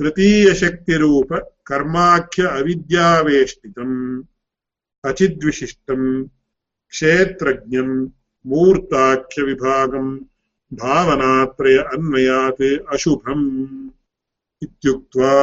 तृतीयशक्तिरूप 0.00 1.30
कर्माख्य 1.64 2.42
अविद्यावेष्टितम् 2.58 3.96
अचिद्विशिष्टम् 5.04 6.06
क्षेत्रज्ञम् 6.92 7.92
मूर्ताख्यविभागम् 8.44 10.12
भावनात्रय 10.72 11.76
अन्वयात् 11.94 12.64
अशुभम् 12.94 13.46
இத்தியுக்துவா 14.62 15.36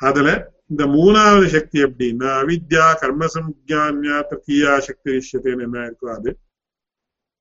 அதுல 0.00 0.28
இந்த 0.70 0.82
மூணாவது 0.94 1.46
சக்தி 1.52 1.78
எப்படின்னா 1.86 2.30
அவித்யா 2.40 2.86
கர்மசம்ஜான்யா 3.02 4.16
திருத்தீயா 4.30 4.72
சக்தி 4.86 5.08
விஷயத்தேன்னு 5.18 5.64
என்ன 5.66 5.84
இருக்கோ 5.86 6.08
அது 6.16 6.30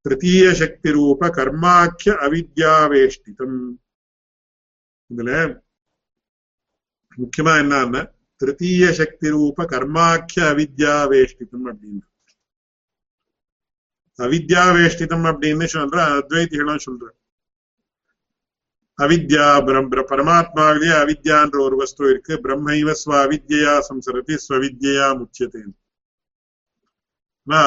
திருத்தீய 0.08 0.44
சக்தி 0.58 0.90
ரூப 0.90 1.28
கர்மாக்கிய 1.28 2.12
அவித்யாவேஷ்டிதம் 2.26 3.56
இதுல 5.10 5.30
முக்கியமா 7.16 7.54
என்னன்னா 7.62 8.02
திருத்தீய 8.40 8.90
சக்தி 9.00 9.28
ரூப 9.34 9.66
கர்மாக்கிய 9.72 10.46
அவித்யாவேஷ்டிதம் 10.52 11.66
அப்படின்னு. 11.70 12.04
அவித்யாவேஷ்டிதம் 14.18 15.28
அப்படின்னு 15.32 15.68
சொல்ற 15.76 15.98
அத்வைத்திகளும் 16.16 16.84
சொல்ற 16.86 17.04
அவித்யா 19.04 19.46
பரமாத்மாவிலேயே 20.14 20.96
அவித்யான்ற 21.02 21.56
ஒரு 21.66 21.76
வஸ்து 21.76 22.10
இருக்கு. 22.10 22.34
பிரம்மைவ 22.44 22.88
ஸ்வ 23.02 23.12
அவித்யா 23.26 23.74
சம்சரதி 23.88 24.34
ஸ்வவித்யா 24.46 25.06
முச்சியத்தேன் 25.20 25.72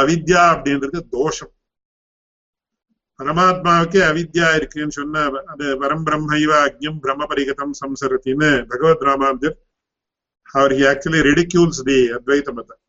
அவித்யா 0.03 0.43
அப்படின்றது 0.55 0.99
தோஷம். 1.17 1.53
பரமாத்மாவுக்கே 3.21 4.01
அவித்யா 4.03 4.47
இருக்குன்னு 4.57 4.95
சொன்ன 4.95 5.23
அது 5.51 5.65
வரம் 5.81 6.05
பிரம்மைவ 6.05 6.51
அக்ஞம் 6.67 7.01
பிரம்ம 7.03 7.25
பரிகதம் 7.31 7.75
சம்சரத்தின்னு 7.81 8.49
பகவத் 8.71 9.03
ராமாந்தர் 9.07 9.57
அவர் 10.49 10.73
ஹி 10.77 10.85
ஆக்சுவலி 10.87 11.21
ரெடிக்யூல்ஸ் 11.27 11.81
தி 11.89 11.97
அத்வைத 12.11 12.51
மதம் 12.51 12.79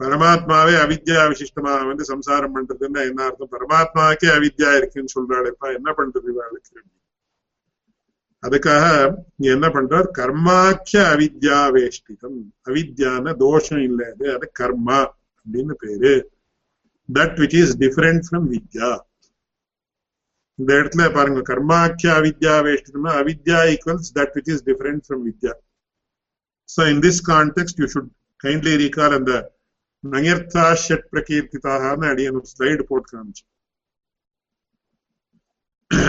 பரமாத்மாவே 0.00 0.74
அவித்யா 0.82 1.22
விசிஷ்டமா 1.30 1.74
வந்து 1.86 2.04
சம்சாரம் 2.04 2.54
பண்றதுன்னா 2.56 3.02
என்ன 3.10 3.22
அர்த்தம் 3.24 3.52
பரமாத்மாவுக்கே 3.54 4.30
அவித்யா 4.34 4.70
இருக்குன்னு 4.78 5.14
சொல்றாளுப்பா 5.16 5.68
என்ன 5.78 5.90
பண்றது 5.98 6.28
இவாளுக்கு 6.34 6.82
அதுக்காக 8.42 8.84
நீ 9.36 9.46
என்ன 9.48 9.66
பண்றார் 9.70 10.08
கர்மாக்கிய 10.18 11.02
அவித்யா 11.14 11.58
வேஷ்டிதம் 11.74 12.38
அவித்யான 12.68 13.32
தோஷம் 13.40 13.84
இல்லாது 13.88 14.26
அது 14.34 14.46
கர்மா 14.60 15.00
அப்படின்னு 15.36 15.74
பேரு 15.80 16.12
that 17.08 17.36
which 17.40 17.58
is 17.62 17.74
different 17.78 18.24
from 18.26 18.46
வித்யா 18.52 18.90
இந்த 20.58 20.70
இடத்துல 20.80 21.04
பாருங்க 21.16 21.40
கர்மாக்கிய 21.50 22.10
அவித்யா 22.18 22.54
வேஷ்டம்னா 22.66 23.12
அவித்யா 23.22 23.58
equals 23.72 24.12
that 24.18 24.32
which 24.36 24.50
is 24.54 24.64
different 24.68 25.02
from 25.06 25.24
Vidya 25.28 25.52
so 26.68 26.86
in 26.92 27.02
this 27.06 27.20
context 27.32 27.80
you 27.82 27.88
should 27.94 28.10
kindly 28.44 28.74
recall 28.84 29.16
அந்த 29.18 29.34
நயர்த்தா 30.04 30.64
ஷட் 30.86 31.06
பிரகீர்த்திதாகனு 31.12 32.06
அடியன் 32.12 32.38
ஒரு 32.40 32.48
ஸ்லைடு 32.54 32.82
போட்டு 32.90 33.08
காமிச்சு 33.12 33.44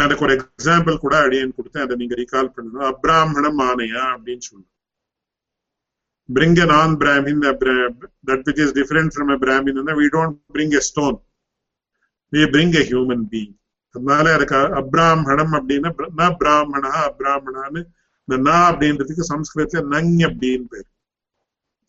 அதுக்கு 0.03 0.25
ஒரு 0.27 0.33
எக்ஸாம்பிள் 0.37 1.03
கூட 1.05 1.15
அடியன் 1.25 1.57
கொடுத்தேன் 1.57 1.85
அதை 1.85 1.97
நீங்க 2.01 2.15
ரீகால் 2.21 2.53
பண்ணணும் 2.55 2.87
அப்ராமணம் 2.93 3.61
ஆனையா 3.69 4.03
அப்படின்னு 4.15 4.45
சொல்லணும் 4.49 4.73
bring 6.29 6.57
a 6.59 6.65
non-Brahmin, 6.65 7.39
that 7.39 8.41
which 8.45 8.59
is 8.59 8.73
different 8.73 9.13
from 9.13 9.29
a 9.29 9.37
Brahmin, 9.37 9.77
we 9.95 10.09
don't 10.09 10.39
bring 10.49 10.73
a 10.75 10.81
stone. 10.81 11.19
We 12.33 12.49
bring 12.49 12.75
a 12.75 12.83
human 12.83 13.23
being. 13.25 13.53
அதனால 13.95 14.33
அதுக்கு 14.35 14.57
அப்ராமணம் 14.81 15.53
அப்படின்னா 15.57 15.89
ந 16.19 16.25
பிராமணா 16.41 16.91
அப்ராமணான்னு 17.09 17.81
இந்த 18.27 18.37
நா 18.49 18.57
அப்படின்றதுக்கு 18.71 19.25
சம்ஸ்கிருதத்துல 19.33 19.83
நங் 19.95 20.15
அப்படின்னு 20.29 20.67
பேர். 20.73 20.87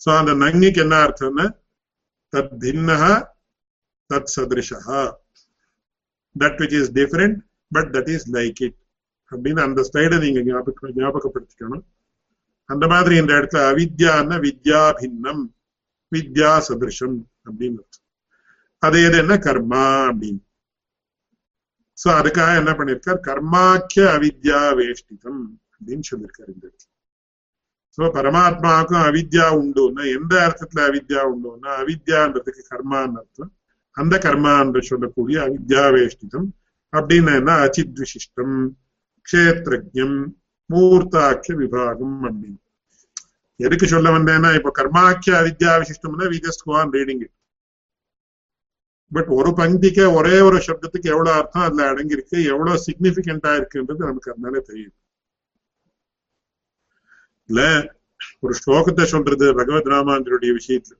சோ 0.01 0.09
அந்த 0.21 0.33
நங்கிக்கு 0.45 0.81
என்ன 0.85 0.97
அர்த்தம்னா 1.07 1.47
தத் 2.33 2.53
பின்னஹா 2.65 3.15
தத் 4.11 4.33
சதிருஷா 4.37 5.01
that 6.37 6.59
which 6.63 6.77
is 6.81 6.93
different 6.99 7.39
but 7.73 7.91
that 7.97 8.11
is 8.15 8.27
like 8.37 8.61
it 8.67 8.79
அப்படின்னு 9.33 9.61
அந்த 9.67 9.81
ஸ்லைடை 9.89 10.19
நீங்க 10.25 10.41
ஞாபக 10.49 10.91
ஞாபகப்படுத்திக்கணும். 11.01 11.85
அந்த 12.69 12.85
மாதிரி 12.87 13.15
இந்த 13.17 13.33
இடத்துல 13.39 13.63
அவித்யான்னா 13.73 14.37
வித்யா 14.47 14.83
பின்னம் 15.01 15.43
வித்யா 16.13 16.51
சதிருஷம் 16.69 17.17
அப்படின்னு 17.49 17.83
அது 18.83 18.97
எது 19.07 19.17
என்ன? 19.19 19.35
கர்மா 19.47 19.85
அப்படின்னு. 20.11 20.41
சோ 22.05 22.09
அதுக்காக 22.21 22.51
என்ன 22.57 22.73
பண்ணிருக்கார்? 22.73 23.21
கர்மாக்கிய 23.29 24.05
அவித்யா 24.17 24.61
வேஷ்டிதம் 24.79 25.41
அப்படின்னு 25.75 26.05
சொல்லியிருக்காரு 26.11 26.51
இந்த 26.55 26.65
இடத்துல. 26.69 26.93
சோ 27.99 28.03
பரமாத்மாவுக்கும் 28.17 29.05
அவித்யா 29.09 29.47
உண்டுன்னா 29.61 30.03
எந்த 30.17 30.35
அர்த்தத்துல 30.47 30.81
அவித்யா 30.89 31.23
உண்டுன்னா 31.33 31.71
அவித்யான்றதுக்கு 31.83 32.63
கர்மான்னு 32.73 33.19
அர்த்தம். 33.23 33.53
அந்த 33.97 34.15
கர்மான்ற 34.19 34.81
சொல்லக்கூடிய 34.81 35.37
அவித்யா 35.47 35.85
வேஷ்டிதம் 35.95 36.49
அப்படின்னு 36.93 37.33
என்ன? 37.35 37.53
அச்சித் 37.65 37.99
விசிஷ்டம் 38.03 38.57
க்ஷேத்ரஜம் 39.27 40.19
மூர்த்தாக்கிய 40.71 41.55
விபாகம் 41.63 42.19
அப்படின்னு. 42.29 42.59
எதுக்கு 43.61 43.87
சொல்ல 43.87 44.09
வந்தேன்னா 44.19 44.55
இப்ப 44.55 44.73
கர்மாக்கிய 44.79 45.35
அவித்யா 45.41 45.73
விசிஷ்டம்னா 45.83 46.27
we 46.33 46.39
just 46.47 46.65
go 46.65 46.73
on 46.81 46.91
reading 46.91 47.23
it 47.27 47.38
but 49.13 49.31
ஒரு 49.39 49.51
பங்கிக்கு 49.61 50.05
ஒரே 50.15 50.37
ஒரு 50.41 50.59
சப்தத்துக்கு 50.67 51.13
எவ்வளவு 51.15 51.37
அர்த்தம் 51.37 51.63
அதுல 51.63 51.85
அடங்கியிருக்கு 51.93 52.39
எவ்வளவு 52.53 52.83
சிக்னிபிகண்டா 52.87 53.53
இருக்குன்றது 53.59 54.09
நமக்கு 54.09 54.33
அதனால 54.33 54.61
தெரியும். 54.61 54.97
இல்ல 57.49 57.61
ஒரு 58.41 58.55
ஸ்லோகத்தை 58.61 59.05
சொல்றது 59.05 59.47
பகவத் 59.55 59.93
ராமாந்தருடைய 59.95 60.53
விஷயத்துல. 60.59 60.97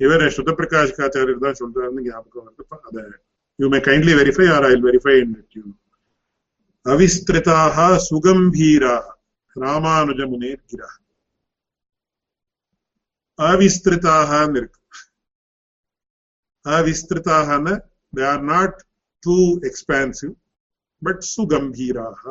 இவர் 0.00 0.24
சுத்த 0.28 0.50
பிரகாஷ்காச்சாரியர் 0.52 1.44
தான் 1.46 1.60
சொல்றாருன்னு 1.60 2.06
ஞாபகம் 2.08 2.46
வந்து 2.48 2.64
அதை 2.88 3.02
you 3.58 3.68
may 3.68 3.80
kindly 3.88 4.12
verify 4.20 4.46
or 4.54 4.64
I 4.64 4.74
verify 4.88 5.14
in 5.22 5.34
you 5.56 5.64
அவிஸ்திருதாக 6.86 7.76
சுகம்பீராக 8.08 9.06
ராமானுஜமுனேர் 9.56 10.62
கிரா 10.72 10.90
அவிஸ்திருதாக 13.38 14.30
இருக்கு. 14.56 14.77
அவிஸ்திருத்தாகன 16.76 17.66
they 18.16 18.22
are 18.32 18.42
not 18.52 18.76
too 19.22 19.36
expansive 19.68 20.34
but 21.02 21.22
சுகம்பீராக 21.34 22.22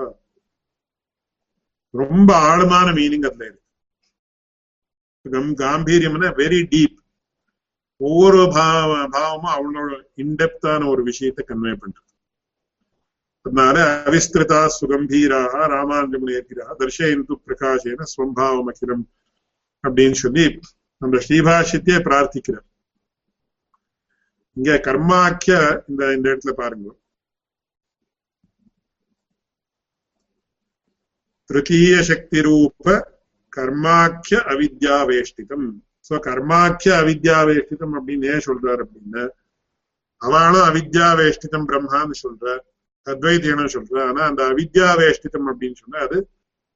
ரொம்ப 1.94 2.30
ஆழமான 2.50 2.88
மீனிங் 2.92 3.28
அதுல 3.30 3.46
இருக்கு. 3.46 3.66
காம்பீரியம்னா 5.64 6.30
வெரி 6.42 6.62
டீப் 6.74 6.98
ஒவ்வொரு 8.02 8.42
பாவ 8.56 8.90
பாவமும் 9.16 9.56
அவளோட 9.56 9.92
இன்டெப்தான 10.24 10.82
ஒரு 10.92 11.02
விஷயத்தை 11.10 11.42
கன்வே 11.48 11.74
பண்றது. 11.82 12.12
அதனால 13.46 13.78
அவிஸ்திருதா 14.08 14.62
சுகம்பீராக 14.78 15.54
ராமானுஜமுனேர்கிறாக 15.76 16.76
தர்ஷயந்து 16.82 17.36
பிரகாஷேன 17.46 18.08
ஸ்வம்பாவம் 18.14 18.70
அகிலம் 18.72 19.06
அப்படின்னு 19.84 20.18
சொல்லி 20.24 20.46
நம்ம 21.02 21.20
ஸ்ரீபாஷித்தே 21.28 21.98
பிரார்த்திக்கிறார். 22.08 22.67
இங்க 24.58 24.72
கர்மாக்கிய 24.88 25.56
இந்த 25.90 26.04
இந்த 26.16 26.28
இடத்துல 26.32 26.54
பாருங்க. 26.62 26.88
திருத்தீய 31.50 31.98
சக்தி 32.10 32.40
ரூப 32.42 32.86
கர்மாக்கிய 33.54 34.38
அவித்யாவேஷ்டிதம் 34.54 35.68
சோ 36.10 36.16
கர்மாக்கிய 36.28 36.92
அவித்யாவேஷ்டிதம் 37.04 37.94
அப்படின்னு 37.98 38.26
ஏன் 38.34 38.46
சொல்றாரு 38.48 38.82
அப்படின்னு 38.86 39.24
அவளும் 40.22 40.68
அவித்யாவேஷ்டிதம் 40.70 41.68
பிரம்மான்னு 41.70 42.16
சொல்ற 42.26 42.46
அத்வைத்தியனும் 43.08 43.74
சொல்ற 43.76 43.96
ஆனா 44.08 44.22
அந்த 44.30 44.42
அவித்யாவேஷ்டிதம் 44.52 45.50
அப்படின்னு 45.52 45.78
சொன்னா 45.84 46.00
அது 46.08 46.18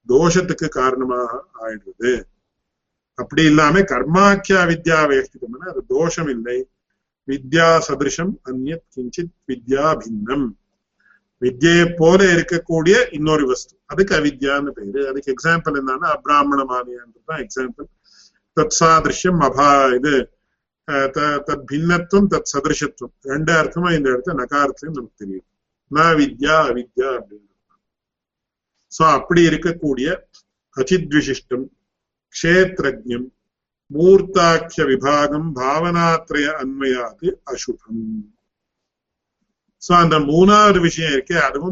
தோஷத்துக்கு 0.07 0.67
காரணமாக 0.79 1.32
ஆயிடுது. 1.63 2.11
அப்படி 3.17 3.43
இல்லாம 3.51 3.82
கர்மாக்கிய 3.93 4.57
அவித்யாவேஷ்டிதம்னா 4.65 5.67
அது 5.73 5.82
தோஷம் 5.95 6.32
இல்லை 6.36 6.57
வித்யா 7.28 7.67
சதிருஷம் 7.88 8.34
அந்நத் 8.49 8.88
கிஞ்சித் 8.95 9.34
வித்யா 9.49 9.86
பின்னம் 10.03 10.47
வித்யை 11.41 11.80
போல 11.99 12.19
இருக்கக்கூடிய 12.36 12.95
இன்னொரு 13.17 13.43
வஸ்து. 13.51 13.74
அதுக்கு 13.86 14.13
அவித்யான்னு 14.15 14.72
பேரு. 14.78 15.01
அதுக்கு 15.09 15.34
எக்ஸாம்பிள் 15.36 15.78
என்னன்னா 15.82 16.09
அப்ராமண 16.17 16.59
மானியான்றதுதான் 16.72 17.41
எக்ஸாம்பிள் 17.45 17.88
தத் 18.57 18.76
சாதிருஷ்யம் 18.80 19.41
அபா 19.47 19.69
இது 19.97 20.13
தத் 21.17 21.63
பின்னத்துவம் 21.72 22.30
தத் 22.34 22.51
சதிருஷத்துவம் 22.53 23.13
ரெண்டு 23.32 23.51
அர்த்தமா 23.61 23.89
இந்த 23.97 24.07
இடத்த 24.13 24.34
நகாரத்துலயும் 24.41 24.97
நமக்கு 24.99 25.22
தெரியும். 25.24 25.47
ந 25.91 26.07
வித்யா 26.19 26.57
அவித்யா 26.69 27.09
அப்படின்னு 27.17 27.49
சோ 28.91 29.03
அப்படி 29.17 29.41
இருக்கக்கூடிய 29.49 30.07
அச்சித் 30.78 31.11
விசிஷ்டம் 31.15 31.65
க்ஷேத்ரஜம் 32.36 33.28
मूर्ताख्य 33.91 34.83
विभाग 34.83 35.33
भावनात्रय 35.53 36.45
अन्वया 36.49 37.05
अशुभम 37.51 37.97
सो 39.81 39.93
अंद 39.93 40.13
मूनाव 40.25 40.79
विषय 40.79 41.19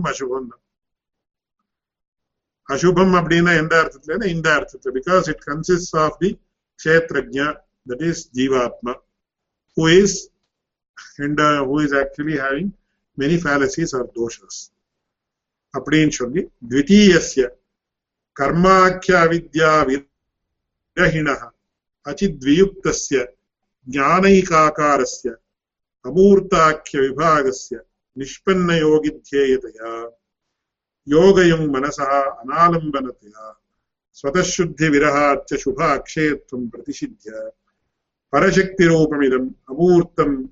अशुभम 0.07 0.49
अशुभम 2.69 3.17
अब 3.17 3.27
अर्थ 3.73 3.95
अर्थ 4.47 4.87
because 4.87 5.29
it 5.29 5.39
consist 5.43 5.95
of 5.95 6.17
the 6.21 6.31
क्षेत्र 6.31 7.21
दट 7.87 8.01
इज़ 8.01 8.25
जीवात्मा 8.35 8.91
who 9.77 9.87
is 9.89 10.17
and 11.21 11.41
who 11.41 11.81
is 11.81 11.95
actually 11.95 12.37
having 12.37 12.71
many 13.17 13.37
fallacies 13.37 13.95
or 13.95 14.03
दोषस 14.15 14.69
अब 15.73 15.89
द्वितीय 16.65 17.17
कर्माख्य 18.35 19.25
विद्या 19.27 19.81
अचिद्वियुक्तस्य, 22.09 23.33
ज्ञानैकाकारस्य, 23.89 25.29
अमूर्ताख्यविभागस्य 26.05 27.79
निष्पन्नयोगिध्येयतया। 28.17 30.15
योगयुङ् 31.07 31.69
मनसः 31.69 32.21
अनालम्बनतया 32.21 33.61
स्वतःशुद्धिविरहाच्च 34.13 35.53
शुभ 35.53 35.81
अक्षयत्वं 35.81 36.69
प्रतिषिध्य। 36.69 37.31
परशक्तिरूपमिदम् 38.31 39.49
अमूर्तम्, 39.69 40.47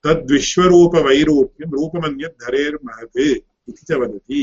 तद्विश्वरूपवैरूप्यं 0.05 1.70
रूपमन्यद्धरेर्महते 1.72 3.30
इति 3.30 3.82
च 3.84 3.99
वदति 4.01 4.42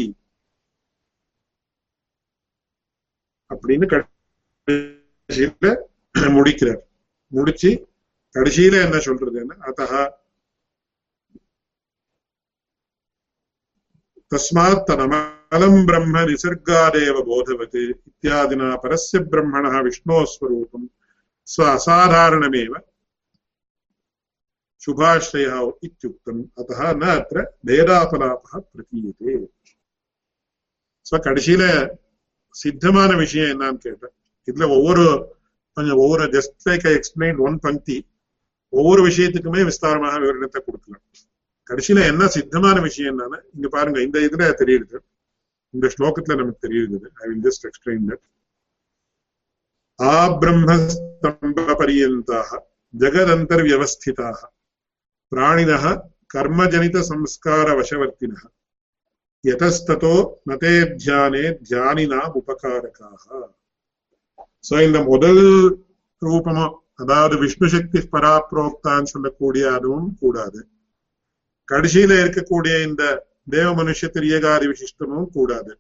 அப்படின்னு 3.51 3.87
கடைசியில 3.93 5.73
முடிக்கிறார் 6.37 6.81
முடிச்சு 7.33 7.71
கடைசியில 8.35 8.75
என்ன 8.87 8.97
சொல்றதுன்னா 9.07 9.57
அத்தः 9.69 9.93
तस्मात् 14.33 14.87
तदमलं 14.89 15.75
ब्रह्म 15.87 16.15
निसर्गादेव 16.29 17.17
बोधवत् 17.23 17.77
इत्यादिना 17.77 18.69
परस्य 18.77 19.19
ब्रह्मणः 19.33 19.75
विष्णोः 19.81 20.25
स्वरूपं 20.27 20.83
स्व 21.49 21.63
असाधारणमेव 21.67 22.73
शुभाश्रयः 24.83 25.61
इत्युक्तम् 25.83 26.43
अतः 26.59 26.81
न 26.95 27.05
अत्र 27.13 27.37
भेदापलापः 27.65 28.59
प्रतीयते 28.73 29.33
ஸோ 31.07 31.17
கடைசியில 31.27 31.65
சித்தமான 32.56 33.16
விஷயம் 33.16 33.52
என்னன்னு 33.54 33.78
கேட்டேன். 33.78 34.14
இதுல 34.48 34.68
ஒவ்வொரு 34.78 35.06
கொஞ்சம் 35.74 35.98
ஒவ்வொரு 35.98 36.24
just 36.24 36.70
like 36.70 36.88
I 36.88 36.94
explain 36.94 37.38
one 37.38 37.60
பங்கி 37.60 37.98
ஒவ்வொரு 38.70 39.02
விஷயத்துக்குமே 39.08 39.62
விஸ்தாரமாக 39.70 40.20
விவரணத்தை 40.20 40.60
கொடுக்கலாம் 40.62 41.04
கடைசியில 41.70 42.06
என்ன 42.08 42.24
சித்தமான 42.26 42.82
விஷயம் 42.82 43.12
என்னன்னா 43.12 43.40
இங்க 43.56 43.68
பாருங்க 43.70 44.02
இந்த 44.02 44.20
இதுல 44.20 44.44
தெரியுது. 44.62 44.98
இந்த 45.74 45.88
ஸ்லோகத்துல 45.98 46.36
நமக்கு 46.36 46.68
தெரியுது 46.68 46.98
I 47.14 47.28
will 47.30 47.44
just 47.44 47.66
explain 47.70 48.06
that 48.10 48.26
ஆப்ரம்மஸ்தம்ப 50.00 51.76
பரியந்தாக 51.82 52.60
ஜகதந்தர்வியவஸ்திதாக 52.94 54.40
பிராணினः 55.32 55.86
கர்மஜனித 56.34 56.98
சம்ஸ்கார 57.10 57.68
வசவர்த்தின 57.80 58.34
யதஸ்ததோ 59.44 60.16
நதே 60.44 60.76
தியானே 60.96 61.46
தியானினாம் 61.62 62.36
உபகாரகாக 62.40 63.26
சோ 64.64 64.76
இந்த 64.84 65.00
முதல் 65.04 65.42
ரூபமும் 66.22 66.76
அதாவது 66.96 67.36
விஷ்ணு 67.38 67.68
சக்தி 67.70 68.00
பராப்ரோக்தான்னு 68.12 69.12
சொல்லக்கூடிய 69.14 69.66
அதுவும் 69.72 70.10
கூடாது 70.20 70.60
கடைசியில 71.70 72.20
இருக்கக்கூடிய 72.22 72.76
இந்த 72.84 73.04
தேவ 73.52 73.70
மனுஷ 73.74 74.10
திரியகாரி 74.10 74.66
விசிஷ்டமும் 74.72 75.32
கூடாது 75.34 75.72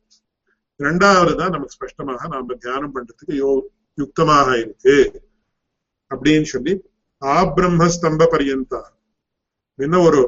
ரெண்டாவது 0.80 1.34
தான் 1.36 1.53
நமக்கு 1.55 1.76
ஸ்பஷ்டமாக 1.78 2.28
நாம 2.28 2.55
தியானம் 2.55 2.93
பண்றதுக்கு 2.95 3.36
யோ 3.38 3.51
யுக்தமாக 3.97 4.49
இருக்கு 4.64 4.97
அப்படின்னு 6.12 6.47
சொல்லி 6.47 6.74
ஆ 7.22 7.36
ஸ்தம்ப 7.91 8.28
பரியந்தா 8.28 8.82
என்ன 9.80 9.99
ஒரு 10.01 10.22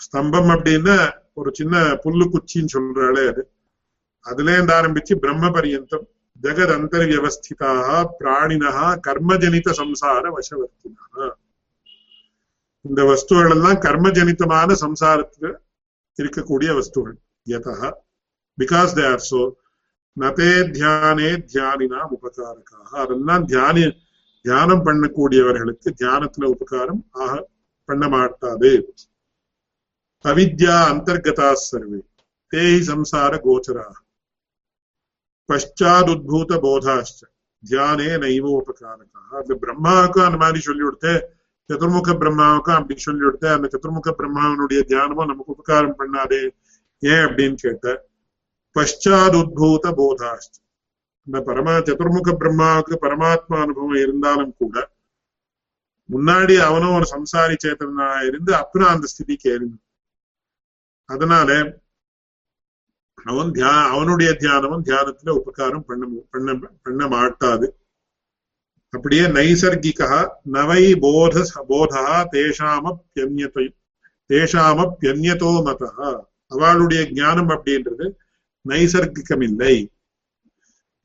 ஸ்தம்பம் 0.00 0.50
அப்படின்னா 0.54 0.96
ஒரு 1.36 1.50
சின்ன 1.58 1.74
புல்லு 2.04 2.26
குச்சின்னு 2.34 2.74
சொல்றாளே 2.74 3.24
அது. 3.32 3.42
அதுல 4.26 4.52
இருந்து 4.54 4.72
ஆரம்பிச்சு 4.78 5.14
பிரம்ம 5.24 5.50
பரியந்தம் 5.56 6.06
ஜெகத் 6.44 6.72
அந்தர்வியவஸ்திதாக 6.76 7.88
பிராணினா 8.18 8.72
கர்மஜனித 9.06 9.74
சம்சார 9.80 10.22
வசவர்த்தினா 10.36 11.26
இந்த 12.84 13.02
வஸ்துகள் 13.10 13.52
எல்லாம் 13.54 13.78
கர்மஜனிதமான 13.86 14.70
சம்சாரத்துல 14.84 15.46
இருக்கக்கூடிய 16.18 16.70
வஸ்துகள். 16.78 17.16
யதா 17.46 17.76
பிகாஸ் 18.58 18.96
தே 18.98 19.04
ஆர் 19.12 19.24
சோ 19.30 19.40
நதே 20.16 20.52
தியானே 20.76 21.30
தியானினாம் 21.52 22.12
உபகாரக்காக 22.16 22.90
அதெல்லாம் 23.04 23.44
தியானி 23.52 23.84
தியானம் 24.44 24.84
பண்ணக்கூடியவர்களுக்கு 24.86 25.88
தியானத்துல 26.00 26.48
உபகாரம் 26.54 27.02
ஆக 27.24 27.32
பண்ண 27.88 28.04
மாட்டாது. 28.14 28.70
அவித்யா 30.26 30.76
அந்தர்கதா 30.90 31.48
சர்வே 31.60 32.00
தேஹி 32.52 32.80
சம்சார 32.88 33.32
கோச்சரா 33.44 33.86
பஷாதுத்பூத 35.48 36.58
போதாச்ச 36.62 37.18
தியானே 37.62 38.08
நைவ 38.22 38.44
உபகாரக்கா 38.56 39.20
அந்த 39.38 39.54
பிரம்மாவுக்கும் 39.62 40.26
அந்த 40.26 40.38
மாதிரி 40.38 40.60
சொல்லி 40.60 40.84
கொடுத்து 40.84 41.12
சதுர்முக 41.70 42.10
பிரம்மாவுக்கும் 42.18 42.78
அப்படி 42.78 42.96
சொல்லி 42.98 43.22
கொடுத்து 43.24 43.48
அந்த 43.48 43.66
சதுர்முக 43.72 44.10
பிரம்மாவனுடைய 44.18 44.80
தியானமும் 44.90 45.30
நமக்கு 45.30 45.54
உபகாரம் 45.56 45.96
பண்ணாதே 46.00 46.42
ஏன் 47.02 47.24
அப்படின்னு 47.26 47.56
கேட்ட 47.64 47.94
பஷாத் 48.76 49.38
உத்பூத 49.40 49.92
போதாச்ச 49.98 50.46
இந்த 51.26 51.38
பரமா 51.46 51.72
சதுர்முக 51.82 52.32
பிரம்மாவுக்கு 52.40 52.96
பரமாத்மா 53.04 53.56
அனுபவம் 53.64 54.02
இருந்தாலும் 54.02 54.54
கூட 54.58 54.76
முன்னாடி 56.08 56.54
அவனும் 56.66 56.96
ஒரு 56.98 57.06
சம்சாரி 57.06 57.56
சேத்தனா 57.64 58.08
இருந்து 58.28 58.52
அப்புறம் 58.60 58.92
அந்த 58.92 59.06
ஸ்திதிக்கு 59.12 59.48
எழுந்து 59.52 59.78
அதனால 61.08 61.50
அவன் 63.24 63.50
தியா 63.50 63.72
அவனுடைய 63.90 64.30
தியானமும் 64.40 64.84
தியானத்துல 64.84 65.30
உபகாரம் 65.30 65.84
பண்ண 65.84 66.06
பண்ண 66.30 66.54
பண்ண 66.82 67.08
மாட்டாது. 67.08 67.66
அப்படியே 68.92 69.22
நைசர்கிகா 69.22 70.10
நவை 70.42 70.82
போத 71.00 71.42
போதா 71.68 72.04
தேஷாமப்பியன்யத்தை 72.32 73.64
தேஷாமப்பியன்யதோ 74.30 75.50
மதா. 75.68 75.90
அவளுடைய 76.46 77.10
ஞானம் 77.12 77.48
அப்படின்றது 77.48 78.06
நைசர்கிகம் 78.68 79.42
இல்லை 79.42 79.92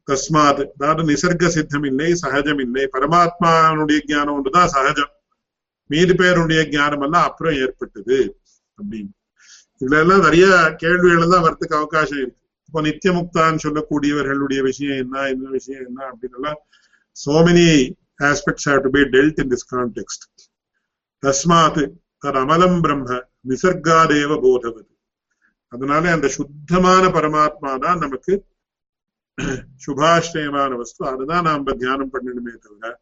தஸ்மாத் 0.08 0.62
அதாவது 0.78 1.02
நிசர்க 1.12 1.48
சித்தம் 1.48 1.84
இல்லை 1.84 2.14
சகஜம் 2.14 2.60
இல்லை 2.60 2.84
பரமாத்மானுடைய 2.94 4.00
ஞானம் 4.06 4.36
ஒன்றுதான் 4.36 4.68
சகஜம். 4.68 5.12
மீது 5.90 6.16
பேருடைய 6.16 6.62
ஞானம் 6.70 7.02
எல்லாம் 7.02 7.24
அப்புறம் 7.24 7.54
ஏற்பட்டது. 7.54 8.20
அப்படின்னு. 8.78 9.12
இதுல 9.82 10.00
எல்லாம் 10.04 10.24
நிறைய 10.28 10.46
கேள்விகள் 10.84 11.24
எல்லாம் 11.26 11.46
வரத்துக்கு 11.46 11.76
அவகாசம் 11.80 12.22
இருக்கு. 12.24 12.40
இப்போ 12.68 12.82
நித்தியமுக்தான்னு 12.88 13.64
சொல்லக்கூடியவர்களுடைய 13.66 14.62
விஷயம் 14.70 15.00
என்ன 15.04 15.26
என்ன 15.34 15.50
விஷயம் 15.58 15.86
என்ன 15.88 16.00
அப்படின்னு 16.12 16.38
எல்லாம் 16.40 16.60
so 17.24 17.34
many 17.48 17.96
aspects 18.30 18.64
have 18.70 18.82
to 18.86 18.90
be 18.96 19.02
dealt 19.14 19.38
in 19.44 19.48
this 19.54 19.64
context. 19.76 20.22
தஸ்மாத் 21.24 21.82
அமலம் 22.42 22.78
பிரம்ம 22.84 23.08
நிசர்காதேவ 23.50 24.32
போதவது. 24.46 24.90
அதனால 25.74 26.12
அந்த 26.16 26.28
சுத்தமான 26.38 27.04
பரமாத்மா 27.18 27.72
தான் 27.86 28.02
நமக்கு 28.04 28.34
சுபாஷ்டயமான 29.86 30.72
வஸ்து. 30.82 31.02
அதுதான் 31.12 31.46
நாம 31.50 31.74
தியானம் 31.82 32.14
பண்ணணுமே 32.14 32.54
தவிர 32.66 32.94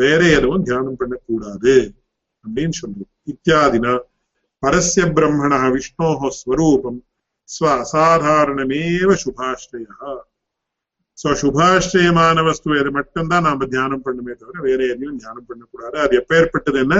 வேற 0.00 0.20
எதுவும் 0.38 0.66
தியானம் 0.68 0.98
பண்ணக்கூடாது 1.00 1.74
அப்படின்னு 2.44 2.76
சொல்றோம். 2.82 3.12
இத்தியாதினா 3.32 3.94
பரஸ்ய 4.62 5.04
பிரம்மண 5.16 5.54
விஷ்ணோ 5.74 6.08
ஸ்வரூபம் 6.38 7.00
ஸ்வ 7.48 7.66
அசாதாரணமேவ 7.82 9.10
சுபாஷ்டயா 9.24 10.12
ஸோ 11.18 11.28
சுபாஷ்டயமான 11.42 12.42
வஸ்து 12.46 12.78
இது 12.80 12.90
மட்டும்தான் 12.90 13.46
நாம 13.48 13.66
தியானம் 13.66 14.02
பண்ணுமே 14.06 14.32
தவிர 14.40 14.56
வேற 14.60 14.80
எதையும் 14.92 15.20
தியானம் 15.22 15.46
பண்ணக்கூடாது. 15.48 15.96
அது 15.98 16.12
எப்பேற்பட்டது 16.20 16.78
என்ன? 16.84 16.96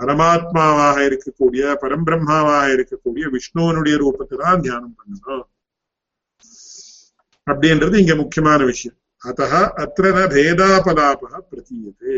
பரமாத்மாவாக 0.00 0.96
இருக்கக்கூடிய 1.08 1.62
பரம்பிரம்மாவாக 1.82 2.72
இருக்கக்கூடிய 2.76 3.26
விஷ்ணுவனுடைய 3.36 3.94
ரூபத்தை 4.02 4.36
தான் 4.36 4.60
தியானம் 4.60 4.96
பண்ணணும். 4.98 5.46
அப்படின்றது 7.46 7.94
இங்க 7.94 8.14
முக்கியமான 8.14 8.60
விஷயம். 8.64 8.98
அத்த 9.22 9.48
அத்த 9.84 10.26
பேதாபலாப 10.34 11.22
பிரதீயதே. 11.50 12.16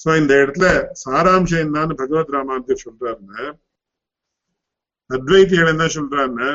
சோ 0.00 0.10
இந்த 0.16 0.32
இடத்துல 0.42 0.66
சாராம்சம் 1.00 1.62
என்னன்னு 1.64 1.94
பகவத் 1.94 2.34
ராமானுஜர் 2.34 2.84
சொல்றாருன்னு 2.84 3.42
அத்வைத்திகள் 5.10 5.72
என்ன 5.72 5.86
சொல்றாருன்னா 5.94 6.50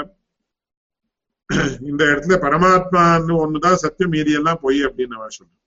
இந்த 1.81 2.01
இடத்துல 2.11 2.35
பரமாத்மான்னு 2.39 3.33
ஒண்ணுதான் 3.43 3.81
சத்தியம் 3.83 4.13
மீதி 4.13 4.31
எல்லாம் 4.33 4.61
பொய் 4.61 4.79
அப்படின்னு 4.87 5.17
அவன் 5.17 5.35
சொல்றான் 5.37 5.61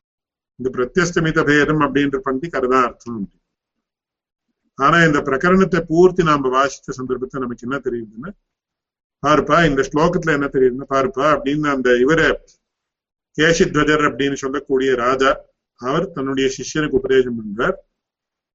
இந்த 0.59 0.69
பிரத்யஸ்தமித 0.77 1.43
பேதம் 1.45 1.83
அப்படின்ற 1.87 2.19
பண்டி 2.19 2.47
அதுதான் 2.53 2.87
அர்த்தம் 2.87 3.27
ஆனா 4.79 4.99
இந்த 5.05 5.21
பிரகரணத்தை 5.23 5.81
பூர்த்தி 5.87 6.23
நாம 6.23 6.51
வாசித்த 6.51 6.95
சந்தர்ப்பத்தை 6.99 7.39
நமக்கு 7.41 7.67
என்ன 7.67 7.79
தெரியுதுன்னு 7.79 8.31
பாருப்பா 9.23 9.59
இந்த 9.65 9.83
ஸ்லோகத்துல 9.83 10.35
என்ன 10.35 10.49
தெரியுதுன்னு 10.49 10.89
பாருப்பா 10.91 11.27
அப்படின்னு 11.35 11.69
அந்த 11.73 11.91
இவர 11.99 12.21
கேசித்வஜர் 13.39 14.05
அப்படின்னு 14.09 14.37
சொல்லக்கூடிய 14.37 14.91
ராஜா 14.97 15.31
அவர் 15.81 16.07
தன்னுடைய 16.17 16.47
சிஷ்யனுக்கு 16.57 16.99
உபதேசம் 17.01 17.37
பண்றார். 17.39 17.77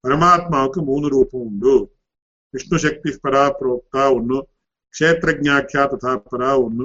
பரமாத்மாவுக்கு 0.04 0.80
மூணு 0.90 1.06
ரூபம் 1.14 1.46
உண்டு. 1.50 1.74
விஷ்ணு 2.54 2.78
சக்தி 2.84 3.10
பரா 3.24 3.44
புரோக்தா 3.58 4.04
ஒண்ணு 4.16 4.38
க்ஷேத்திரஜாக்கியா 4.94 5.84
ததா 5.92 6.12
பரா 6.30 6.50
ஒண்ணு 6.66 6.84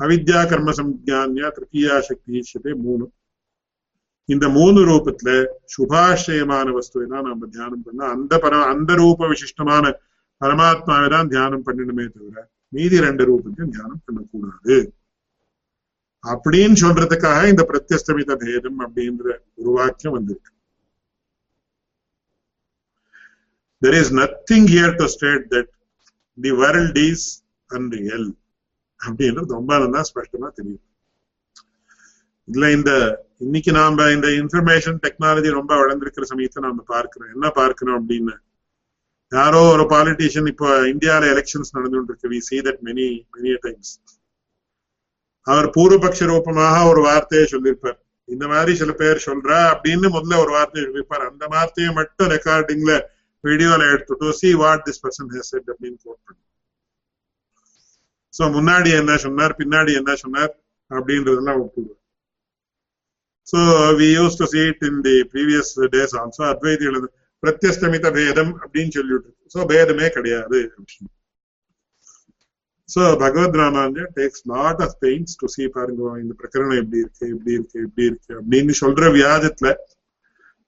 அவித்யா 0.00 0.40
கர்ம 0.50 0.72
சம்ஜான்யா 0.78 1.48
திருத்தீயா 1.56 1.96
சக்தி 2.10 2.72
மூணு. 2.86 3.04
இந்த 4.28 4.46
மூணு 4.56 4.80
ரூபத்துல 4.88 5.30
சுபாஷயமான 5.74 6.66
வஸ்துவை 6.76 7.06
தான் 7.12 7.26
நம்ம 7.30 7.46
தியானம் 7.54 7.84
பண்ண 7.86 8.00
அந்த 8.14 8.32
பர 8.44 8.60
அந்த 8.72 8.90
ரூப 9.02 9.28
விசிஷ்டமான 9.32 9.84
பரமாத்மாவை 10.40 11.08
தான் 11.14 11.30
தியானம் 11.32 11.64
பண்ணணுமே 11.66 12.04
தவிர 12.14 12.36
மீதி 12.76 12.98
ரெண்டு 13.06 13.22
ரூபத்தையும் 13.30 13.72
தியானம் 13.76 14.02
பண்ணக்கூடாது. 14.06 14.76
அப்படின்னு 16.30 16.76
சொல்றதுக்காக 16.82 17.48
இந்த 17.48 17.62
பிரத்யஸ்தமித 17.70 18.32
பேதம் 18.42 18.80
அப்படின்ற 18.80 19.24
ஒரு 19.54 19.70
வாக்கியம் 19.78 20.14
வந்திருக்கு. 20.14 20.50
There 23.82 23.96
is 24.02 24.08
nothing 24.12 24.64
here 24.74 24.92
to 24.98 25.06
state 25.14 25.44
that 25.54 25.68
the 26.38 26.52
world 26.60 26.96
is 27.10 27.22
unreal 27.70 28.24
அப்படின்றது 29.00 29.56
ரொம்ப 29.58 29.78
நல்லா 29.78 30.00
ஸ்பஷ்டமா 30.10 30.48
தெரியும். 30.58 30.84
இதுல 32.48 32.70
இந்த 32.72 32.90
இன்னைக்கு 33.38 33.72
நாம 33.72 34.10
இந்த 34.10 34.28
இன்ஃபர்மேஷன் 34.28 34.98
டெக்னாலஜி 35.06 35.50
ரொம்ப 35.50 35.72
வளர்ந்திருக்கிற 35.82 36.22
சமயத்தை 36.22 36.62
நாம 36.62 36.82
பார்க்கிறோம். 36.86 37.32
என்ன 37.34 37.50
பார்க்கிறோம் 37.50 37.98
அப்படின்னு? 38.00 38.34
யாரோ 39.32 39.60
ஒரு 39.74 39.84
பாலிட்டிஷியன் 39.94 40.46
இப்போ 40.46 40.68
இந்தியாவில 40.92 41.30
எலெக்ஷன்ஸ் 41.34 41.74
நடந்துட்டு 41.76 42.10
இருக்கு 42.10 42.30
we 42.30 42.38
see 42.48 42.58
that 42.58 42.82
many 42.88 43.06
many 43.36 43.52
times 43.66 43.92
அவர் 45.46 45.66
பூர்வபக்ஷ 45.76 46.26
ரூபமாக 46.32 46.76
ஒரு 46.90 47.00
வார்த்தையை 47.08 47.46
சொல்லியிருப்பார். 47.54 47.98
இந்த 48.28 48.44
மாதிரி 48.52 48.72
சில 48.80 48.90
பேர் 49.00 49.26
சொல்றா 49.28 49.58
அப்படின்னு 49.72 50.08
முதல்ல 50.16 50.38
ஒரு 50.44 50.52
வார்த்தையை 50.56 50.84
சொல்லியிருப்பார். 50.86 51.24
அந்த 51.30 51.44
வார்த்தையை 51.54 51.90
மட்டும் 52.00 52.30
ரெக்கார்டிங்ல 52.36 52.92
வீடியோல 53.44 53.82
எடுத்துட்டு 53.94 54.26
see 54.40 54.50
what 54.62 54.84
this 54.88 55.02
person 55.04 55.30
has 55.34 55.50
said 55.52 55.70
அப்படின்னு 55.72 55.98
போட்டு 56.06 56.32
சோ 58.34 58.44
முன்னாடி 58.56 58.90
என்ன 58.98 59.14
சொன்னார் 59.24 59.52
பின்னாடி 59.58 59.92
என்ன 60.00 60.12
சொன்னார் 60.20 60.52
அப்படின்றதெல்லாம் 60.90 61.58
ஒப்புடுவார் 61.64 61.98
so 63.48 63.58
we 64.00 64.06
use 64.18 64.38
to 64.40 64.46
see 64.54 64.84
in 64.90 65.00
the 65.08 65.16
previous 65.32 65.72
days 65.94 66.14
also 66.20 66.44
அத்வைதிகள் 66.52 67.08
பிரத்யஸ்தமித 67.42 68.12
பேதம் 68.18 68.52
அப்படின்னு 68.62 68.92
சொல்லிட்டு 68.98 69.30
சோ 69.54 69.66
பேதமே 69.72 70.08
கிடையாது 70.16 70.60
so 72.88 73.02
Bhagavad 73.16 73.56
Ramanujar 73.56 74.10
takes 74.14 74.42
lot 74.46 74.80
of 74.80 74.96
pains 75.00 75.36
to 75.36 75.46
see 75.46 75.66
பாருங்க 75.68 76.18
இந்த 76.18 76.34
பிரகரணம் 76.38 76.78
எப்படி 76.82 76.98
இருக்கு 76.98 77.26
எப்படி 77.28 77.52
இருக்கு 77.52 77.78
எப்படி 77.82 78.04
இருக்கு 78.04 78.32
அப்படின்னு 78.40 78.74
சொல்ற 78.80 79.10
வியாஜத்துல 79.12 79.70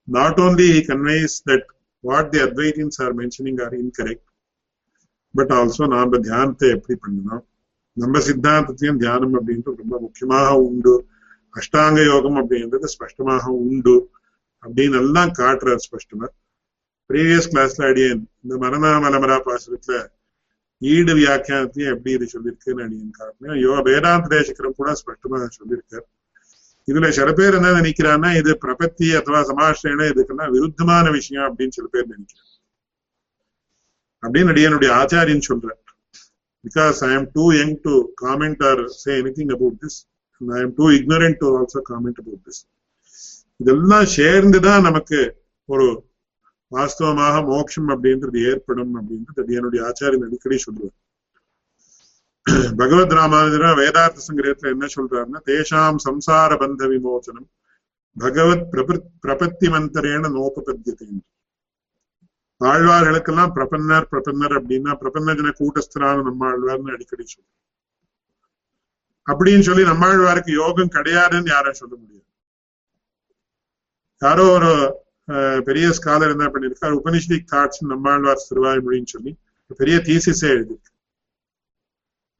not 0.07 0.39
only 0.39 0.69
conveys 0.87 1.35
that 1.49 1.67
what 2.03 2.31
the 2.31 2.39
Advaitins 2.39 3.01
are 3.01 3.13
mentioning 3.13 3.59
are 3.61 3.75
incorrect 3.75 4.25
but 5.35 5.51
also 5.51 5.87
நாம 5.87 6.19
தியானத்தை 6.19 6.69
எப்படி 6.69 6.95
பண்ணணும் 7.01 7.43
நம்ம 7.97 8.19
சித்தாந்தத்தையும் 8.19 8.97
தியானம் 8.97 9.35
அப்படின்றது 9.35 9.75
ரொம்ப 9.75 9.99
முக்கியமாக 9.99 10.57
உண்டு 10.59 10.93
அஷ்டாங்க 11.53 11.99
யோகம் 12.05 12.37
அப்படின்றது 12.41 12.87
ஸ்பஷ்டமாக 12.95 13.45
உண்டு 13.65 13.95
அப்படின்னு 14.63 14.97
எல்லாம் 14.97 15.31
காட்டுறார் 15.31 15.83
ஸ்பஷ்டமா. 15.85 16.27
ப்ரீவியஸ் 17.09 17.49
கிளாஸ்ல 17.51 17.83
அடியேன் 17.89 18.23
இந்த 18.43 18.55
மரணாமலமரா 18.55 19.37
பாசுரத்துல 19.47 19.97
ஈடு 20.85 21.13
வியாக்கியானத்தையும் 21.19 21.91
எப்படி 21.93 22.11
இது 22.11 22.25
சொல்லியிருக்குன்னு 22.33 22.85
அடியன் 22.85 23.15
காட்டினேன் 23.17 23.59
யோ 23.63 23.73
வேதாந்த 23.87 24.29
தேசக்கரம் 24.35 24.77
கூட 24.79 24.91
ஸ்பஷ்டமா 25.01 25.39
சொல்லியிருக்கார் 25.57 26.05
இதுல 26.87 27.07
சில 27.09 27.29
பேர் 27.33 27.57
என்ன 27.59 27.69
நினைக்கிறான்னா 27.77 28.29
இது 28.39 28.51
பிரபத்தி 28.63 29.07
அथवा 29.19 29.39
சமாஷ்டன 29.49 30.07
இதுக்கெல்லாம் 30.11 30.51
விருத்தமான 30.55 31.05
விஷயம் 31.11 31.47
அப்படின்னு 31.47 31.75
சில 31.77 31.87
பேர் 31.93 32.11
நினைக்கிறார் 32.11 32.51
அப்படின்னு 34.23 34.51
அடியனுடைய 34.53 34.89
ஆச்சாரியன் 34.99 35.47
சொல்றார். 35.47 35.79
Because 36.65 36.99
I 37.07 37.11
am 37.15 37.29
too 37.33 37.45
young 37.53 37.75
to 37.81 37.93
comment 38.21 38.61
or 38.69 38.81
say 38.99 39.11
any 39.21 39.31
thing 39.39 39.51
about 39.51 39.77
this 39.83 39.97
I 40.41 40.61
am 40.61 40.75
too 40.77 40.87
ignorant 40.91 41.39
to 41.41 41.49
also 41.57 41.81
comment 41.91 42.19
about 42.21 42.43
this 42.47 42.61
இதெல்லாம் 43.59 44.07
சேர்ந்துதான் 44.15 44.81
நமக்கு 44.81 45.19
ஒரு 45.69 45.87
வாஸ்தவமாக 46.71 47.35
மோட்சம் 47.45 47.89
அப்படின்றது 47.89 48.37
ஏற்படும் 48.51 48.93
அப்படின்றது 48.99 49.51
என்னுடைய 49.57 49.81
ஆச்சாரியன் 49.89 50.25
அடிக்கடி 50.25 50.57
சொல்லுவார். 50.57 50.95
பகவத் 52.77 53.13
ராமானுஜரா 53.13 53.69
வேதார்த்த 53.81 54.25
சங்கிரகத்துல 54.27 54.73
என்ன 54.75 54.87
சொல்றாருன்னா 54.95 55.39
தேசாம் 55.51 56.01
சம்சார 56.07 56.57
பந்த 56.63 56.87
விமோச்சனம் 56.91 57.47
பகவத் 58.17 58.67
பிரபத்தி 59.25 59.67
மந்திரேன 59.75 60.29
நோபபத்தியத்தை 60.35 61.07
ஆழ்வார்களுக்கெல்லாம் 62.61 63.53
பிரபன்னர் 63.55 64.05
பிரபன்னர் 64.11 64.55
அப்படின்னா 64.59 64.91
பிரபன்னஜன 65.01 65.53
கூட்டஸ்தரான 65.59 66.23
நம்மாழ்வார்னு 66.27 66.93
அடிக்கடி 66.93 67.25
சொல்லுவோம் 67.25 67.53
அப்படின்னு 69.27 69.59
சொல்லி 69.59 69.83
நம்மாழ்வாருக்கு 69.83 70.51
யோகம் 70.51 70.93
கிடையாதுன்னு 70.95 71.49
யாரும் 71.49 71.73
சொல்ல 71.73 71.95
முடியாது. 71.95 72.27
யாரோ 74.21 74.43
ஒரு 74.57 74.71
பெரிய 75.67 75.85
ஸ்காலர் 75.97 76.33
என்ன 76.35 76.47
பண்ணிருக்காரு 76.53 76.93
உபனிஷதிக் 76.99 77.49
தாட்ஸ் 77.53 77.81
நம்மாழ்வார் 77.91 78.47
திருவாய்மொழின்னு 78.49 79.13
சொல்லி 79.13 79.31
பெரிய 79.79 79.95
தீசிஸே 80.07 80.49
எழுதியிருக்கு. 80.55 80.91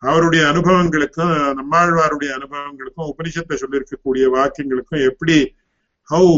அவருடைய 0.03 0.41
அனுபவங்களுக்கும் 0.51 1.33
நம்மாழ்வாருடைய 1.59 2.31
அனுபவங்களுக்கும் 2.37 3.09
உபனிஷத்தை 3.11 3.55
சொல்லியிருக்கக்கூடிய 3.61 4.25
வாக்கியங்களுக்கும் 4.37 5.05
எப்படி 5.09 5.37
how 6.09 6.33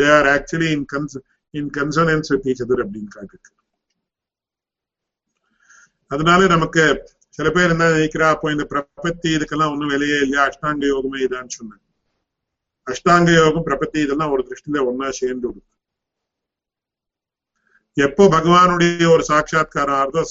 they 0.00 0.08
are 0.16 0.28
actually 0.36 0.70
in 0.76 0.86
cons 0.92 1.16
in 1.54 1.70
consonance 1.78 2.30
with 2.32 2.46
each 2.50 2.62
other 2.66 2.82
அப்படின்னு 2.84 3.10
காட்டிருக்கு. 3.16 3.52
அதனால 6.10 6.46
நமக்கு 6.54 6.84
சில 7.36 7.48
பேர் 7.56 7.72
என்ன 7.74 7.88
நினைக்கிறா 7.96 8.28
அப்போ 8.34 8.46
இந்த 8.54 8.64
பிரபத்தி 8.72 9.28
இதுக்கெல்லாம் 9.36 9.72
ஒண்ணும் 9.72 9.92
விலையே 9.94 10.16
இல்லையா? 10.24 10.44
அஷ்டாங்க 10.48 10.84
யோகமே 10.94 11.18
இதான்னு 11.26 11.56
சொன்னேன் 11.58 11.82
அஷ்டாங்க 12.86 13.30
யோகம் 13.42 13.66
பிரபத்தி 13.68 13.98
இதெல்லாம் 14.06 14.32
ஒரு 14.36 14.42
திருஷ்டில 14.48 14.80
ஒன்னா 14.90 15.08
சேர்ந்து 15.20 15.46
கொடுக்கும். 15.48 15.76
எப்போ 17.96 18.24
பகவானுடைய 18.28 19.06
ஒரு 19.12 19.22
சாட்சா்காரம் 19.24 19.98
ஆறுதோ 20.00 20.22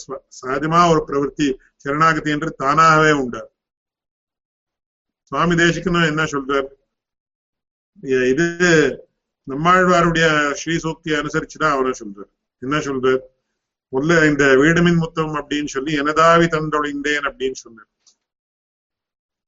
சகஜமா 0.41 0.82
ஒரு 0.91 1.01
பிரவருத்தி 1.07 1.47
சரணாகதி 1.76 2.32
என்று 2.32 2.49
தானாகவே 2.53 3.12
உண்டு 3.12 3.41
சுவாமி 5.32 5.55
தேசிக்கணும் 5.55 6.10
என்ன 6.12 6.24
சொல்றார்? 6.24 6.68
இது 8.32 8.45
நம்மாழ்வாருடைய 9.47 10.28
ஸ்ரீ 10.51 10.76
சூக்தியை 10.76 11.16
அனுசரிச்சுதான் 11.20 11.76
அவரை 11.76 11.91
சொல்றார். 11.99 12.30
என்ன 12.62 12.78
சொல்றார்? 12.78 13.22
முதல்ல 13.93 14.30
இந்த 14.30 14.45
வீடுமின் 14.62 15.01
முத்தம் 15.03 15.36
அப்படின்னு 15.36 15.66
சொல்லி 15.66 15.91
எனதாவி 16.01 16.47
தந்தொழிந்தேன் 16.55 17.28
அப்படின்னு 17.30 17.60
சொன்னார். 17.66 17.89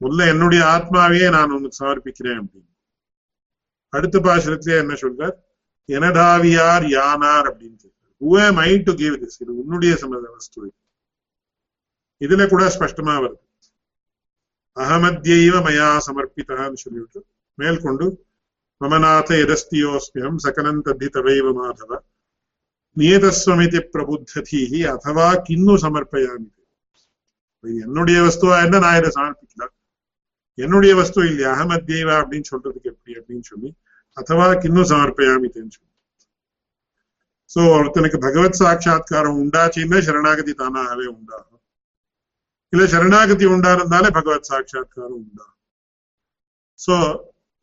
முதல்ல 0.01 0.27
என்னுடைய 0.27 0.61
ஆத்மாவையே 0.75 1.29
நான் 1.29 1.51
உனக்கு 1.51 1.81
சமர்ப்பிக்கிறேன் 1.83 2.39
அப்படின்னு. 2.41 2.69
அடுத்த 3.93 4.19
பாசுரத்திலே 4.19 4.77
என்ன 4.77 4.93
சொல்றார்? 4.93 5.35
எனதாவியார் 5.89 6.85
யானார் 6.97 7.49
அப்படின்னு 7.51 7.79
சொல்றார் 8.21 8.29
ஹூ 8.29 8.31
am 8.47 8.57
I 8.59 8.73
to 8.87 8.93
இது 9.41 9.51
உன்னுடைய 9.61 9.93
சம்மத 10.01 10.25
வஸ்து. 10.35 10.73
இதுல 12.21 12.49
கூட 12.49 12.63
ஸ்பஷ்டமா 12.75 13.13
வருது. 13.23 13.43
அகமத்யைவ 14.77 15.55
மயா 15.67 15.87
சமர்ப்பித்தான்னு 16.07 16.81
சொல்லிட்டு 16.83 17.19
மேல்கொண்டு 17.57 18.05
மமநாத 18.81 19.29
எதஸ்தியோஸ்மியம் 19.45 20.37
சகலம் 20.45 20.83
தத்தி 20.85 21.07
தவைவ 21.15 21.47
மாதவ 21.59 21.91
நியதஸ்வமிதி 22.97 23.79
பிரபுத்ததீஹி 23.93 24.79
அதவா 24.93 25.27
கிண்ணு 25.47 25.73
சமர்ப்பயாமி. 25.83 26.49
இது 27.63 27.79
என்னுடைய 27.85 28.19
வஸ்துவா 28.27 28.55
என்ன? 28.65 28.79
நான் 28.79 28.97
இதை 28.99 29.09
சமர்ப்பிக்கலாம் 29.17 29.73
என்னுடைய 30.57 30.95
வஸ்து 30.95 31.19
இல்லையா? 31.29 31.51
அகமத்யைவா 31.55 32.15
அப்படின்னு 32.21 32.49
சொல்றதுக்கு 32.51 32.91
எப்படி 32.93 33.11
அப்படின்னு 33.19 33.45
சொல்லி 33.51 33.69
அதவா 34.17 34.47
கிண்ணு 34.63 34.81
சமர்ப்பயாமி 34.91 35.49
சொல்லி. 35.55 35.90
சோ 37.55 37.61
ஒருத்தனுக்கு 37.75 38.17
பகவத் 38.17 38.59
சாட்சா்காரம் 38.59 39.39
உண்டாச்சுன்னா 39.41 39.97
சரணாகதி 40.01 40.53
தானாகவே 40.53 41.05
உண்டாகும் 41.11 41.61
இல்ல 42.73 42.83
சரணாகதி 42.87 43.45
உண்டாருந்தாலே 43.45 44.09
பகவத் 44.09 44.43
சாட்சா்காரம் 44.43 45.19
உண்டாகும் 45.21 45.57
so 46.79 46.95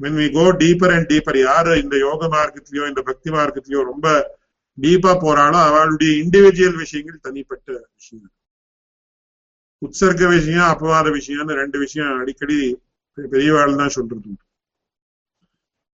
when 0.00 0.18
we 0.18 0.26
go 0.32 0.44
deeper 0.58 0.92
and 0.94 1.08
deeper 1.12 1.38
யாரு 1.40 1.72
இந்த 1.82 1.96
யோக 1.98 2.28
மார்க்கத்திலயோ 2.28 2.88
இந்த 2.88 3.02
பக்தி 3.02 3.30
மார்க்கத்திலயோ 3.30 3.82
ரொம்ப 3.84 4.08
டீப்பா 4.78 5.12
போறாளோ 5.22 5.60
அவளுடைய 5.68 6.10
இண்டிவிஜுவல் 6.22 6.76
விஷயங்கள் 6.76 7.18
தனிப்பட்ட 7.20 7.66
விஷயம். 7.94 8.28
உற்சர்க்க 9.82 10.28
விஷயம் 10.28 10.68
அபவாத 10.68 11.08
விஷயம்னு 11.16 11.54
ரெண்டு 11.54 11.78
விஷயம் 11.78 12.20
அடிக்கடி 12.20 12.58
பெரியவாள் 13.18 13.76
தான் 13.76 13.88
சொல்றது 13.88 14.30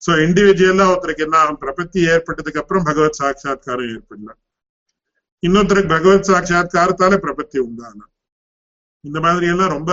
சோ 0.04 0.12
இண்டிவிஜுவலா 0.24 0.86
ஒருத்தருக்கு 0.92 1.26
என்ன 1.26 1.36
ஆகும்? 1.42 1.60
பிரபத்தி 1.64 2.00
ஏற்பட்டதுக்கு 2.14 2.60
அப்புறம் 2.62 2.86
பகவத் 2.88 3.18
சாட்சா்காரம் 3.20 3.90
ஏற்படலாம் 3.94 4.40
இன்னொருத்தருக்கு 5.42 5.94
பகவத் 5.96 6.28
சாட்சா்காரத்தால 6.30 7.14
பிரபத்தி 7.24 7.58
உண்டான. 7.66 7.98
இந்த 9.04 9.18
மாதிரி 9.26 9.46
எல்லாம் 9.54 9.74
ரொம்ப 9.76 9.92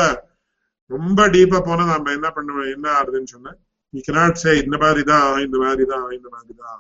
ரொம்ப 0.92 1.20
டீப்பா 1.34 1.60
போனா 1.68 1.84
நம்ம 1.92 2.12
என்ன 2.18 2.28
பண்ணுவோம்? 2.36 2.70
என்ன 2.76 2.88
ஆகுதுன்னு 3.00 3.32
சொன்ன 3.36 3.54
யூ 3.94 4.02
கனாட் 4.08 4.40
சே 4.42 4.52
இந்த 4.64 4.76
மாதிரி 4.84 5.02
தான் 5.12 5.28
இந்த 5.46 5.58
மாதிரி 5.64 5.84
தான் 5.94 6.06
இந்த 6.18 6.28
மாதிரி 6.36 6.54
தான் 6.64 6.80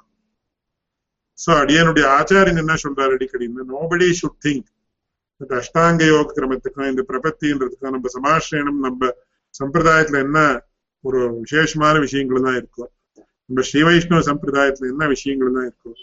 சோ 1.40 1.52
அடியனுடைய 1.62 2.06
ஆச்சாரியன் 2.18 2.62
என்ன 2.64 2.74
சொல்றாரு 2.84 3.14
அடிக்கடி? 3.18 3.46
நோபடி 3.74 4.08
ஷுட் 4.20 4.40
திங்க் 4.46 4.68
இந்த 5.42 5.54
அஷ்டாங்க 5.62 6.04
யோக 6.14 6.34
கிரமத்துக்கும் 6.38 6.90
இந்த 6.94 7.04
பிரபத்தின்றதுக்கும் 7.12 7.96
நம்ம 7.96 8.10
சமாசிரியனம் 8.18 8.82
நம்ம 8.88 9.12
சம்பிரதாயத்துல 9.56 10.20
என்ன 10.26 10.40
ஒரு 11.04 11.22
விசேஷமான 11.44 11.96
விஷயங்கள் 12.06 12.46
தான் 12.48 12.60
இருக்கும் 12.62 12.92
நம்ம 13.52 13.64
ஸ்ரீ 13.68 13.80
வைஷ்ணவ 13.86 14.20
சம்பிரதாயத்துல 14.28 14.91
என்ன 14.91 15.08
விஷயங்கள் 15.14 15.56
தான் 15.56 15.66
இருக்கும் 15.70 15.95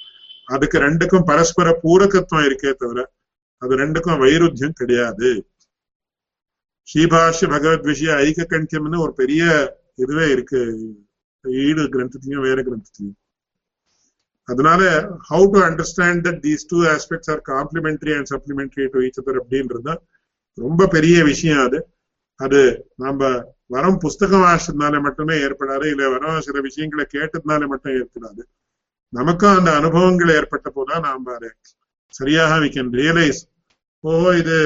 அதுக்கு 0.54 0.78
ரெண்டுக்கும் 0.84 1.24
பரஸ்பர 1.30 1.68
பூரகத்துவம் 1.84 2.46
இருக்கே 2.48 2.70
தவிர 2.82 3.00
அது 3.62 3.78
ரெண்டுக்கும் 3.82 4.20
வைருத்தியம் 4.22 4.74
கிடையாது. 4.80 5.30
ஸ்ரீபாஷ்ய 6.88 7.46
பகவத் 7.54 7.88
விஷய 7.90 8.10
ஐக்க 8.24 8.46
கணிக்கம்னு 8.50 8.98
ஒரு 9.04 9.12
பெரிய 9.20 9.42
இதுவே 9.94 10.26
இருக்கு. 10.34 10.60
ஈடு 11.64 11.82
கிரந்தத்திலையும் 11.94 12.46
வேற 12.48 12.58
கிரந்தத்திலையும் 12.68 13.16
அதனால 14.48 14.82
how 15.30 15.46
to 15.54 15.58
understand 15.68 16.22
that 16.26 16.40
these 16.46 16.68
two 16.70 16.78
aspects 16.94 17.30
are 17.34 17.42
complementary 17.52 18.14
and 18.18 18.30
supplementary 18.34 18.86
to 18.94 19.00
each 19.06 19.20
other 19.22 19.40
அப்படின்றது 19.42 19.94
ரொம்ப 20.58 20.88
பெரிய 20.96 21.16
விஷயம் 21.24 21.62
அது. 21.66 21.80
அது 22.40 22.60
நம்ம 23.04 23.22
வரம் 23.70 23.98
புஸ்தகம் 23.98 24.44
வாசிச்சதுனால 24.44 25.00
மட்டுமே 25.06 25.34
ஏற்படாது 25.46 25.86
இல்ல 25.92 26.04
வரம் 26.08 26.40
சில 26.40 26.60
விஷயங்களை 26.60 27.04
கேட்டதுனால 27.14 27.66
மட்டும் 27.68 27.96
ஏற்படாது. 27.98 28.42
நமக்கும் 29.12 29.56
அந்த 29.58 29.70
அனுபவங்கள் 29.76 30.36
ஏற்பட்ட 30.38 30.68
போதான் 30.74 31.04
நாம் 31.06 31.26
அதை 31.34 31.50
சரியாக 32.14 32.54
வி 32.64 32.68
கேன் 32.76 32.92
ரியலைஸ் 33.00 33.40
ஓ 34.04 34.10
இது 34.32 34.56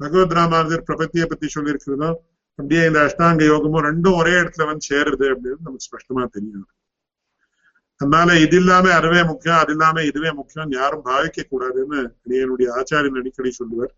பகவத் 0.00 0.34
ராமானுஜர் 0.38 0.88
பிரபத்தியை 0.88 1.26
பத்தி 1.28 1.46
சொல்லியிருக்கிறதோ 1.54 2.10
அப்படியே 2.58 2.82
இந்த 2.86 3.00
அஷ்டாங்க 3.06 3.44
யோகமும் 3.44 3.86
ரெண்டும் 3.88 4.18
ஒரே 4.20 4.34
இடத்துல 4.40 4.66
வந்து 4.66 4.88
சேருது 4.90 5.26
அப்படின்னு 5.32 5.66
நமக்கு 5.66 5.88
ஸ்பஷ்டமா 5.88 6.24
தெரியும். 6.36 6.66
அதனால 8.00 8.38
இது 8.38 8.56
இல்லாம 8.56 8.86
அதுவே 8.92 9.20
முக்கியம் 9.24 9.60
அது 9.62 9.72
இல்லாம 9.72 10.02
இதுவே 10.02 10.30
முக்கியம் 10.32 10.72
யாரும் 10.72 11.04
பாவிக்க 11.04 11.44
கூடாதுன்னு 11.52 12.00
என்னுடைய 12.40 12.68
ஆச்சாரியன் 12.78 13.20
அடிக்கடி 13.20 13.50
சொல்லுவார். 13.50 13.92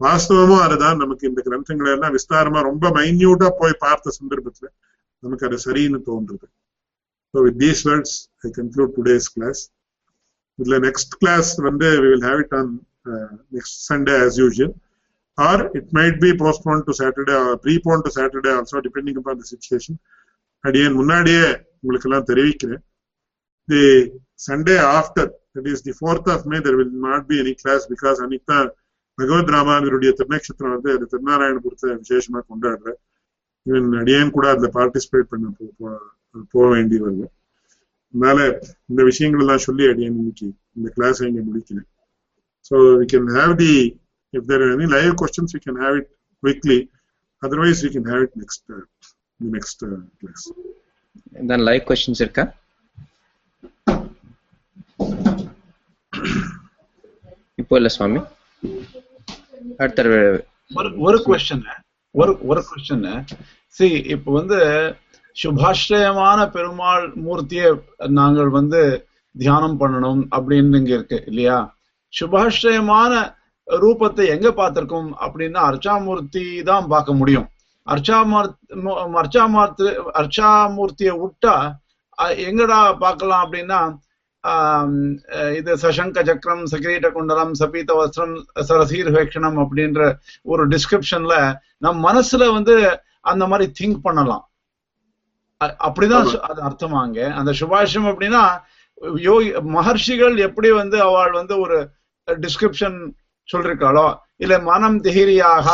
வாஸ்தவமும் 0.00 0.62
அதுதான் 0.66 1.00
நமக்கு 1.02 1.24
இந்த 1.30 1.40
கிரந்தங்களை 1.46 1.90
எல்லாம் 1.96 2.14
விஸ்தாரமா 2.16 2.60
ரொம்ப 2.70 2.90
மைன்யூட்டா 2.98 3.48
போய் 3.60 3.82
பார்த்த 3.86 4.14
சந்தர்ப்பத்துல 4.18 4.68
நமக்கு 5.22 5.46
அது 5.48 5.56
சரின்னு 5.66 6.00
தோன்றுது. 6.08 6.46
So 7.34 7.38
with 7.46 7.58
these 7.64 7.82
words 7.88 8.16
I 8.46 8.50
conclude 8.58 8.92
today's 8.98 9.28
class 9.36 9.62
இதுல 10.58 10.76
நெக்ஸ்ட் 10.88 11.16
கிளாஸ் 11.22 11.50
வந்து 11.68 11.88
we 12.02 12.08
will 12.12 12.26
have 12.28 12.42
it 12.44 12.54
on 12.60 12.70
next 13.56 13.80
Sunday 13.90 14.14
as 14.26 14.38
usual 14.42 14.74
or 15.38 15.62
it 15.78 15.90
might 15.98 16.18
be 16.24 16.30
postpone 16.42 16.84
to 16.86 16.94
Saturday 17.00 17.34
or 17.42 17.56
preponed 17.64 18.04
to 18.06 18.12
Saturday 18.18 18.52
also 18.60 18.76
depending 18.86 19.16
upon 19.22 19.36
the 19.40 19.46
situation. 19.52 19.96
அடியேன் 20.64 20.96
முன்னாடியே 21.00 21.44
உங்களுக்கு 21.80 22.06
எல்லாம் 22.08 22.28
தெரிவிக்கிறேன். 22.30 22.80
The 23.68 23.82
Sunday 24.46 24.76
after 24.96 25.28
that 25.54 25.68
is 25.72 25.84
the 25.86 25.92
fourth 25.98 26.30
of 26.34 26.46
May 26.52 26.58
there 26.66 26.76
will 26.80 26.96
not 27.06 27.26
be 27.30 27.36
any 27.42 27.52
class 27.60 27.84
because 27.92 28.18
அன்னைக்கு 28.24 28.46
தான் 28.52 28.68
பகவத் 29.18 29.52
ராமானுடைய 29.54 30.10
திருநக்ஷத்திரம் 30.18 30.74
வந்து 30.76 30.90
அது 30.96 31.04
திருநாராயணபுரத்தை 31.12 31.90
விசேஷமா 32.02 32.40
கொண்டாடுற 32.50 32.88
ஈவன் 33.66 33.98
அடியேன் 34.02 34.34
கூட 34.36 34.46
அதுல 34.54 34.70
பார்ட்டிசிபேட் 34.78 35.30
பண்ண 35.32 35.46
போக 36.54 36.66
வேண்டி 36.74 36.98
வருது. 37.04 37.26
அதனால 38.14 38.38
இந்த 38.90 39.02
விஷயங்கள் 39.10 39.42
எல்லாம் 39.44 39.64
சொல்லி 39.68 39.86
அடியேன் 39.92 40.18
இன்னைக்கு 40.20 40.48
இந்த 40.76 40.90
கிளாஸ் 40.98 41.24
இங்க 41.30 41.42
முடிக்கிறேன். 41.48 41.88
So 42.68 42.76
we 43.00 43.08
can 43.14 43.32
have 43.40 43.54
the 43.64 43.72
if 44.34 44.42
there 44.48 44.62
are 44.64 44.72
any 44.76 44.86
live 44.94 45.12
questions 45.20 45.54
we 45.56 45.60
can 45.66 45.76
have 45.82 45.94
it 46.00 46.08
quickly. 46.42 46.76
Otherwise 47.42 47.78
we 47.84 47.90
can 47.94 48.04
have 48.10 48.22
it 48.26 48.32
next 48.40 48.62
uh, 48.76 48.82
the 49.40 49.50
next 49.54 49.78
uh, 49.82 50.00
class. 50.20 50.42
Then 51.50 51.62
live 51.68 51.84
questions 51.90 52.18
இருக்கா? 52.24 52.44
இப்போ 57.62 57.76
இல்லை 57.80 57.90
சுவாமி. 57.96 58.20
அடுத்த 59.78 60.02
ஒரு 60.76 60.88
ஒரு 60.98 61.18
question 61.26 61.66
ஒரு 62.14 62.38
ஒரு 62.42 62.60
question 62.60 63.06
C 63.76 63.86
இப்போ 64.06 64.32
வந்து 64.32 64.58
சுபாஷ்ரயமான 65.36 66.50
பெருமாள் 66.50 67.12
மூர்த்தியை 67.16 67.68
நாங்கள் 68.08 68.48
வந்து 68.48 68.80
தியானம் 69.34 69.80
பண்ணணும் 69.80 70.22
அப்படின்னு 70.36 70.78
இங்க 70.78 70.94
இருக்கு 70.94 71.22
இல்லையா? 71.26 71.58
சுபாஷ்ரயமான 72.12 73.12
ரூபத்தை 73.68 74.24
எங்க 74.26 74.48
பார்த்திருக்கோம் 74.50 75.10
அப்படின்னா 75.20 75.60
அர்ச்சாமூர்த்தி 75.60 76.62
தான் 76.62 76.86
பார்க்க 76.86 77.12
முடியும். 77.12 77.48
அர்ச்சாமூர் 77.86 78.48
அர்ச்சாமூர்த்தி 79.16 79.86
அர்ச்சாமூர்த்தியை 80.14 81.14
விட்டா 81.22 81.54
எங்கடா 82.48 82.98
பார்க்கலாம் 82.98 83.44
அப்படின்னா 83.44 83.80
இது 85.56 85.70
சசங்க 85.82 86.18
சக்கரம் 86.24 86.64
சகிரீட 86.66 87.06
குண்டலம் 87.12 87.52
சபீத 87.54 87.94
வஸ்திரம் 87.94 88.34
சரசீர் 88.68 89.10
வேக்ஷணம் 89.16 89.58
அப்படின்ற 89.62 90.02
ஒரு 90.42 90.64
டிஸ்கிரிப்ஷன்ல 90.68 91.36
நம் 91.78 92.00
மனசுல 92.04 92.52
வந்து 92.52 92.74
அந்த 93.20 93.44
மாதிரி 93.46 93.66
திங்க் 93.78 94.00
பண்ணலாம். 94.02 94.44
அப்படிதான் 95.60 96.28
அது 96.48 96.60
அர்த்தமாங்க 96.62 97.20
அந்த 97.34 97.50
சுபாஷம் 97.60 98.08
அப்படின்னா 98.10 98.42
யோகி 99.20 99.48
மகர்ஷிகள் 99.76 100.36
எப்படி 100.38 100.68
வந்து 100.72 100.98
அவள் 101.02 101.32
வந்து 101.32 101.54
ஒரு 101.60 101.78
டிஸ்கிரிப்ஷன் 102.28 102.98
சொல்லிருக்காளோ 103.48 104.06
இல்ல 104.36 104.54
மனம் 104.70 104.98
திகிரியாக 105.02 105.68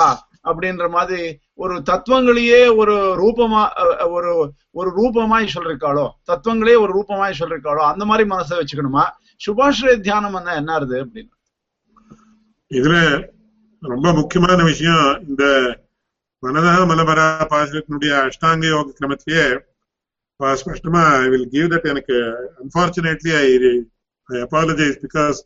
அப்படின்ற 0.44 0.84
மாதிரி 0.88 1.22
ஒரு 1.59 1.82
தத்துவங்களையே 1.82 2.76
ஒரு 2.76 2.94
ரூபமா 3.20 3.61
ஒரு 4.07 4.30
ஒரு 4.72 4.90
ரூபமாய் 4.90 5.52
சொல்லிருக்காளோ 5.55 6.07
தத்துவங்களே 6.28 6.74
ஒரு 6.80 6.92
ரூபமாய் 6.92 7.38
சொல்லிருக்காளோ 7.38 7.82
அந்த 7.82 8.05
மாதிரி 8.05 8.28
மனசை 8.28 8.59
வச்சுக்கணுமா? 8.59 9.05
சுபாஷ்ரய 9.40 10.00
தியானம் 10.00 10.34
என்ன 10.57 10.76
இருது 10.76 11.05
அப்படின்னு. 11.05 11.30
இதுல 12.70 12.96
ரொம்ப 13.82 14.12
முக்கியமான 14.12 14.64
விஷயம் 14.64 15.22
இந்த 15.28 15.44
மனதா 16.42 16.84
மலபரா 16.84 17.26
பாசனத்தினுடைய 17.50 18.12
அஷ்டாங்க 18.26 18.66
யோக 18.66 18.92
கிரமத்திலேயே 18.98 19.46
ஸ்பஷ்டமா 20.40 21.02
ஐ 21.20 21.28
வில் 21.28 21.48
கிவ் 21.48 21.68
தட் 21.74 21.86
எனக்கு 21.86 22.16
unfortunately 22.59 23.32
I 23.36 23.46
I 24.28 24.38
apologize 24.42 24.98
because 25.02 25.38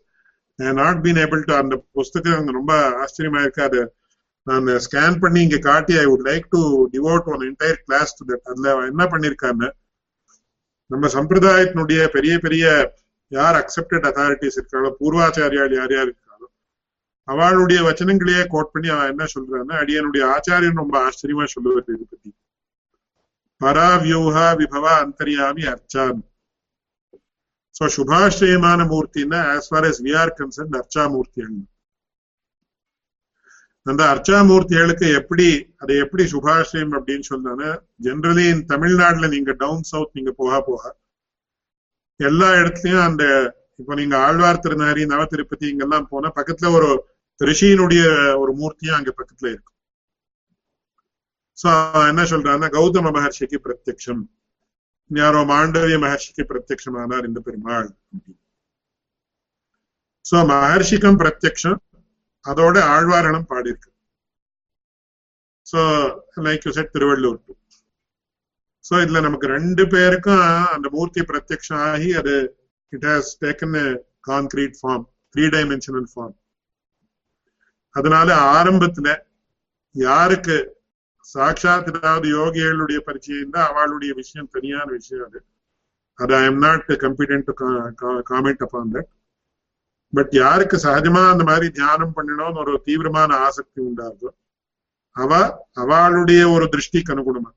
I 0.58 0.72
not 0.72 1.02
been 1.04 1.16
able 1.16 1.44
to 1.44 1.54
அந்த 1.54 1.82
புஸ்தகம் 1.92 2.50
ரொம்ப 2.50 2.72
ஆச்சரியமா 3.02 3.40
இருக்காது 3.42 3.80
நான் 4.48 4.68
ஸ்கேன் 4.84 5.18
பண்ணி 5.22 5.40
இங்க 5.42 5.58
காட்டி 5.64 5.94
I 5.98 6.06
would 6.10 6.26
like 6.28 6.46
to 6.52 6.60
devote 6.92 7.28
one 7.32 7.44
entire 7.48 7.80
class 7.86 8.16
to 8.18 8.24
that 8.28 8.48
அதுல 8.50 8.70
அவன் 8.74 8.90
என்ன 8.92 9.04
பண்ணிருக்கான்னு 9.12 9.68
நம்ம 10.90 11.08
சம்பிரதாயத்தினுடைய 11.14 12.02
பெரிய 12.12 12.34
பெரிய 12.38 12.64
யார் 13.32 13.56
அக்செப்டட் 13.60 14.06
அத்தாரிட்டிஸ் 14.10 14.58
இருக்காங்களோ 14.58 14.92
பூர்வாச்சாரியால் 15.00 15.74
யார் 15.76 15.92
யார் 15.96 16.08
இருக்காங்களோ 16.08 16.48
அவளுடைய 17.28 17.80
வச்சனங்களையே 17.88 18.44
கோட் 18.48 18.72
பண்ணி 18.74 18.88
அவன் 18.90 19.10
என்ன 19.12 19.24
சொல்றான்னா 19.32 19.74
அடியனுடைய 19.82 20.22
ஆச்சாரியன் 20.34 20.80
ரொம்ப 20.82 20.96
ஆச்சரியமா 21.06 21.46
சொல்லுவது 21.54 21.90
இது 21.94 22.04
பத்தி. 22.04 22.30
பராவியூஹா 23.60 24.46
விபவா 24.60 24.94
அந்தரியாமி 25.02 25.64
அர்ச்சான் 25.72 26.20
சோ 27.74 27.86
சுபாஷ்யமான 27.96 28.80
மூர்த்தின்னா 28.92 29.40
as 29.52 29.68
far 29.70 29.86
as 29.86 30.00
we 30.04 30.14
are 30.20 30.32
concern 30.38 30.78
அர்ச்சா 30.80 31.04
மூர்த்திகள் 31.14 31.58
அந்த 33.86 34.02
அர்ச்சாமூர்த்திகளுக்கு 34.12 35.06
எப்படி 35.20 35.46
அதை 35.82 35.94
எப்படி 36.04 36.24
சுபாஷயம் 36.32 36.94
அப்படின்னு 36.98 37.26
சொன்னாங்கன்னா 37.32 37.70
ஜென்ரலி 38.06 38.46
தமிழ்நாட்டுல 38.72 39.28
நீங்க 39.34 39.52
டவுன் 39.62 39.86
சவுத் 39.90 40.16
நீங்க 40.18 40.32
போக 40.40 40.60
போக 40.68 40.82
எல்லா 42.20 42.48
இடத்துலயும் 42.60 43.06
அந்த 43.08 43.24
இப்போ 43.80 43.94
நீங்க 44.00 44.14
ஆழ்வார் 44.26 44.62
திருநாரி 44.64 45.02
நவ 45.12 45.24
திருப்பதி 45.32 45.66
இங்கெல்லாம் 45.72 46.08
போனா 46.12 46.28
பக்கத்துல 46.38 46.70
ஒரு 46.78 46.88
ரிஷியினுடைய 47.40 48.04
ஒரு 48.42 48.52
மூர்த்தியும் 48.60 48.98
அங்க 48.98 49.10
பக்கத்துல 49.18 49.48
இருக்கும். 49.52 49.76
சோ 51.58 51.68
என்ன 52.10 52.22
சொல்றாங்கன்னா 52.32 52.70
கௌதம 52.76 53.12
மகர்ஷிக்கு 53.16 53.58
பிரத்யக்ஷம். 53.66 54.22
யாரோ 55.10 55.40
மாண்டவிய 55.52 55.98
மகர்ஷிக்கு 56.04 56.44
பிரத்யக்ஷமானார் 56.50 57.28
இந்த 57.28 57.40
பெருமாள் 57.46 57.88
சோ 60.30 60.38
மகர்ஷிக்கும் 60.52 61.20
பிரத்யக்ஷம். 61.22 61.78
அதோட 62.50 62.76
ஆழ்வாரணம் 62.94 63.48
பாடியிருக்கு. 63.50 63.90
So 65.66 65.80
like 66.46 66.66
you 66.66 66.72
said 66.78 66.94
Thiruvallur. 66.94 67.38
Too 67.46 67.54
so 68.84 68.94
இதுல 69.04 69.20
நமக்கு 69.26 69.46
ரெண்டு 69.56 69.84
பேருக்கும் 69.94 70.44
அந்த 70.74 70.88
மூர்த்தி 70.96 71.22
பிரத்யக்ஷம் 71.30 71.82
ஆகி 71.90 72.10
அது 72.20 72.34
it 72.92 73.06
has 73.10 73.30
taken 73.44 73.76
concrete 74.28 74.76
form 74.80 75.04
three 75.34 75.44
dimensional 75.56 76.08
form 76.12 76.36
அதனால 77.94 78.28
ஆரம்பத்துல 78.56 79.08
யாருக்கு 79.94 80.56
சாட்சாத் 81.34 81.88
ஏதாவது 81.92 82.26
யோகிகளுடைய 82.38 82.98
பரிச்சயம் 83.06 83.54
தான் 83.54 83.68
அவளுடைய 83.70 84.12
விஷயம் 84.20 84.50
தனியான 84.56 84.86
விஷயம் 84.98 85.24
அது. 85.28 85.38
அது 86.18 86.32
I 86.40 86.44
am 86.50 86.60
not 86.66 86.86
competent 87.04 87.46
to 87.48 87.54
comment 88.30 88.62
upon 88.66 88.92
that 88.94 89.10
but 90.12 90.32
யாருக்கு 90.32 90.76
சகஜமா 90.76 91.22
அந்த 91.30 91.44
மாதிரி 91.44 91.66
தியானம் 91.70 92.14
பண்ணணும்னு 92.16 92.60
ஒரு 92.62 92.74
தீவிரமான 92.84 93.36
ஆசக்தி 93.46 93.80
உண்டாகுதோ 93.82 94.30
அவ 95.16 95.40
அவளுடைய 95.72 96.42
ஒரு 96.50 96.68
திருஷ்டிக்கு 96.72 97.14
அனுகுணமா 97.14 97.50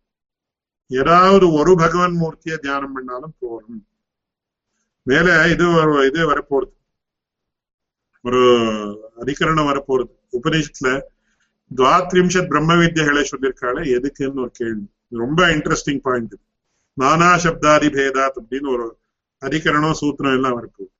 ஏதாவது 0.92 1.46
ஒரு 1.54 1.74
பகவான் 1.76 2.20
மூர்த்தியை 2.22 2.58
தியானம் 2.58 2.94
பண்ணாலும் 2.94 3.36
போறோம் 3.42 3.82
மேல 5.08 5.28
இது 5.48 5.66
ஒரு 5.82 5.94
இது 6.08 6.22
வரப்போறது 6.32 6.74
ஒரு 8.26 8.42
அதிகரணம் 9.22 9.70
வரப்போறது 9.72 10.12
உபநிஷத்துல 10.40 10.90
துவாத்ரிம்ஷத் 11.72 12.48
பிரம்ம 12.48 12.74
வித்தியகளை 12.76 13.24
சொல்லியிருக்காளே 13.32 13.84
எதுக்குன்னு 13.96 14.44
ஒரு 14.46 14.52
கேள்வி. 14.54 14.86
ரொம்ப 15.22 15.42
இன்ட்ரெஸ்டிங் 15.48 16.02
பாயிண்ட் 16.02 16.36
நானா 16.98 17.30
சப்தாதி 17.36 17.90
பேதாத் 17.98 18.40
அப்படின்னு 18.42 18.70
ஒரு 18.76 18.86
அதிகரணம் 19.42 20.00
சூத்திரம் 20.02 20.36
எல்லாம் 20.36 20.58
வரப்போகுது. 20.58 20.91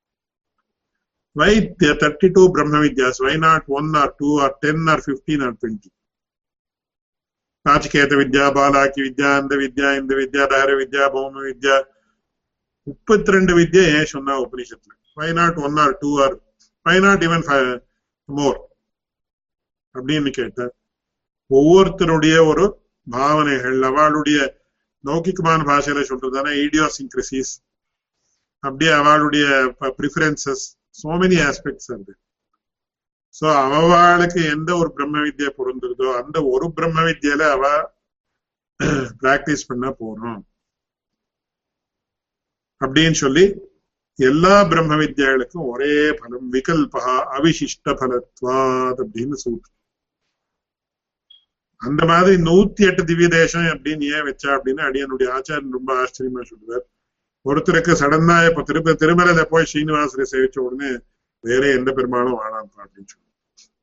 வை 1.36 1.52
தேர்ட்டி 1.82 2.28
டூ 2.36 2.44
பிரம்ம 2.54 2.80
Vidya's 2.86 3.20
why 3.26 3.34
not 3.44 3.68
one 3.78 3.90
or 4.02 4.14
two 4.20 4.30
or 4.44 4.56
ten 4.64 4.86
or 4.94 5.04
fifteen 5.06 5.44
or 5.46 5.56
twenty 5.60 5.90
Nachiketa 7.66 8.14
வித்யா 8.22 8.46
பாலாக்கி 8.56 9.02
வித்யா 9.06 9.32
அந்த 9.40 9.54
வித்யா 9.62 9.90
இந்த 10.00 10.14
வித்யா 10.20 10.44
தார 10.52 10.70
வித்யா 10.80 11.04
பௌம 11.14 11.44
வித்யா 11.48 11.76
முப்பத்தி 12.88 13.34
ரெண்டு 13.36 13.54
வித்யா 13.58 13.84
ஏன் 13.94 14.12
சொன்னா 14.12 14.34
உபனிஷத்துல? 14.44 14.94
Why 15.18 15.28
not 15.40 15.58
one 15.66 15.78
or 15.84 15.96
two 16.02 16.12
or 16.24 16.36
why 16.86 16.96
not 17.06 17.24
even 17.28 17.46
more 18.30 18.60
அப்படின்னு 19.96 20.32
கேட்ட 20.38 20.62
ஒவ்வொருத்தருடைய 21.52 22.36
ஒரு 22.50 22.66
பாவனைகள் 23.08 23.80
அவளுடைய 23.90 24.40
லௌகிகமான 25.04 25.60
பாஷையில 25.70 26.02
சொல்றதான 26.10 26.52
ஐடியோசிங்க்ரசிஸ் 26.62 27.54
அப்படியே 28.64 28.92
அவளுடைய 29.00 29.46
ப்ரிஃபரன்சஸ் 30.00 30.66
சோ 30.96 31.10
மெனி 31.22 31.38
ஆஸ்பெக்ட்ஸ் 31.50 31.92
அது 31.96 32.14
சோ 33.36 33.46
அவளுக்கு 33.80 34.40
எந்த 34.56 34.70
ஒரு 34.82 34.90
பிரம்ம 34.96 35.24
வித்யா 35.26 35.50
பொருந்துருதோ 35.60 36.08
அந்த 36.22 36.38
ஒரு 36.54 36.68
பிரம்ம 36.78 37.04
வித்யால 37.10 37.44
அவ 37.56 37.66
பிராக்டிஸ் 39.22 39.68
பண்ண 39.70 39.88
போறோம் 40.00 40.40
அப்படின்னு 42.82 43.18
சொல்லி 43.24 43.46
எல்லா 44.20 44.56
பிரம்ம 44.72 44.96
வித்யாளுக்கும் 45.02 45.68
ஒரே 45.74 45.94
பலம் 46.20 46.50
விகல்பா 46.56 47.04
அவிசிஷ்ட 47.38 47.94
பலத்வாத் 48.02 49.02
அப்படின்னு 49.04 49.38
சூத்திரம் 49.44 49.78
அந்த 51.82 52.02
மாதிரி 52.06 52.36
நூத்தி 52.48 52.82
எட்டு 52.88 53.04
திவ்ய 53.10 53.28
தேசம் 53.36 53.70
அப்படின்னு 53.74 54.10
ஏன் 54.16 54.26
வச்சா 54.28 54.50
அப்படின்னு 54.56 54.82
அடியனுடைய 54.88 55.28
ஆச்சாரியன் 55.38 55.78
ரொம்ப 55.78 55.92
ஆச்சரியமா 56.02 56.42
சொல்றாரு. 56.52 56.86
ஒருத்தருக்கு 57.46 57.94
சடனா 58.02 58.36
இப்ப 58.50 58.64
திருப்ப 58.70 58.94
திருமலையில 59.02 59.44
போய் 59.52 59.70
ஸ்ரீனிவாசரை 59.72 60.26
சேவிச்ச 60.34 60.58
உடனே 60.66 60.92
வேற 61.44 61.64
எந்த 61.78 61.90
பெருமாளும் 61.98 62.38
வாழாம் 62.40 62.70
அப்படின்னு 62.84 63.10
சொல்லு. 63.12 63.28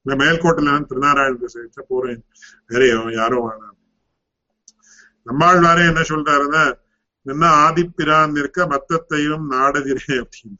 இந்த 0.06 0.14
மேல்கோட்டில 0.20 0.74
திருநாராயணத்தை 0.90 1.48
சேவிச்சா 1.54 1.82
போறேன். 1.92 2.20
வேற 2.70 2.82
யாரும் 3.20 3.44
வாழாம். 3.46 3.74
நம்மாழ்வாரே 5.26 5.82
என்ன 5.90 6.02
சொல்றாருன்னா 6.10 6.62
என்ன 7.26 7.44
ஆதிப்பிரான் 7.64 8.38
இருக்க 8.42 8.66
மத்தத்தையும் 8.66 9.44
நாடதிரே 9.54 10.14
அப்படின்னு 10.22 10.58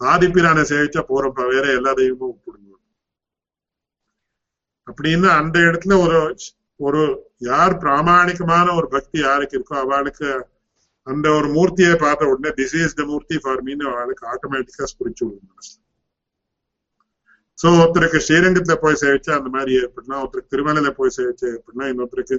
ஆதிப்பிரானை 0.00 0.62
சேவிச்சா 0.70 1.02
போறப்ப 1.10 1.44
வேற 1.52 1.64
எல்லா 1.78 1.92
தெய்வமும் 2.00 2.32
விட்டுடுங்க 2.32 2.72
அப்படின்னு 4.86 5.28
அந்த 5.40 5.56
இடத்துல 5.68 5.96
ஒரு 6.04 6.18
ஒரு 6.80 7.02
யார் 7.50 7.74
பிராமணிகமான 7.82 8.66
ஒரு 8.78 8.86
பக்தி 8.88 9.18
யாருக்கு 9.20 9.56
இருக்கோ 9.58 9.76
அவளுக்கு 9.82 10.28
அந்த 11.06 11.26
ஒரு 11.38 11.48
மூர்த்தியை 11.56 11.94
பார்த்த 12.04 12.28
உடனே 12.32 12.50
this 12.60 12.76
is 12.82 12.98
the 13.00 13.04
murti 13.12 13.38
for 13.44 13.62
me 13.66 13.82
அவளுக்கு 13.90 14.24
ஆட்டோமேட்டிக்கா 14.32 14.86
ஸ்பிரிச்சு 14.92 15.24
மனசு 15.30 15.72
சோ 17.58 17.68
ஒருத்தருக்கு 17.80 18.18
ஸ்ரீரங்கத்துல 18.26 18.74
போய் 18.84 19.00
சேவிச்சா 19.02 19.32
அந்த 19.38 19.50
மாதிரி 19.56 19.72
ஏற்படலாம். 19.80 20.20
ஒருத்தருக்கு 20.22 20.52
திருமலையில 20.54 20.90
போய் 20.98 21.16
சேவிச்சா 21.18 21.46
ஏற்படலாம். 21.54 21.90
இன்னொருத்தருக்கு 21.92 22.36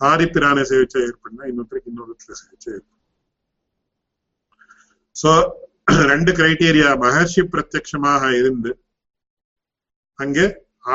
ஆதிப்பிரானை 0.00 0.62
சேவிச்சா 0.72 0.98
ஏற்படலாம். 1.08 1.48
இன்னொருத்தருக்கு 1.50 1.90
இன்னொருத்துல 1.92 2.34
சேவிச்சா 2.42 2.70
ஏற்படும் 2.76 2.96
சோ 5.16 5.30
ரெண்டு 6.12 6.30
கிரைட்டீரியா 6.38 6.88
மகர்ஷி 7.04 7.42
பிரத்யமாக 7.52 8.22
இருந்து 8.40 8.70
அங்கே 10.18 10.44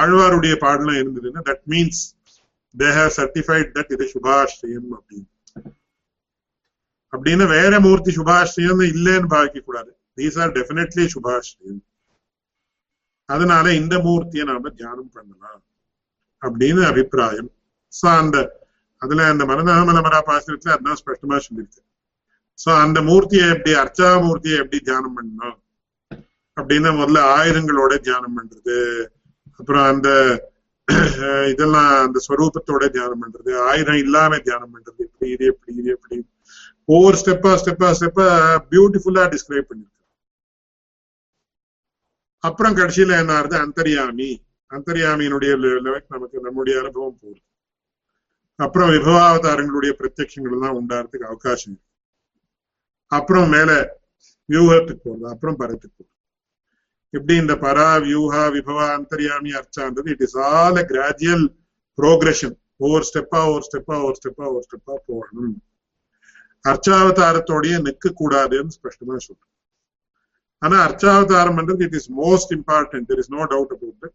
ஆழ்வாருடைய 0.01 0.55
பாடலாம் 0.65 0.99
இருந்ததுன்னா 1.01 1.41
that 1.49 1.65
means 1.73 2.01
they 2.75 2.89
have 2.97 3.11
certified 3.19 3.71
that 3.77 3.93
இது 3.95 4.05
சுபாஸ்ரீயம் 4.13 4.91
அப்படின்னு. 4.97 5.27
அப்படின்னு 7.13 7.45
வேற 7.47 7.73
மூர்த்தி 7.79 8.11
சுபாஸ்ரீயம் 8.11 8.83
இல்லைன்னு 8.91 9.29
பாவிக்க 9.33 9.59
கூடாது 9.61 9.91
தீஸ் 10.17 10.37
ஆர் 10.43 10.53
டெபினெட்லி 10.57 11.05
சுபாஸ்ரீயம் 11.13 11.81
அதனால 13.29 13.65
இந்த 13.73 13.95
மூர்த்தியை 14.07 14.45
நாம 14.49 14.71
தியானம் 14.79 15.11
பண்ணலாம் 15.13 15.61
அப்படின்னு 16.41 16.81
அபிப்பிராயம் 16.91 17.49
சோ 17.93 18.07
அந்த 18.21 18.37
அதுல 19.01 19.25
அந்த 19.31 19.43
மனதாமலமரா 19.45 20.19
பாசனத்துல 20.27 20.75
அதான் 20.75 20.99
ஸ்பஷ்டமா 21.01 21.37
சொல்லியிருக்கு 21.45 21.81
சோ 22.59 22.69
அந்த 22.83 22.99
மூர்த்தியை 23.01 23.45
எப்படி 23.53 23.71
அர்ச்சா 23.81 24.09
மூர்த்தியை 24.25 24.57
எப்படி 24.59 24.79
தியானம் 24.81 25.15
பண்ணணும் 25.17 25.57
அப்படின்னா 26.57 26.91
முதல்ல 26.97 27.21
ஆயுதங்களோட 27.35 27.93
தியானம் 28.07 28.35
பண்றது 28.37 28.75
அப்புறம் 29.59 29.85
அந்த 29.85 30.09
இதெல்லாம் 31.51 31.91
அந்த 32.05 32.19
ஸ்வரூபத்தோட 32.25 32.85
தியானம் 32.95 33.23
பண்றது 33.23 33.51
ஆயுதம் 33.69 34.01
இல்லாம 34.03 34.39
தியானம் 34.47 34.73
பண்றது 34.75 35.01
இப்படி 35.07 35.29
இது 35.31 35.45
எப்படி 35.45 35.73
இது 35.81 35.91
எப்படி 35.97 36.17
ஒவ்வொரு 36.89 37.17
ஸ்டெப்பா 37.17 37.51
ஸ்டெப்பா 37.61 37.89
ஸ்டெப்பா 37.97 38.27
பியூட்டிஃபுல்லா 38.71 39.23
டிஸ்கிரைப் 39.33 39.69
பண்ணிருக்கு 39.69 39.91
அப்புறம் 42.43 42.77
கடைசியில 42.77 43.17
என்ன 43.19 43.33
ஆறுது? 43.39 43.57
அந்தரியாமி. 43.65 44.29
அந்தரியாமியினுடைய 44.71 45.51
நமக்கு 46.09 46.37
நம்முடைய 46.41 46.75
அனுபவம் 46.79 47.19
போகுது. 47.21 47.39
அப்புறம் 48.59 48.89
விபவாவதாரங்களுடைய 48.89 49.91
பிரத்யட்சங்கள் 49.99 50.55
எல்லாம் 50.57 50.77
உண்டாறதுக்கு 50.79 51.29
அவகாசம் 51.29 51.71
இருக்கு. 51.71 51.89
அப்புறம் 53.11 53.49
மேல 53.49 53.71
வியூகத்துக்கு 54.49 55.03
போறது 55.05 55.27
அப்புறம் 55.33 55.59
பரத்துக்கு 55.59 55.95
போறது. 55.95 56.11
இப்படி 57.13 57.33
இந்த 57.35 57.55
பரா 57.55 57.89
வியூஹா 58.05 58.43
விபவா 58.55 58.85
அந்தரியாமி 58.97 59.51
அர்ச்சான்றது 59.59 60.11
it 60.15 60.23
is 60.27 60.37
all 60.49 60.79
a 60.83 60.85
gradual 60.91 61.45
progression 61.97 62.55
ஒவ்வொரு 62.77 63.05
ஸ்டெப்பா 63.09 63.39
ஒவ்வொரு 63.47 63.65
ஸ்டெப்பா 63.69 63.95
ஒவ்வொரு 63.97 64.17
ஸ்டெப்பா 64.19 64.45
ஒவ்வொரு 64.45 64.65
ஸ்டெப்பா 64.69 64.95
போகணும். 65.07 65.55
அர்ச்சாவதாரத்தோடய 66.65 67.77
நிக்க 67.87 68.11
கூடாதுன்னு 68.21 68.75
ஸ்பஷ்டமா 68.77 69.15
சொல்றேன் 69.27 69.51
ஆனா 70.61 70.75
அர்ச்சாவதாரம் 70.87 71.57
பண்றது 71.59 71.81
it 71.87 71.97
is 71.99 72.11
most 72.21 72.53
important 72.57 73.07
there 73.09 73.21
is 73.23 73.31
no 73.31 73.41
doubt 73.53 73.73
about 73.77 74.13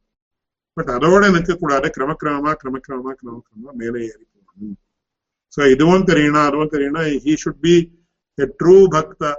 but 0.77 0.91
அதோட 0.97 1.25
நிக்க 1.37 1.55
கூடாது 1.55 1.89
கிரமக்கிரமமா 1.97 2.53
கிரமக்கிரமமா 2.63 3.13
கிரமக்கிரமமா 3.21 3.73
மேலே 3.83 3.99
ஏறி 4.11 4.25
போகணும். 4.25 4.79
சோ 5.57 5.61
இதுவும் 5.75 6.07
தெரியணும் 6.07 6.47
அதுவும் 6.49 6.73
தெரியணும் 6.73 7.07
he 7.27 7.35
should 7.43 7.63
be 7.67 7.75
a 8.39 8.47
true 8.63 8.77
பக்தா 8.97 9.33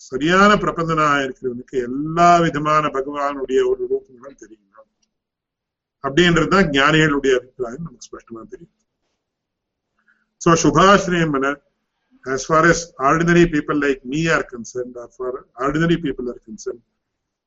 சரியான 0.00 0.50
பிரபந்தனா 0.54 1.06
இருக்கிறவனுக்கு 1.24 1.76
எல்லா 1.88 2.30
விதமான 2.44 2.88
பகவானுடைய 2.88 3.60
ஒரு 3.70 3.82
ரூபங்களும் 3.92 4.40
தெரியும்? 4.42 4.62
அப்படின்றதுதான் 6.04 6.66
ஞானிகளுடைய 6.78 7.34
அபிப்பிராயம். 7.38 7.86
நமக்கு 7.86 8.08
ஸ்பஷ்டமா 8.08 8.42
தெரியும். 8.48 8.74
சோ 10.40 10.50
சுபாஸ்ரயம் 10.64 11.34
as 12.34 12.44
far 12.44 12.62
as 12.66 12.78
ordinary 12.98 13.46
people 13.46 13.78
like 13.86 14.02
me 14.04 14.20
are 14.28 14.44
concerned 14.54 14.94
or 14.96 15.08
for 15.16 15.30
ordinary 15.66 15.96
people 15.96 16.28
are 16.32 16.40
concerned 16.48 16.84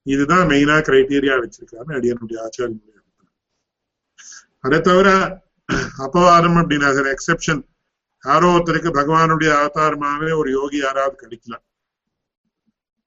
இதுதான் 0.06 0.48
மெயினா 0.48 0.76
கிரைட்டீரியா 0.88 1.36
வச்சிருக்காரு 1.44 1.90
அடியனுடைய 1.98 2.38
ஆச்சாரியனுடைய 2.46 2.96
அதை 4.60 4.82
தவிர 4.82 5.10
அபவாதம் 6.06 6.60
அப்படின்னா 6.62 6.88
எக்ஸெப்ஷன் 7.16 7.62
யாரோ 8.24 8.48
ஒருத்தருக்கு 8.48 8.90
பகவானுடைய 9.00 9.50
அவதாரமாவே 9.60 10.38
ஒரு 10.38 10.52
யோகி 10.52 10.78
யாராவது 10.78 11.16
கிடைக்கலாம். 11.16 11.64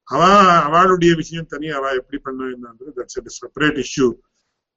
அவ 0.08 0.22
அவளுடைய 0.62 1.14
விஷயம் 1.14 1.46
தனி 1.46 1.68
அவ 1.68 1.94
எப்படி 1.94 2.18
பண்ண 2.18 2.44
என்னன்றது 2.44 2.92
that's 2.96 3.18
separate 3.40 3.84
issue 3.84 4.06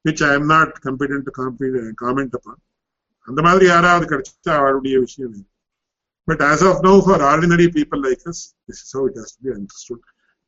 which 0.06 0.24
I 0.28 0.34
am 0.34 0.46
not 0.46 0.76
competent 0.84 1.30
comment 2.02 2.36
upon 2.36 2.62
அந்த 3.28 3.42
மாதிரி 3.42 3.66
யாராவது 3.66 4.06
கிடைச்சா 4.12 4.56
அவளுடைய 4.56 5.00
விஷயம் 5.00 5.48
but 6.28 6.44
as 6.44 6.66
of 6.70 6.82
no 6.86 6.94
for 7.06 7.24
ordinary 7.24 7.68
people 7.78 8.02
like 8.08 8.24
us 8.28 8.42
this 8.70 8.82
is 8.86 8.96
it 9.08 9.20
has 9.20 9.36
be 9.44 9.50
understood 9.50 10.04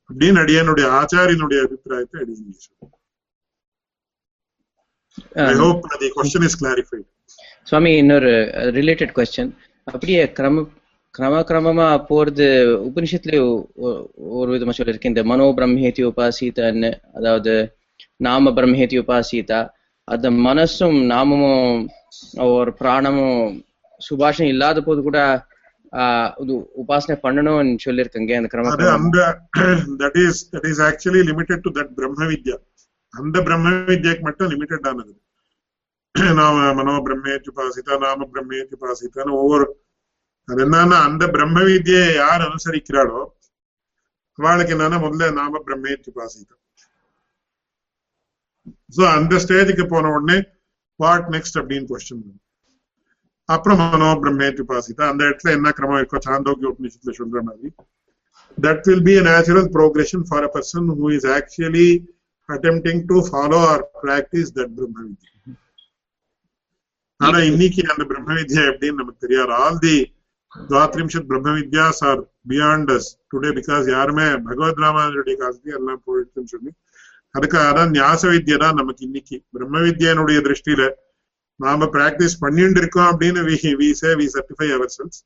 அப்படின்னு 0.09 0.41
அடியனுடைய 0.43 0.87
ஆச்சாரியனுடைய 0.99 1.59
அபிப்பிராயத்தை 1.65 2.17
அடியன் 2.21 2.57
I 5.45 5.55
hope 5.55 5.85
the 5.99 6.09
question 6.09 6.43
is 6.43 6.57
clarified 6.63 7.07
Swami 7.67 7.91
இன்னொரு 7.97 8.31
ரிலேட்டட் 8.79 9.15
கொஸ்டின் 9.15 9.51
அப்படியே 9.87 10.21
கிரம 10.37 10.65
கிரம 11.13 11.35
கிரமமா 11.41 11.85
போறது 12.09 12.45
உபனிஷத்துலயே 12.87 13.41
ஒரு 14.37 14.49
விதமா 14.51 14.73
சொல்லியிருக்கு. 14.77 15.05
இந்த 15.05 15.23
மனோ 15.23 15.45
பிரம்மேதி 15.57 16.03
உபாசித்தன்னு 16.03 16.91
அதாவது 17.15 17.53
நாம 18.17 18.51
பிரம்மேதி 18.51 18.97
உபாசித்தா 18.99 19.59
அந்த 20.07 20.29
மனசும் 20.47 20.97
நாமமும் 21.05 21.71
ஒரு 22.57 22.71
பிராணமும் 22.79 23.41
சுபாஷம் 24.01 24.51
இல்லாத 24.53 24.81
போது 24.81 25.01
கூட 25.01 25.19
உபாசனை 26.81 27.15
பண்ணணும்னு 27.23 27.75
சொல்லியிருக்கங்க 27.83 28.33
அந்த 28.39 28.49
கிரம 28.51 28.71
அந்த 28.95 29.19
that 30.01 30.19
is 30.23 30.41
that 30.53 30.67
is 30.71 30.81
actually 30.87 31.21
limited 31.29 31.63
to 31.65 31.71
that 31.77 31.93
பிரம்ம 31.97 32.27
வித்யா 32.31 32.57
அந்த 33.13 33.37
பிரம்ம 33.45 33.67
வித்யாக்கு 33.89 34.23
மட்டும் 34.27 34.51
லிமிடெட் 34.53 34.87
ஆனது. 34.89 35.13
நாம 36.35 36.67
மனோ 36.77 36.93
பிரம்மேச்சு 37.05 37.51
பாசித்தா 37.57 37.95
நாம 38.03 38.27
பிரம்மேச்சு 38.31 38.77
பாசித்தான்னு 38.83 39.33
ஒவ்வொரு 39.41 39.65
அது 40.47 40.61
என்னன்னா 40.65 40.97
அந்த 41.07 41.23
பிரம்ம 41.33 41.63
வித்யை 41.67 42.03
யார் 42.15 42.45
அனுசரிக்கிறாளோ 42.45 43.19
அவளுக்கு 44.39 44.73
என்னன்னா 44.75 44.97
முதல்ல 45.03 45.29
நாம 45.39 45.61
பிரம்மேச்சு 45.67 46.11
பாசித்தா 46.17 46.55
சோ 48.95 49.03
அந்த 49.13 49.39
ஸ்டேஜுக்கு 49.43 49.85
போன 49.87 50.11
உடனே 50.15 50.37
வாட் 50.99 51.29
நெக்ஸ்ட் 51.33 51.59
அப்படின்னு 51.59 51.89
கொஸ்டின் 51.91 52.23
அப்புறம் 53.49 53.79
மனோ 53.83 54.07
பிரம்மேச்சு 54.21 54.63
பாசித்தா 54.69 55.03
அந்த 55.11 55.21
இடத்துல 55.27 55.53
என்ன 55.57 55.71
கிரமம் 55.77 55.99
இருக்கோ 55.99 56.19
சாந்தோக்கிய 56.25 56.71
உபநிஷத்துல 56.71 57.13
சொல்ற 57.19 57.41
மாதிரி 57.43 57.69
that 58.57 58.85
will 58.87 59.01
be 59.01 59.17
a 59.17 59.23
natural 59.23 59.65
progression 59.69 60.21
for 60.25 60.39
a 60.39 60.49
person 60.49 60.83
who 60.89 61.07
is 61.09 61.25
actually 61.29 61.89
attempting 62.49 63.07
to 63.07 63.21
follow 63.23 63.59
or 63.71 63.79
practice 64.01 64.49
that 64.51 64.69
Brahma 64.75 65.03
Vidya. 65.03 65.33
ஆனா 67.19 67.37
இன்னைக்கு 67.49 67.81
அந்த 67.91 68.03
பிரம்ம 68.09 68.33
வித்யா 68.39 68.63
எப்படின்னு 68.71 69.01
நமக்கு 69.01 69.23
தெரியாது 69.25 69.53
ஆல் 69.59 69.79
தி 69.85 69.93
துவாத்ரிம்ஷத் 70.53 71.29
பிரம்ம 71.29 71.53
Vidya's 71.55 72.01
are 72.09 72.19
beyond 72.51 72.91
us 72.95 73.09
today 73.31 73.51
because 73.57 73.85
யாருமே 73.93 74.27
பகவத் 74.47 74.81
ராமானுடைய 74.83 75.35
காலத்துக்கு 75.41 75.77
எல்லாம் 75.79 76.01
போயிடுச்சுன்னு 76.07 76.51
சொல்லி 76.53 76.71
அதுக்காக 77.35 77.71
தான் 77.79 77.93
ஞாச 77.97 78.21
வித்யா 78.33 78.57
தான் 78.65 78.77
நமக்கு 78.81 79.03
இன்னைக்கு 79.07 79.37
பிரம்ம 79.55 79.81
வித்யானுடைய 79.87 80.39
திருஷ்டியில 80.47 80.85
நாம 81.59 81.87
பிராக்டிஸ் 81.95 82.35
பண்ணிட்டு 82.39 82.79
இருக்கோம் 82.81 83.09
அப்படின்னு 83.11 83.41
we 83.49 83.55
we 83.81 83.89
say 84.01 84.09
we 84.19 84.25
certify 84.35 84.67
our 84.75 84.91
selves 84.97 85.19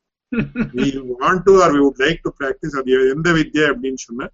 we 0.78 0.86
want 1.22 1.44
to 1.48 1.54
or 1.64 1.74
we 1.76 1.82
would 1.86 2.02
like 2.06 2.22
to 2.26 2.32
practice 2.40 2.78
அது 2.82 3.00
எந்த 3.16 3.30
வித்யா 3.40 3.66
அப்படின்னு 3.72 4.02
சொன்ன 4.06 4.30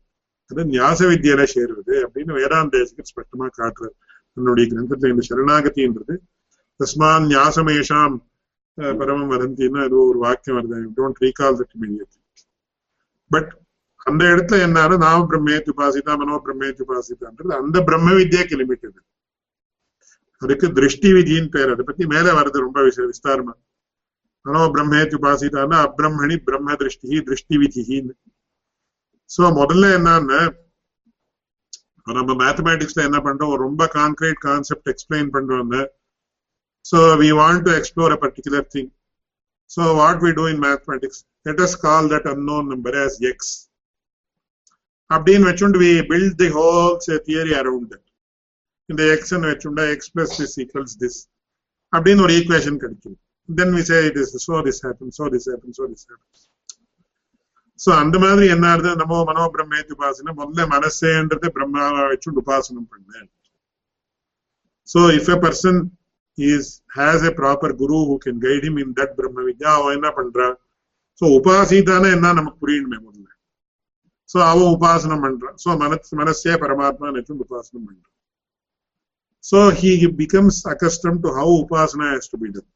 அது 0.51 0.63
ஞாச 0.75 0.99
வித்யால 1.11 1.45
சேருவது 1.53 1.95
அப்படின்னு 2.05 2.33
வேதாந்தேசகர் 2.39 3.09
ஸ்பஷ்டமா 3.11 3.47
காட்டுறாரு. 3.59 3.95
தன்னுடைய 4.37 4.65
கிரந்தத்துல 4.71 5.11
இந்த 5.13 5.23
சரணாகதின்றது. 5.29 6.15
தஸ்மான் 6.79 7.25
ஞாசமேஷாம் 7.33 8.15
பரமம் 8.99 9.31
வதந்தின்னு 9.33 9.79
அது 9.85 9.95
ஒரு 10.09 10.19
வாக்கியம் 10.25 10.57
வருது. 10.57 10.79
Don't 10.97 11.21
recall 11.23 11.57
that 11.59 11.73
immediately 11.77 12.19
but 13.31 13.49
அந்த 14.09 14.23
இடத்துல 14.33 14.59
என்ன 14.65 14.97
நாம 15.05 15.23
பிரம்மேத்து 15.31 15.71
பாசிதா 15.79 16.13
மனோ 16.21 16.35
பிரம்மேத்து 16.45 16.83
பாசிதான்றது 16.91 17.53
அந்த 17.61 17.77
பிரம்ம 17.87 18.13
வித்யாக்கு 18.19 18.59
லிமிட்டது 18.61 18.99
அதுக்கு 20.41 20.67
திருஷ்டி 20.77 21.09
விதின்னு 21.17 21.51
பேர் 21.55 21.71
அதை 21.73 21.83
பத்தி 21.89 22.03
மேல 22.13 22.33
வருது 22.39 22.65
ரொம்ப 22.65 22.81
விஸ்தாரமா. 23.09 23.53
மனோ 24.45 24.63
பிரம்மேத்து 24.75 25.17
உபாசிதான்னா 25.19 25.77
அப்ரம்மணி 25.87 26.35
பிரம்ம 26.47 26.75
திருஷ்டி 26.81 27.21
திருஷ்டி 27.29 27.55
விதின்னு 27.63 28.13
சோ 29.35 29.43
முதல்ல 29.61 29.93
என்னன்னு 29.97 30.41
நம்ம 32.17 32.33
மேத்தமேட்டிக்ஸ்ல 32.43 33.01
என்ன 33.07 33.19
பண்றோம்? 33.27 33.55
ரொம்ப 33.65 33.85
கான்கிரீட் 33.95 34.39
கான்செப்ட் 34.49 34.91
எக்ஸ்பிளைன் 34.93 35.31
பண்றோம்னு 35.37 35.81
so 36.85 36.99
we 37.23 37.31
want 37.41 37.65
to 37.67 37.73
explore 37.79 38.15
a 38.17 38.19
particular 38.25 38.69
thing 38.75 38.91
So 39.71 39.85
what 39.97 40.21
we 40.25 40.29
do 40.35 40.43
in 40.51 40.61
mathematics 40.65 41.21
let 41.47 41.61
us 41.63 41.73
call 41.85 42.05
that 42.11 42.27
unknown 42.33 42.67
number 42.73 42.95
as 43.01 43.15
அப்படின்னு 45.09 45.47
வச்சுண்டு 45.49 45.79
we 45.81 45.89
build 46.11 46.37
the 46.43 46.47
holes 46.57 47.09
theory 47.27 47.51
theory. 47.51 48.06
இந்த 48.89 49.01
x 49.19 49.21
வச்சுட்டா 49.33 49.49
வச்சுண்டா 49.51 49.85
plus 50.15 50.35
this 50.39 50.55
this 50.57 50.93
this 51.01 51.19
அப்படின்னு 51.93 52.23
ஒரு 52.25 52.33
equation 52.39 52.79
கிடைக்கும். 52.83 53.17
Then 53.49 53.73
we 53.77 53.83
say 53.89 53.97
it 54.09 54.19
is 54.23 54.35
so 54.47 54.55
this 54.67 54.81
happen 54.85 55.15
so 55.19 55.25
this 55.33 55.47
happen 55.51 55.75
so 55.79 55.83
this 55.93 56.05
happen 56.09 56.45
so 57.79 57.89
அந்த 58.03 58.15
மாதிரி 58.25 58.45
என்ன 58.53 58.65
ஆகுது? 58.73 58.91
நம்ம 59.01 59.23
மனோ 59.29 59.43
பிரம்மேத்தி 59.55 59.93
உபாசனை 59.97 60.31
முதல்ல 60.39 60.67
மனசேன்றது 60.75 61.49
பிரம்மாவை 61.57 62.05
வச்சுண்டு 62.13 62.41
உபாசனம் 62.43 62.89
பண்ணேன் 62.93 63.29
So 64.87 64.99
if 65.17 65.29
a 65.33 65.35
person 65.43 65.79
is 66.37 66.69
has 66.97 67.23
a 67.29 67.31
proper 67.39 67.73
guru 67.81 67.97
who 68.09 68.15
can 68.25 68.41
guide 68.45 68.65
him 68.67 68.77
in 68.83 68.93
that 68.99 69.15
brahma 69.17 69.43
vidya 69.47 69.71
அவன் 69.79 69.95
என்ன 69.97 70.09
பண்றான் 70.19 70.55
சோ 71.21 71.25
உபாசிதானே 71.37 72.09
என்ன 72.17 72.31
நமக்கு 72.39 72.61
புரியணுமே 72.63 72.97
முதல்ல. 73.05 73.27
சோ 74.29 74.37
அவன் 74.51 74.69
உபாசனம் 74.75 75.23
பண்றான். 75.25 75.57
சோ 75.63 75.69
மனசு 75.83 76.15
மனசே 76.21 76.53
பரமாத்மா 76.63 77.09
நினைச்சு 77.11 77.43
உபாசனம் 77.45 77.87
பண்றான். 77.87 78.13
so 79.46 79.58
he 79.80 79.90
becomes 80.22 80.56
accustomed 80.72 81.20
to 81.24 81.30
how 81.38 81.48
upasana 81.62 82.06
has 82.14 82.26
to 82.32 82.38
be 82.42 82.50
done 82.56 82.68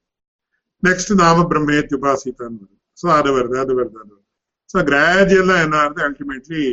next 0.82 1.08
நாம 1.22 1.44
பிரம்மேத் 1.52 1.94
உபாசிதான் 1.98 2.56
so 3.02 3.06
அது 3.18 3.30
வருது 3.36 3.56
அது 3.64 3.72
வருது 3.80 3.96
அது 4.02 4.12
வருது 4.14 4.24
so 4.70 4.78
gradually 4.90 5.56
என்ன 5.66 5.76
ஆகுது 5.84 6.02
ultimately 6.08 6.64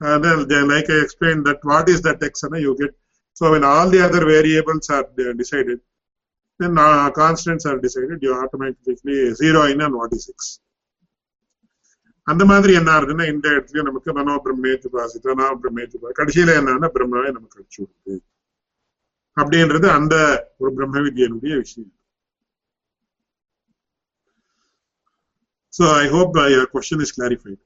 uh, 0.00 0.18
then, 0.18 0.68
like 0.68 0.88
I 0.90 1.00
explained 1.04 1.42
that 1.48 1.60
what 1.70 1.88
is 1.92 2.00
that 2.06 2.22
x 2.22 2.42
and 2.46 2.56
you 2.66 2.72
get 2.80 2.92
so 3.36 3.44
when 3.52 3.64
all 3.64 3.88
the 3.94 4.00
other 4.06 4.22
variables 4.34 4.86
are 4.96 5.04
decided 5.42 5.78
then 6.60 6.76
uh, 6.78 7.10
constants 7.22 7.64
are 7.70 7.78
decided, 7.78 8.18
you 8.26 8.34
automatically 8.42 9.18
zero 9.40 9.62
in 9.72 9.80
and 9.86 9.94
what 10.00 10.12
is 10.18 10.26
x. 10.36 10.40
அந்த 12.26 12.44
மாதிரி 12.50 12.72
என்ன 12.78 12.88
ஆகுதுன்னா 12.96 13.24
இந்த 13.32 13.46
இடத்துல 13.54 13.82
நமக்கு 13.88 14.12
மனோ 14.18 14.32
பிரம்மேத்து 14.44 14.88
பாசித்தா 14.94 15.34
நான் 15.40 15.60
பிரம்மேத்து 15.64 16.14
கடைசியில 16.18 16.54
என்னன்னா 16.60 16.88
பிரம்மாவே 16.96 17.30
நமக்கு 17.36 17.58
அடிச்சு 17.60 17.78
விடுது 17.82 18.14
அப்படின்றது 19.36 19.86
அந்த 19.98 20.14
ஒரு 20.62 20.70
பிரம்ம 20.76 21.02
வித்யனுடைய 21.06 21.54
விஷயம் 21.64 21.92
So 25.74 25.84
I 25.94 26.08
hope 26.08 26.34
uh, 26.34 26.46
your 26.48 26.66
question 26.66 27.00
is 27.04 27.12
clarified. 27.12 27.58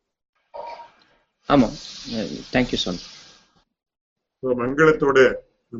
ஆமா 1.49 1.69
தேங்க்யூ 2.55 2.79
சார் 2.83 2.99
So 4.43 4.47
மங்களத்தோட 4.61 5.19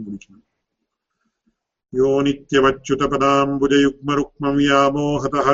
முடிச்சோம் 0.05 0.41
यो 1.93 2.09
नित्यमच्युतपदाम्बुजयुग्मरुक्मं 2.27 4.55
व्यामोहतः 4.59 5.47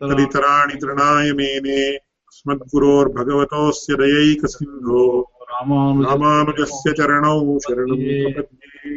तदितराणि 0.00 0.76
तृणाय 0.82 1.28
मेने 1.40 1.78
अस्मद्गुरोर्भगवतोऽस्य 2.30 3.90
दयैकसिन्धो 4.00 5.02
ராமானுஜ 5.50 6.02
रामानुजस्य 6.06 6.88
चरणौ 6.98 7.36
शरणं 7.66 8.00
प्रपद्ये 8.34 8.96